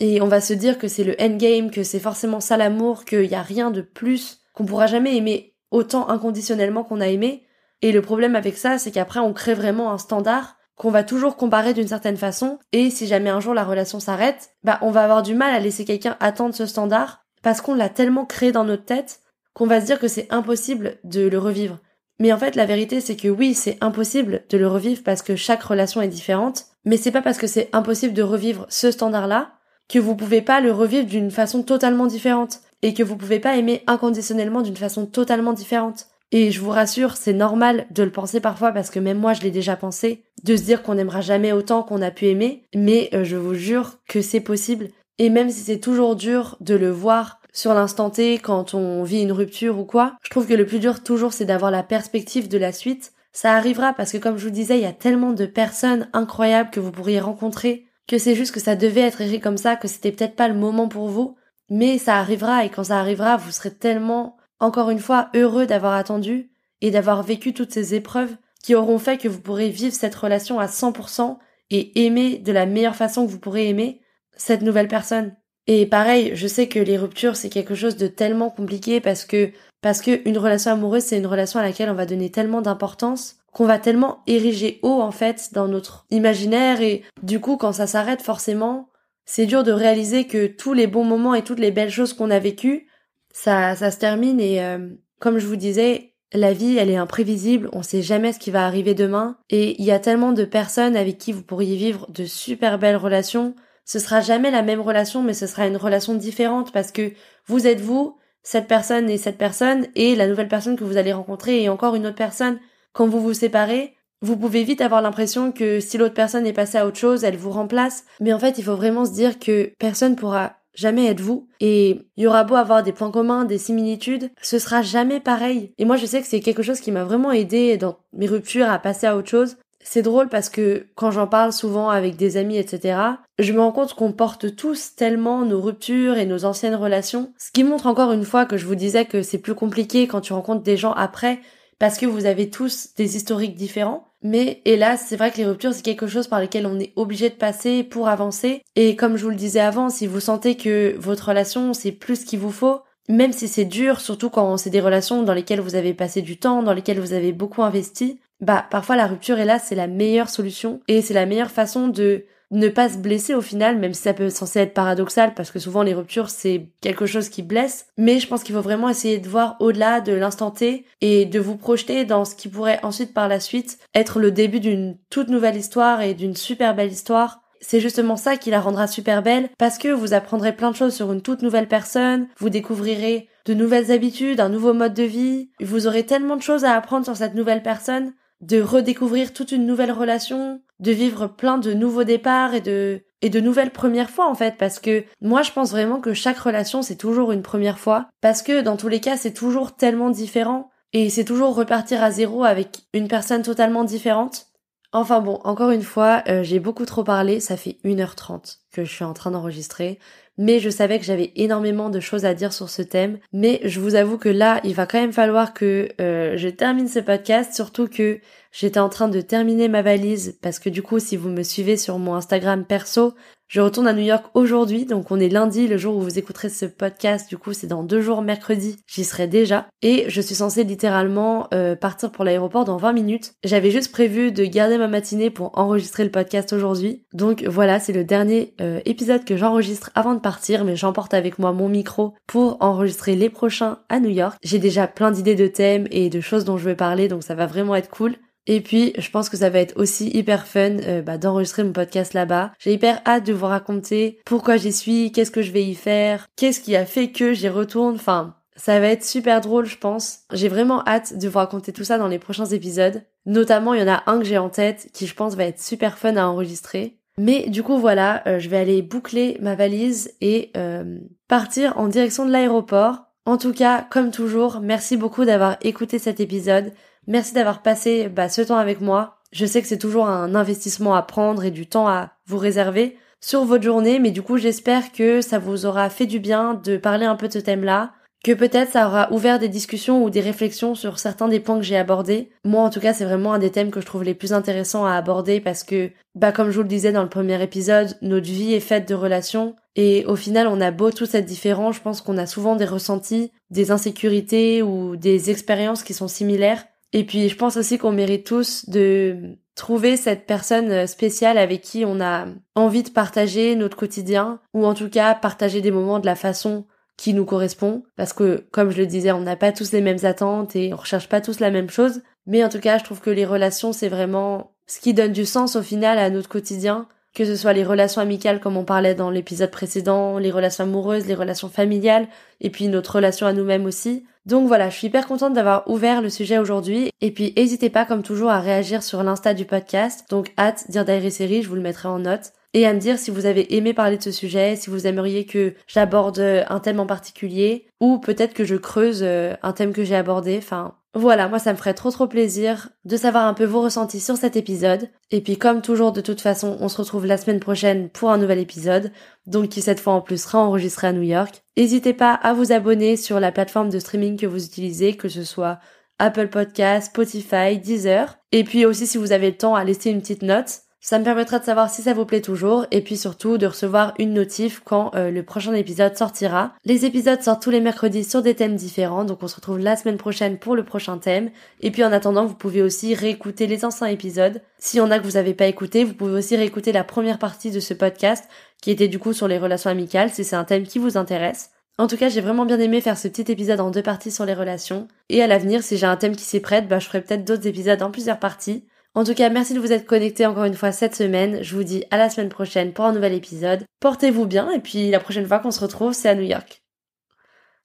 et 0.00 0.20
on 0.20 0.28
va 0.28 0.40
se 0.40 0.52
dire 0.52 0.78
que 0.78 0.88
c'est 0.88 1.04
le 1.04 1.16
endgame, 1.20 1.70
que 1.70 1.82
c'est 1.82 2.00
forcément 2.00 2.40
ça 2.40 2.56
l'amour, 2.56 3.04
qu'il 3.04 3.24
y 3.24 3.34
a 3.34 3.42
rien 3.42 3.70
de 3.70 3.80
plus, 3.80 4.40
qu'on 4.52 4.66
pourra 4.66 4.86
jamais 4.86 5.16
aimer 5.16 5.54
autant 5.70 6.08
inconditionnellement 6.08 6.84
qu'on 6.84 7.00
a 7.00 7.08
aimé. 7.08 7.46
Et 7.80 7.92
le 7.92 8.02
problème 8.02 8.36
avec 8.36 8.58
ça, 8.58 8.78
c'est 8.78 8.90
qu'après 8.90 9.20
on 9.20 9.32
crée 9.32 9.54
vraiment 9.54 9.92
un 9.92 9.98
standard 9.98 10.56
qu'on 10.76 10.90
va 10.90 11.04
toujours 11.04 11.36
comparer 11.36 11.74
d'une 11.74 11.88
certaine 11.88 12.16
façon, 12.16 12.58
et 12.72 12.90
si 12.90 13.06
jamais 13.06 13.30
un 13.30 13.40
jour 13.40 13.54
la 13.54 13.64
relation 13.64 14.00
s'arrête, 14.00 14.50
bah 14.64 14.78
on 14.82 14.90
va 14.90 15.04
avoir 15.04 15.22
du 15.22 15.34
mal 15.34 15.54
à 15.54 15.60
laisser 15.60 15.84
quelqu'un 15.84 16.16
attendre 16.20 16.54
ce 16.54 16.66
standard, 16.66 17.21
parce 17.42 17.60
qu'on 17.60 17.74
l'a 17.74 17.88
tellement 17.88 18.24
créé 18.24 18.52
dans 18.52 18.64
notre 18.64 18.84
tête 18.84 19.20
qu'on 19.54 19.66
va 19.66 19.80
se 19.80 19.86
dire 19.86 19.98
que 19.98 20.08
c'est 20.08 20.32
impossible 20.32 20.98
de 21.04 21.28
le 21.28 21.38
revivre. 21.38 21.78
Mais 22.18 22.32
en 22.32 22.38
fait, 22.38 22.56
la 22.56 22.66
vérité, 22.66 23.00
c'est 23.00 23.16
que 23.16 23.28
oui, 23.28 23.54
c'est 23.54 23.78
impossible 23.80 24.44
de 24.48 24.56
le 24.56 24.68
revivre 24.68 25.02
parce 25.02 25.22
que 25.22 25.36
chaque 25.36 25.62
relation 25.62 26.00
est 26.00 26.08
différente, 26.08 26.66
mais 26.84 26.96
c'est 26.96 27.10
pas 27.10 27.22
parce 27.22 27.38
que 27.38 27.46
c'est 27.46 27.68
impossible 27.72 28.14
de 28.14 28.22
revivre 28.22 28.66
ce 28.68 28.90
standard-là 28.90 29.52
que 29.88 29.98
vous 29.98 30.14
pouvez 30.16 30.40
pas 30.40 30.60
le 30.60 30.72
revivre 30.72 31.06
d'une 31.06 31.30
façon 31.30 31.62
totalement 31.62 32.06
différente 32.06 32.60
et 32.82 32.94
que 32.94 33.02
vous 33.02 33.16
pouvez 33.16 33.40
pas 33.40 33.56
aimer 33.56 33.82
inconditionnellement 33.86 34.62
d'une 34.62 34.76
façon 34.76 35.06
totalement 35.06 35.52
différente. 35.52 36.06
Et 36.30 36.50
je 36.50 36.60
vous 36.60 36.70
rassure, 36.70 37.16
c'est 37.16 37.34
normal 37.34 37.86
de 37.90 38.02
le 38.02 38.10
penser 38.10 38.40
parfois 38.40 38.72
parce 38.72 38.88
que 38.88 38.98
même 38.98 39.18
moi 39.18 39.34
je 39.34 39.42
l'ai 39.42 39.50
déjà 39.50 39.76
pensé, 39.76 40.24
de 40.44 40.56
se 40.56 40.62
dire 40.62 40.82
qu'on 40.82 40.94
n'aimera 40.94 41.20
jamais 41.20 41.52
autant 41.52 41.82
qu'on 41.82 42.00
a 42.00 42.10
pu 42.10 42.26
aimer, 42.26 42.64
mais 42.74 43.10
euh, 43.12 43.22
je 43.22 43.36
vous 43.36 43.54
jure 43.54 43.98
que 44.08 44.22
c'est 44.22 44.40
possible. 44.40 44.88
Et 45.18 45.30
même 45.30 45.50
si 45.50 45.60
c'est 45.60 45.80
toujours 45.80 46.16
dur 46.16 46.56
de 46.60 46.74
le 46.74 46.90
voir 46.90 47.40
sur 47.52 47.74
l'instant 47.74 48.10
T 48.10 48.38
quand 48.38 48.74
on 48.74 49.02
vit 49.02 49.22
une 49.22 49.32
rupture 49.32 49.78
ou 49.78 49.84
quoi, 49.84 50.16
je 50.22 50.30
trouve 50.30 50.46
que 50.46 50.54
le 50.54 50.66
plus 50.66 50.78
dur 50.78 51.02
toujours 51.02 51.32
c'est 51.32 51.44
d'avoir 51.44 51.70
la 51.70 51.82
perspective 51.82 52.48
de 52.48 52.58
la 52.58 52.72
suite. 52.72 53.12
Ça 53.32 53.54
arrivera 53.54 53.92
parce 53.92 54.12
que 54.12 54.18
comme 54.18 54.36
je 54.36 54.44
vous 54.44 54.50
disais, 54.50 54.78
il 54.78 54.82
y 54.82 54.86
a 54.86 54.92
tellement 54.92 55.32
de 55.32 55.46
personnes 55.46 56.08
incroyables 56.12 56.70
que 56.70 56.80
vous 56.80 56.92
pourriez 56.92 57.20
rencontrer 57.20 57.86
que 58.06 58.18
c'est 58.18 58.34
juste 58.34 58.52
que 58.52 58.60
ça 58.60 58.76
devait 58.76 59.00
être 59.00 59.20
écrit 59.20 59.40
comme 59.40 59.56
ça, 59.56 59.76
que 59.76 59.88
c'était 59.88 60.12
peut-être 60.12 60.36
pas 60.36 60.48
le 60.48 60.54
moment 60.54 60.88
pour 60.88 61.08
vous, 61.08 61.36
mais 61.70 61.98
ça 61.98 62.16
arrivera 62.16 62.64
et 62.64 62.68
quand 62.68 62.84
ça 62.84 62.98
arrivera, 62.98 63.36
vous 63.36 63.50
serez 63.50 63.72
tellement 63.72 64.36
encore 64.60 64.90
une 64.90 64.98
fois 64.98 65.30
heureux 65.34 65.66
d'avoir 65.66 65.94
attendu 65.94 66.50
et 66.82 66.90
d'avoir 66.90 67.22
vécu 67.22 67.54
toutes 67.54 67.72
ces 67.72 67.94
épreuves 67.94 68.36
qui 68.62 68.74
auront 68.74 68.98
fait 68.98 69.16
que 69.16 69.28
vous 69.28 69.40
pourrez 69.40 69.70
vivre 69.70 69.94
cette 69.94 70.14
relation 70.14 70.60
à 70.60 70.66
100% 70.66 71.38
et 71.70 72.04
aimer 72.04 72.36
de 72.36 72.52
la 72.52 72.66
meilleure 72.66 72.96
façon 72.96 73.24
que 73.24 73.30
vous 73.30 73.38
pourrez 73.38 73.68
aimer 73.68 74.01
cette 74.36 74.62
nouvelle 74.62 74.88
personne. 74.88 75.36
Et 75.66 75.86
pareil, 75.86 76.32
je 76.34 76.46
sais 76.46 76.68
que 76.68 76.78
les 76.78 76.96
ruptures 76.96 77.36
c'est 77.36 77.48
quelque 77.48 77.74
chose 77.74 77.96
de 77.96 78.06
tellement 78.06 78.50
compliqué 78.50 79.00
parce 79.00 79.24
que 79.24 79.50
parce 79.80 80.00
que 80.00 80.26
une 80.28 80.38
relation 80.38 80.72
amoureuse 80.72 81.04
c'est 81.04 81.18
une 81.18 81.26
relation 81.26 81.60
à 81.60 81.62
laquelle 81.62 81.90
on 81.90 81.94
va 81.94 82.06
donner 82.06 82.30
tellement 82.30 82.62
d'importance 82.62 83.36
qu'on 83.52 83.66
va 83.66 83.78
tellement 83.78 84.22
ériger 84.26 84.80
haut 84.82 85.00
en 85.00 85.10
fait 85.10 85.50
dans 85.52 85.68
notre 85.68 86.06
imaginaire 86.10 86.80
et 86.80 87.02
du 87.22 87.38
coup 87.38 87.56
quand 87.56 87.72
ça 87.72 87.86
s'arrête 87.86 88.22
forcément 88.22 88.88
c'est 89.24 89.46
dur 89.46 89.62
de 89.62 89.70
réaliser 89.70 90.26
que 90.26 90.46
tous 90.46 90.72
les 90.72 90.88
bons 90.88 91.04
moments 91.04 91.34
et 91.34 91.44
toutes 91.44 91.60
les 91.60 91.70
belles 91.70 91.90
choses 91.90 92.12
qu'on 92.12 92.30
a 92.30 92.40
vécues 92.40 92.88
ça, 93.32 93.74
ça 93.74 93.90
se 93.90 93.98
termine 93.98 94.40
et 94.40 94.62
euh, 94.62 94.88
comme 95.18 95.38
je 95.38 95.46
vous 95.46 95.56
disais, 95.56 96.14
la 96.32 96.52
vie, 96.52 96.78
elle 96.78 96.90
est 96.90 96.96
imprévisible, 96.96 97.68
on 97.72 97.82
sait 97.82 98.02
jamais 98.02 98.32
ce 98.32 98.38
qui 98.38 98.50
va 98.50 98.66
arriver 98.66 98.94
demain 98.94 99.38
et 99.50 99.80
il 99.80 99.84
y 99.84 99.90
a 99.90 99.98
tellement 99.98 100.32
de 100.32 100.44
personnes 100.44 100.96
avec 100.96 101.18
qui 101.18 101.32
vous 101.32 101.42
pourriez 101.42 101.76
vivre 101.76 102.10
de 102.10 102.24
super 102.24 102.78
belles 102.78 102.96
relations. 102.96 103.54
Ce 103.84 103.98
sera 103.98 104.20
jamais 104.20 104.50
la 104.50 104.62
même 104.62 104.80
relation, 104.80 105.22
mais 105.22 105.34
ce 105.34 105.46
sera 105.46 105.66
une 105.66 105.76
relation 105.76 106.14
différente 106.14 106.72
parce 106.72 106.92
que 106.92 107.12
vous 107.46 107.66
êtes 107.66 107.80
vous, 107.80 108.16
cette 108.42 108.68
personne 108.68 109.08
et 109.08 109.18
cette 109.18 109.38
personne 109.38 109.86
et 109.94 110.14
la 110.14 110.26
nouvelle 110.26 110.48
personne 110.48 110.76
que 110.76 110.84
vous 110.84 110.96
allez 110.96 111.12
rencontrer 111.12 111.62
et 111.62 111.68
encore 111.68 111.94
une 111.94 112.06
autre 112.06 112.16
personne. 112.16 112.58
Quand 112.92 113.06
vous 113.06 113.20
vous 113.20 113.34
séparez, 113.34 113.94
vous 114.20 114.36
pouvez 114.36 114.62
vite 114.62 114.80
avoir 114.80 115.02
l'impression 115.02 115.50
que 115.52 115.80
si 115.80 115.98
l'autre 115.98 116.14
personne 116.14 116.46
est 116.46 116.52
passée 116.52 116.78
à 116.78 116.86
autre 116.86 116.98
chose, 116.98 117.24
elle 117.24 117.36
vous 117.36 117.50
remplace. 117.50 118.04
Mais 118.20 118.32
en 118.32 118.38
fait, 118.38 118.58
il 118.58 118.64
faut 118.64 118.76
vraiment 118.76 119.04
se 119.04 119.12
dire 119.12 119.38
que 119.38 119.72
personne 119.78 120.16
pourra 120.16 120.56
jamais 120.74 121.06
être 121.06 121.20
vous. 121.20 121.48
Et 121.60 122.00
il 122.16 122.22
y 122.22 122.26
aura 122.26 122.44
beau 122.44 122.54
avoir 122.54 122.82
des 122.82 122.92
points 122.92 123.10
communs, 123.10 123.44
des 123.44 123.58
similitudes, 123.58 124.30
ce 124.40 124.58
sera 124.58 124.82
jamais 124.82 125.20
pareil. 125.20 125.72
Et 125.78 125.84
moi, 125.84 125.96
je 125.96 126.06
sais 126.06 126.20
que 126.20 126.26
c'est 126.26 126.40
quelque 126.40 126.62
chose 126.62 126.80
qui 126.80 126.92
m'a 126.92 127.04
vraiment 127.04 127.32
aidé 127.32 127.76
dans 127.76 127.98
mes 128.12 128.26
ruptures 128.26 128.70
à 128.70 128.78
passer 128.78 129.06
à 129.06 129.16
autre 129.16 129.28
chose. 129.28 129.56
C'est 129.82 130.02
drôle 130.02 130.28
parce 130.28 130.48
que 130.48 130.86
quand 130.94 131.10
j'en 131.10 131.26
parle 131.26 131.52
souvent 131.52 131.90
avec 131.90 132.16
des 132.16 132.36
amis, 132.36 132.56
etc., 132.56 132.98
je 133.38 133.52
me 133.52 133.60
rends 133.60 133.72
compte 133.72 133.94
qu'on 133.94 134.12
porte 134.12 134.54
tous 134.54 134.94
tellement 134.94 135.44
nos 135.44 135.60
ruptures 135.60 136.16
et 136.16 136.26
nos 136.26 136.44
anciennes 136.44 136.74
relations. 136.74 137.32
Ce 137.38 137.50
qui 137.50 137.64
montre 137.64 137.86
encore 137.86 138.12
une 138.12 138.24
fois 138.24 138.46
que 138.46 138.56
je 138.56 138.66
vous 138.66 138.74
disais 138.74 139.04
que 139.04 139.22
c'est 139.22 139.38
plus 139.38 139.54
compliqué 139.54 140.06
quand 140.06 140.20
tu 140.20 140.32
rencontres 140.32 140.62
des 140.62 140.76
gens 140.76 140.92
après 140.92 141.40
parce 141.78 141.98
que 141.98 142.06
vous 142.06 142.26
avez 142.26 142.48
tous 142.48 142.90
des 142.96 143.16
historiques 143.16 143.56
différents. 143.56 144.12
Mais 144.22 144.62
hélas, 144.64 145.04
c'est 145.08 145.16
vrai 145.16 145.32
que 145.32 145.38
les 145.38 145.46
ruptures, 145.46 145.74
c'est 145.74 145.82
quelque 145.82 146.06
chose 146.06 146.28
par 146.28 146.40
lequel 146.40 146.64
on 146.64 146.78
est 146.78 146.92
obligé 146.94 147.28
de 147.28 147.34
passer 147.34 147.82
pour 147.82 148.06
avancer. 148.06 148.62
Et 148.76 148.94
comme 148.94 149.16
je 149.16 149.24
vous 149.24 149.30
le 149.30 149.36
disais 149.36 149.58
avant, 149.58 149.90
si 149.90 150.06
vous 150.06 150.20
sentez 150.20 150.56
que 150.56 150.94
votre 150.96 151.30
relation, 151.30 151.74
c'est 151.74 151.90
plus 151.90 152.20
ce 152.20 152.26
qu'il 152.26 152.38
vous 152.38 152.52
faut, 152.52 152.82
même 153.08 153.32
si 153.32 153.48
c'est 153.48 153.64
dur, 153.64 154.00
surtout 154.00 154.30
quand 154.30 154.56
c'est 154.58 154.70
des 154.70 154.80
relations 154.80 155.24
dans 155.24 155.34
lesquelles 155.34 155.60
vous 155.60 155.74
avez 155.74 155.92
passé 155.92 156.22
du 156.22 156.36
temps, 156.36 156.62
dans 156.62 156.72
lesquelles 156.72 157.00
vous 157.00 157.14
avez 157.14 157.32
beaucoup 157.32 157.64
investi, 157.64 158.20
bah 158.42 158.66
parfois 158.68 158.96
la 158.96 159.06
rupture, 159.06 159.38
hélas, 159.38 159.62
c'est 159.68 159.76
la 159.76 159.86
meilleure 159.86 160.28
solution. 160.28 160.80
Et 160.88 161.00
c'est 161.00 161.14
la 161.14 161.26
meilleure 161.26 161.50
façon 161.50 161.88
de 161.88 162.24
ne 162.50 162.68
pas 162.68 162.90
se 162.90 162.98
blesser 162.98 163.34
au 163.34 163.40
final, 163.40 163.78
même 163.78 163.94
si 163.94 164.02
ça 164.02 164.12
peut 164.12 164.28
censé 164.28 164.60
être 164.60 164.74
paradoxal 164.74 165.32
parce 165.32 165.50
que 165.50 165.58
souvent 165.58 165.82
les 165.82 165.94
ruptures 165.94 166.28
c'est 166.28 166.68
quelque 166.82 167.06
chose 167.06 167.30
qui 167.30 167.42
blesse. 167.42 167.86
Mais 167.96 168.18
je 168.18 168.28
pense 168.28 168.42
qu'il 168.42 168.54
faut 168.54 168.60
vraiment 168.60 168.90
essayer 168.90 169.18
de 169.18 169.28
voir 169.28 169.56
au-delà 169.58 170.02
de 170.02 170.12
l'instant 170.12 170.50
T 170.50 170.84
et 171.00 171.24
de 171.24 171.40
vous 171.40 171.56
projeter 171.56 172.04
dans 172.04 172.26
ce 172.26 172.34
qui 172.34 172.48
pourrait 172.48 172.80
ensuite 172.82 173.14
par 173.14 173.26
la 173.26 173.40
suite 173.40 173.78
être 173.94 174.20
le 174.20 174.30
début 174.30 174.60
d'une 174.60 174.98
toute 175.08 175.28
nouvelle 175.28 175.56
histoire 175.56 176.02
et 176.02 176.12
d'une 176.12 176.36
super 176.36 176.74
belle 176.74 176.92
histoire. 176.92 177.40
C'est 177.62 177.80
justement 177.80 178.16
ça 178.16 178.36
qui 178.36 178.50
la 178.50 178.60
rendra 178.60 178.86
super 178.86 179.22
belle 179.22 179.48
parce 179.56 179.78
que 179.78 179.88
vous 179.88 180.12
apprendrez 180.12 180.54
plein 180.54 180.72
de 180.72 180.76
choses 180.76 180.94
sur 180.94 181.10
une 181.10 181.22
toute 181.22 181.42
nouvelle 181.42 181.68
personne, 181.68 182.26
vous 182.36 182.50
découvrirez 182.50 183.28
de 183.46 183.54
nouvelles 183.54 183.90
habitudes, 183.90 184.40
un 184.40 184.48
nouveau 184.48 184.74
mode 184.74 184.94
de 184.94 185.04
vie, 185.04 185.50
vous 185.60 185.86
aurez 185.86 186.04
tellement 186.04 186.36
de 186.36 186.42
choses 186.42 186.64
à 186.64 186.74
apprendre 186.74 187.04
sur 187.04 187.16
cette 187.16 187.34
nouvelle 187.34 187.62
personne 187.62 188.12
de 188.42 188.60
redécouvrir 188.60 189.32
toute 189.32 189.52
une 189.52 189.66
nouvelle 189.66 189.92
relation, 189.92 190.60
de 190.80 190.92
vivre 190.92 191.28
plein 191.28 191.58
de 191.58 191.72
nouveaux 191.72 192.04
départs 192.04 192.54
et 192.54 192.60
de 192.60 193.02
et 193.24 193.30
de 193.30 193.38
nouvelles 193.38 193.70
premières 193.70 194.10
fois 194.10 194.28
en 194.28 194.34
fait. 194.34 194.56
Parce 194.58 194.80
que 194.80 195.04
moi 195.20 195.42
je 195.42 195.52
pense 195.52 195.70
vraiment 195.70 196.00
que 196.00 196.12
chaque 196.12 196.38
relation 196.38 196.82
c'est 196.82 196.96
toujours 196.96 197.32
une 197.32 197.42
première 197.42 197.78
fois. 197.78 198.08
Parce 198.20 198.42
que 198.42 198.60
dans 198.60 198.76
tous 198.76 198.88
les 198.88 199.00
cas 199.00 199.16
c'est 199.16 199.32
toujours 199.32 199.76
tellement 199.76 200.10
différent. 200.10 200.70
Et 200.92 201.08
c'est 201.08 201.24
toujours 201.24 201.54
repartir 201.54 202.02
à 202.02 202.10
zéro 202.10 202.44
avec 202.44 202.82
une 202.92 203.08
personne 203.08 203.42
totalement 203.42 203.84
différente. 203.84 204.48
Enfin 204.92 205.20
bon, 205.22 205.40
encore 205.44 205.70
une 205.70 205.82
fois, 205.82 206.22
euh, 206.28 206.42
j'ai 206.42 206.60
beaucoup 206.60 206.84
trop 206.84 207.02
parlé, 207.02 207.40
ça 207.40 207.56
fait 207.56 207.78
1h30 207.82 208.58
que 208.72 208.84
je 208.84 208.92
suis 208.92 209.04
en 209.04 209.14
train 209.14 209.30
d'enregistrer 209.30 209.98
mais 210.38 210.58
je 210.60 210.70
savais 210.70 210.98
que 210.98 211.04
j'avais 211.04 211.32
énormément 211.36 211.90
de 211.90 212.00
choses 212.00 212.24
à 212.24 212.34
dire 212.34 212.52
sur 212.52 212.68
ce 212.68 212.82
thème. 212.82 213.18
Mais 213.32 213.60
je 213.64 213.80
vous 213.80 213.94
avoue 213.94 214.18
que 214.18 214.28
là, 214.28 214.60
il 214.64 214.74
va 214.74 214.86
quand 214.86 215.00
même 215.00 215.12
falloir 215.12 215.54
que 215.54 215.88
euh, 216.00 216.36
je 216.36 216.48
termine 216.48 216.88
ce 216.88 216.98
podcast, 216.98 217.54
surtout 217.54 217.88
que 217.88 218.20
j'étais 218.52 218.80
en 218.80 218.88
train 218.88 219.08
de 219.08 219.20
terminer 219.20 219.68
ma 219.68 219.82
valise, 219.82 220.38
parce 220.42 220.58
que 220.58 220.68
du 220.68 220.82
coup, 220.82 221.00
si 221.00 221.16
vous 221.16 221.30
me 221.30 221.42
suivez 221.42 221.76
sur 221.76 221.98
mon 221.98 222.14
Instagram 222.14 222.64
perso, 222.64 223.14
je 223.52 223.60
retourne 223.60 223.86
à 223.86 223.92
New 223.92 224.00
York 224.00 224.24
aujourd'hui, 224.32 224.86
donc 224.86 225.10
on 225.10 225.20
est 225.20 225.28
lundi, 225.28 225.68
le 225.68 225.76
jour 225.76 225.94
où 225.96 226.00
vous 226.00 226.18
écouterez 226.18 226.48
ce 226.48 226.64
podcast, 226.64 227.28
du 227.28 227.36
coup 227.36 227.52
c'est 227.52 227.66
dans 227.66 227.82
deux 227.82 228.00
jours, 228.00 228.22
mercredi, 228.22 228.78
j'y 228.86 229.04
serai 229.04 229.26
déjà. 229.26 229.66
Et 229.82 230.06
je 230.08 230.22
suis 230.22 230.36
censée 230.36 230.64
littéralement 230.64 231.48
euh, 231.52 231.76
partir 231.76 232.10
pour 232.10 232.24
l'aéroport 232.24 232.64
dans 232.64 232.78
20 232.78 232.94
minutes. 232.94 233.34
J'avais 233.44 233.70
juste 233.70 233.92
prévu 233.92 234.32
de 234.32 234.46
garder 234.46 234.78
ma 234.78 234.88
matinée 234.88 235.28
pour 235.28 235.50
enregistrer 235.58 236.02
le 236.02 236.10
podcast 236.10 236.54
aujourd'hui. 236.54 237.04
Donc 237.12 237.42
voilà, 237.42 237.78
c'est 237.78 237.92
le 237.92 238.04
dernier 238.04 238.54
euh, 238.62 238.80
épisode 238.86 239.26
que 239.26 239.36
j'enregistre 239.36 239.90
avant 239.94 240.14
de 240.14 240.20
partir, 240.20 240.64
mais 240.64 240.74
j'emporte 240.74 241.12
avec 241.12 241.38
moi 241.38 241.52
mon 241.52 241.68
micro 241.68 242.14
pour 242.26 242.56
enregistrer 242.60 243.16
les 243.16 243.28
prochains 243.28 243.80
à 243.90 244.00
New 244.00 244.08
York. 244.08 244.38
J'ai 244.42 244.60
déjà 244.60 244.86
plein 244.86 245.10
d'idées 245.10 245.34
de 245.34 245.46
thèmes 245.46 245.86
et 245.90 246.08
de 246.08 246.22
choses 246.22 246.46
dont 246.46 246.56
je 246.56 246.64
vais 246.64 246.74
parler, 246.74 247.06
donc 247.08 247.22
ça 247.22 247.34
va 247.34 247.44
vraiment 247.44 247.74
être 247.74 247.90
cool. 247.90 248.16
Et 248.46 248.60
puis, 248.60 248.92
je 248.98 249.10
pense 249.10 249.28
que 249.28 249.36
ça 249.36 249.50
va 249.50 249.60
être 249.60 249.76
aussi 249.76 250.08
hyper 250.08 250.46
fun 250.46 250.78
euh, 250.80 251.02
bah, 251.02 251.18
d'enregistrer 251.18 251.64
mon 251.64 251.72
podcast 251.72 252.12
là-bas. 252.12 252.52
J'ai 252.58 252.72
hyper 252.72 253.00
hâte 253.06 253.24
de 253.24 253.32
vous 253.32 253.46
raconter 253.46 254.18
pourquoi 254.24 254.56
j'y 254.56 254.72
suis, 254.72 255.12
qu'est-ce 255.12 255.30
que 255.30 255.42
je 255.42 255.52
vais 255.52 255.64
y 255.64 255.74
faire, 255.74 256.26
qu'est-ce 256.36 256.60
qui 256.60 256.74
a 256.74 256.84
fait 256.84 257.10
que 257.10 257.32
j'y 257.34 257.48
retourne. 257.48 257.94
Enfin, 257.94 258.36
ça 258.56 258.80
va 258.80 258.88
être 258.88 259.04
super 259.04 259.40
drôle, 259.40 259.66
je 259.66 259.78
pense. 259.78 260.20
J'ai 260.32 260.48
vraiment 260.48 260.86
hâte 260.86 261.18
de 261.18 261.28
vous 261.28 261.38
raconter 261.38 261.72
tout 261.72 261.84
ça 261.84 261.98
dans 261.98 262.08
les 262.08 262.18
prochains 262.18 262.46
épisodes. 262.46 263.02
Notamment, 263.26 263.74
il 263.74 263.80
y 263.80 263.84
en 263.84 263.92
a 263.92 264.02
un 264.06 264.18
que 264.18 264.24
j'ai 264.24 264.38
en 264.38 264.50
tête 264.50 264.88
qui, 264.92 265.06
je 265.06 265.14
pense, 265.14 265.36
va 265.36 265.44
être 265.44 265.60
super 265.60 265.96
fun 265.96 266.16
à 266.16 266.26
enregistrer. 266.26 266.98
Mais 267.18 267.48
du 267.48 267.62
coup, 267.62 267.78
voilà, 267.78 268.22
euh, 268.26 268.38
je 268.38 268.48
vais 268.48 268.56
aller 268.56 268.82
boucler 268.82 269.36
ma 269.40 269.54
valise 269.54 270.14
et 270.20 270.50
euh, 270.56 270.98
partir 271.28 271.78
en 271.78 271.88
direction 271.88 272.26
de 272.26 272.30
l'aéroport. 272.30 273.04
En 273.24 273.36
tout 273.36 273.52
cas, 273.52 273.86
comme 273.90 274.10
toujours, 274.10 274.60
merci 274.60 274.96
beaucoup 274.96 275.24
d'avoir 275.24 275.56
écouté 275.62 275.98
cet 275.98 276.20
épisode. 276.20 276.72
Merci 277.06 277.34
d'avoir 277.34 277.62
passé 277.62 278.08
bah, 278.08 278.28
ce 278.28 278.42
temps 278.42 278.56
avec 278.56 278.80
moi. 278.80 279.16
Je 279.32 279.46
sais 279.46 279.62
que 279.62 279.68
c'est 279.68 279.78
toujours 279.78 280.06
un 280.06 280.34
investissement 280.34 280.94
à 280.94 281.02
prendre 281.02 281.44
et 281.44 281.50
du 281.50 281.66
temps 281.66 281.88
à 281.88 282.12
vous 282.26 282.38
réserver 282.38 282.96
sur 283.20 283.44
votre 283.44 283.64
journée, 283.64 283.98
mais 283.98 284.10
du 284.10 284.20
coup 284.20 284.36
j'espère 284.36 284.92
que 284.92 285.20
ça 285.20 285.38
vous 285.38 285.64
aura 285.64 285.88
fait 285.88 286.06
du 286.06 286.18
bien 286.18 286.54
de 286.54 286.76
parler 286.76 287.06
un 287.06 287.14
peu 287.14 287.28
de 287.28 287.32
ce 287.32 287.38
thème-là, 287.38 287.92
que 288.24 288.32
peut-être 288.32 288.72
ça 288.72 288.86
aura 288.86 289.12
ouvert 289.12 289.38
des 289.38 289.48
discussions 289.48 290.04
ou 290.04 290.10
des 290.10 290.20
réflexions 290.20 290.74
sur 290.74 290.98
certains 290.98 291.28
des 291.28 291.40
points 291.40 291.58
que 291.58 291.64
j'ai 291.64 291.76
abordés. 291.76 292.30
Moi, 292.44 292.62
en 292.62 292.70
tout 292.70 292.80
cas, 292.80 292.92
c'est 292.92 293.04
vraiment 293.04 293.32
un 293.32 293.38
des 293.38 293.50
thèmes 293.50 293.70
que 293.70 293.80
je 293.80 293.86
trouve 293.86 294.04
les 294.04 294.14
plus 294.14 294.32
intéressants 294.32 294.84
à 294.84 294.94
aborder 294.94 295.40
parce 295.40 295.64
que, 295.64 295.90
bah, 296.14 296.30
comme 296.30 296.50
je 296.50 296.56
vous 296.56 296.62
le 296.62 296.68
disais 296.68 296.92
dans 296.92 297.02
le 297.02 297.08
premier 297.08 297.40
épisode, 297.42 297.96
notre 298.02 298.26
vie 298.26 298.54
est 298.54 298.60
faite 298.60 298.88
de 298.88 298.94
relations 298.94 299.56
et 299.74 300.04
au 300.06 300.16
final, 300.16 300.46
on 300.46 300.60
a 300.60 300.70
beau 300.70 300.90
tous 300.90 301.14
être 301.14 301.24
différents, 301.24 301.72
je 301.72 301.80
pense 301.80 302.00
qu'on 302.00 302.18
a 302.18 302.26
souvent 302.26 302.56
des 302.56 302.64
ressentis, 302.64 303.32
des 303.50 303.70
insécurités 303.70 304.62
ou 304.62 304.96
des 304.96 305.30
expériences 305.30 305.82
qui 305.82 305.94
sont 305.94 306.08
similaires. 306.08 306.64
Et 306.92 307.04
puis, 307.04 307.28
je 307.28 307.36
pense 307.36 307.56
aussi 307.56 307.78
qu'on 307.78 307.92
mérite 307.92 308.26
tous 308.26 308.68
de 308.68 309.36
trouver 309.54 309.96
cette 309.96 310.26
personne 310.26 310.86
spéciale 310.86 311.38
avec 311.38 311.60
qui 311.60 311.84
on 311.84 312.00
a 312.00 312.26
envie 312.54 312.82
de 312.82 312.90
partager 312.90 313.54
notre 313.54 313.76
quotidien 313.76 314.40
ou 314.54 314.66
en 314.66 314.74
tout 314.74 314.88
cas 314.88 315.14
partager 315.14 315.60
des 315.60 315.70
moments 315.70 315.98
de 315.98 316.06
la 316.06 316.14
façon 316.14 316.64
qui 316.96 317.14
nous 317.14 317.24
correspond. 317.24 317.82
Parce 317.96 318.12
que 318.12 318.46
comme 318.50 318.70
je 318.70 318.78
le 318.78 318.86
disais 318.86 319.12
on 319.12 319.20
n'a 319.20 319.36
pas 319.36 319.52
tous 319.52 319.72
les 319.72 319.80
mêmes 319.80 320.04
attentes 320.04 320.56
et 320.56 320.72
on 320.72 320.76
recherche 320.76 321.08
pas 321.08 321.20
tous 321.20 321.40
la 321.40 321.50
même 321.50 321.70
chose. 321.70 322.02
Mais 322.26 322.44
en 322.44 322.48
tout 322.48 322.60
cas 322.60 322.78
je 322.78 322.84
trouve 322.84 323.00
que 323.00 323.10
les 323.10 323.26
relations 323.26 323.72
c'est 323.72 323.88
vraiment 323.88 324.52
ce 324.66 324.80
qui 324.80 324.94
donne 324.94 325.12
du 325.12 325.26
sens 325.26 325.56
au 325.56 325.62
final 325.62 325.98
à 325.98 326.08
notre 326.08 326.28
quotidien 326.28 326.88
que 327.14 327.24
ce 327.24 327.36
soit 327.36 327.52
les 327.52 327.64
relations 327.64 328.00
amicales 328.00 328.40
comme 328.40 328.56
on 328.56 328.64
parlait 328.64 328.94
dans 328.94 329.10
l'épisode 329.10 329.50
précédent, 329.50 330.18
les 330.18 330.30
relations 330.30 330.64
amoureuses, 330.64 331.06
les 331.06 331.14
relations 331.14 331.48
familiales, 331.48 332.08
et 332.40 332.50
puis 332.50 332.68
notre 332.68 332.96
relation 332.96 333.26
à 333.26 333.32
nous-mêmes 333.32 333.66
aussi. 333.66 334.04
Donc 334.24 334.46
voilà, 334.46 334.70
je 334.70 334.76
suis 334.76 334.86
hyper 334.86 335.06
contente 335.06 335.34
d'avoir 335.34 335.68
ouvert 335.68 336.00
le 336.00 336.08
sujet 336.08 336.38
aujourd'hui, 336.38 336.90
et 337.00 337.10
puis 337.10 337.32
n'hésitez 337.36 337.70
pas 337.70 337.84
comme 337.84 338.02
toujours 338.02 338.30
à 338.30 338.40
réagir 338.40 338.82
sur 338.82 339.02
l'insta 339.02 339.34
du 339.34 339.44
podcast, 339.44 340.06
donc 340.10 340.32
hâte 340.38 340.70
dire 340.70 340.84
d'ailleurs 340.84 341.10
série, 341.10 341.42
je 341.42 341.48
vous 341.48 341.56
le 341.56 341.60
mettrai 341.60 341.88
en 341.88 341.98
note 341.98 342.32
et 342.54 342.66
à 342.66 342.74
me 342.74 342.78
dire 342.78 342.98
si 342.98 343.10
vous 343.10 343.26
avez 343.26 343.56
aimé 343.56 343.72
parler 343.72 343.96
de 343.96 344.02
ce 344.02 344.10
sujet, 344.10 344.56
si 344.56 344.70
vous 344.70 344.86
aimeriez 344.86 345.24
que 345.24 345.54
j'aborde 345.66 346.20
un 346.20 346.60
thème 346.60 346.80
en 346.80 346.86
particulier, 346.86 347.66
ou 347.80 347.98
peut-être 347.98 348.34
que 348.34 348.44
je 348.44 348.56
creuse 348.56 349.00
euh, 349.02 349.34
un 349.42 349.52
thème 349.52 349.72
que 349.72 349.84
j'ai 349.84 349.96
abordé. 349.96 350.36
Enfin, 350.38 350.74
voilà, 350.94 351.28
moi 351.28 351.38
ça 351.38 351.52
me 351.52 351.56
ferait 351.56 351.72
trop 351.72 351.90
trop 351.90 352.06
plaisir 352.06 352.68
de 352.84 352.98
savoir 352.98 353.26
un 353.26 353.32
peu 353.32 353.44
vos 353.44 353.62
ressentis 353.62 354.00
sur 354.00 354.18
cet 354.18 354.36
épisode. 354.36 354.90
Et 355.10 355.22
puis 355.22 355.38
comme 355.38 355.62
toujours, 355.62 355.92
de 355.92 356.02
toute 356.02 356.20
façon, 356.20 356.58
on 356.60 356.68
se 356.68 356.76
retrouve 356.76 357.06
la 357.06 357.16
semaine 357.16 357.40
prochaine 357.40 357.88
pour 357.88 358.10
un 358.10 358.18
nouvel 358.18 358.38
épisode, 358.38 358.92
donc 359.26 359.48
qui 359.48 359.62
cette 359.62 359.80
fois 359.80 359.94
en 359.94 360.02
plus 360.02 360.22
sera 360.22 360.38
enregistré 360.40 360.88
à 360.88 360.92
New 360.92 361.02
York. 361.02 361.42
N'hésitez 361.56 361.94
pas 361.94 362.12
à 362.12 362.34
vous 362.34 362.52
abonner 362.52 362.98
sur 362.98 363.20
la 363.20 363.32
plateforme 363.32 363.70
de 363.70 363.78
streaming 363.78 364.18
que 364.18 364.26
vous 364.26 364.44
utilisez, 364.44 364.94
que 364.94 365.08
ce 365.08 365.24
soit 365.24 365.60
Apple 365.98 366.28
Podcast, 366.28 366.88
Spotify, 366.88 367.58
Deezer. 367.58 368.18
Et 368.30 368.44
puis 368.44 368.66
aussi 368.66 368.86
si 368.86 368.98
vous 368.98 369.12
avez 369.12 369.30
le 369.30 369.36
temps 369.36 369.54
à 369.54 369.64
laisser 369.64 369.90
une 369.90 370.00
petite 370.02 370.22
note. 370.22 370.60
Ça 370.84 370.98
me 370.98 371.04
permettra 371.04 371.38
de 371.38 371.44
savoir 371.44 371.70
si 371.70 371.80
ça 371.80 371.94
vous 371.94 372.04
plaît 372.04 372.20
toujours 372.20 372.66
et 372.72 372.80
puis 372.80 372.96
surtout 372.96 373.38
de 373.38 373.46
recevoir 373.46 373.94
une 374.00 374.14
notif 374.14 374.60
quand 374.64 374.90
euh, 374.96 375.12
le 375.12 375.22
prochain 375.22 375.54
épisode 375.54 375.96
sortira. 375.96 376.54
Les 376.64 376.84
épisodes 376.84 377.22
sortent 377.22 377.40
tous 377.40 377.50
les 377.50 377.60
mercredis 377.60 378.02
sur 378.02 378.20
des 378.20 378.34
thèmes 378.34 378.56
différents, 378.56 379.04
donc 379.04 379.22
on 379.22 379.28
se 379.28 379.36
retrouve 379.36 379.60
la 379.60 379.76
semaine 379.76 379.96
prochaine 379.96 380.38
pour 380.38 380.56
le 380.56 380.64
prochain 380.64 380.98
thème. 380.98 381.30
Et 381.60 381.70
puis 381.70 381.84
en 381.84 381.92
attendant, 381.92 382.26
vous 382.26 382.34
pouvez 382.34 382.62
aussi 382.62 382.96
réécouter 382.96 383.46
les 383.46 383.64
anciens 383.64 383.86
épisodes. 383.86 384.42
Si 384.58 384.78
y 384.78 384.80
en 384.80 384.90
a 384.90 384.98
que 384.98 385.04
vous 385.04 385.12
n'avez 385.12 385.34
pas 385.34 385.46
écouté, 385.46 385.84
vous 385.84 385.94
pouvez 385.94 386.14
aussi 386.14 386.34
réécouter 386.34 386.72
la 386.72 386.82
première 386.82 387.20
partie 387.20 387.52
de 387.52 387.60
ce 387.60 387.74
podcast 387.74 388.24
qui 388.60 388.72
était 388.72 388.88
du 388.88 388.98
coup 388.98 389.12
sur 389.12 389.28
les 389.28 389.38
relations 389.38 389.70
amicales 389.70 390.10
si 390.10 390.24
c'est 390.24 390.34
un 390.34 390.42
thème 390.42 390.64
qui 390.64 390.80
vous 390.80 390.96
intéresse. 390.96 391.50
En 391.78 391.86
tout 391.86 391.96
cas, 391.96 392.08
j'ai 392.08 392.20
vraiment 392.20 392.44
bien 392.44 392.58
aimé 392.58 392.80
faire 392.80 392.98
ce 392.98 393.06
petit 393.06 393.30
épisode 393.30 393.60
en 393.60 393.70
deux 393.70 393.82
parties 393.82 394.10
sur 394.10 394.26
les 394.26 394.34
relations. 394.34 394.88
Et 395.08 395.22
à 395.22 395.28
l'avenir, 395.28 395.62
si 395.62 395.76
j'ai 395.76 395.86
un 395.86 395.96
thème 395.96 396.16
qui 396.16 396.24
s'y 396.24 396.40
prête, 396.40 396.66
bah, 396.66 396.80
je 396.80 396.88
ferai 396.88 397.02
peut-être 397.02 397.24
d'autres 397.24 397.46
épisodes 397.46 397.82
en 397.82 397.92
plusieurs 397.92 398.18
parties. 398.18 398.64
En 398.94 399.04
tout 399.04 399.14
cas, 399.14 399.30
merci 399.30 399.54
de 399.54 399.60
vous 399.60 399.72
être 399.72 399.86
connectés 399.86 400.26
encore 400.26 400.44
une 400.44 400.54
fois 400.54 400.70
cette 400.70 400.94
semaine. 400.94 401.42
Je 401.42 401.56
vous 401.56 401.64
dis 401.64 401.82
à 401.90 401.96
la 401.96 402.10
semaine 402.10 402.28
prochaine 402.28 402.74
pour 402.74 402.84
un 402.84 402.92
nouvel 402.92 403.14
épisode. 403.14 403.64
Portez-vous 403.80 404.26
bien 404.26 404.50
et 404.50 404.58
puis 404.58 404.90
la 404.90 405.00
prochaine 405.00 405.26
fois 405.26 405.38
qu'on 405.38 405.50
se 405.50 405.60
retrouve, 405.60 405.94
c'est 405.94 406.10
à 406.10 406.14
New 406.14 406.22
York. 406.22 406.62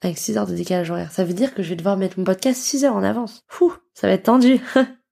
Avec 0.02 0.18
6 0.18 0.38
heures 0.38 0.48
de 0.48 0.56
décalage 0.56 0.90
horaire. 0.90 1.12
Ça 1.12 1.26
veut 1.26 1.34
dire 1.34 1.54
que 1.54 1.64
je 1.64 1.70
vais 1.70 1.76
devoir 1.76 1.98
mettre 1.98 2.18
mon 2.18 2.24
podcast 2.24 2.62
6 2.62 2.86
heures 2.86 2.96
en 2.96 3.04
avance. 3.04 3.42
Fou, 3.50 3.74
ça 3.94 4.08
va 4.08 4.14
être 4.14 4.24
tendu. 4.24 4.62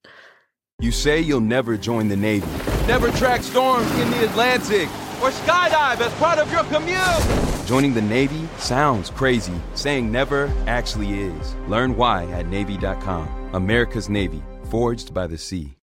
you 0.81 0.91
say 0.91 1.19
you'll 1.19 1.41
never 1.41 1.75
join 1.75 2.07
the 2.07 2.15
Navy. 2.15 2.47
Never 2.87 3.11
track 3.17 3.43
storms 3.43 3.91
in 3.99 4.09
the 4.11 4.23
Atlantic. 4.23 4.87
Or 5.21 5.31
skydive 5.31 5.99
as 5.99 6.13
part 6.13 6.39
of 6.39 6.49
your 6.53 6.63
commute. 6.65 7.67
Joining 7.67 7.93
the 7.93 8.01
Navy 8.01 8.47
sounds 8.57 9.09
crazy. 9.09 9.53
Saying 9.73 10.09
never 10.09 10.49
actually 10.67 11.19
is. 11.19 11.55
Learn 11.67 11.97
why 11.97 12.25
at 12.31 12.47
Navy.com. 12.47 13.27
America's 13.53 14.07
Navy. 14.07 14.41
Forged 14.69 15.13
by 15.13 15.27
the 15.27 15.37
sea. 15.37 15.74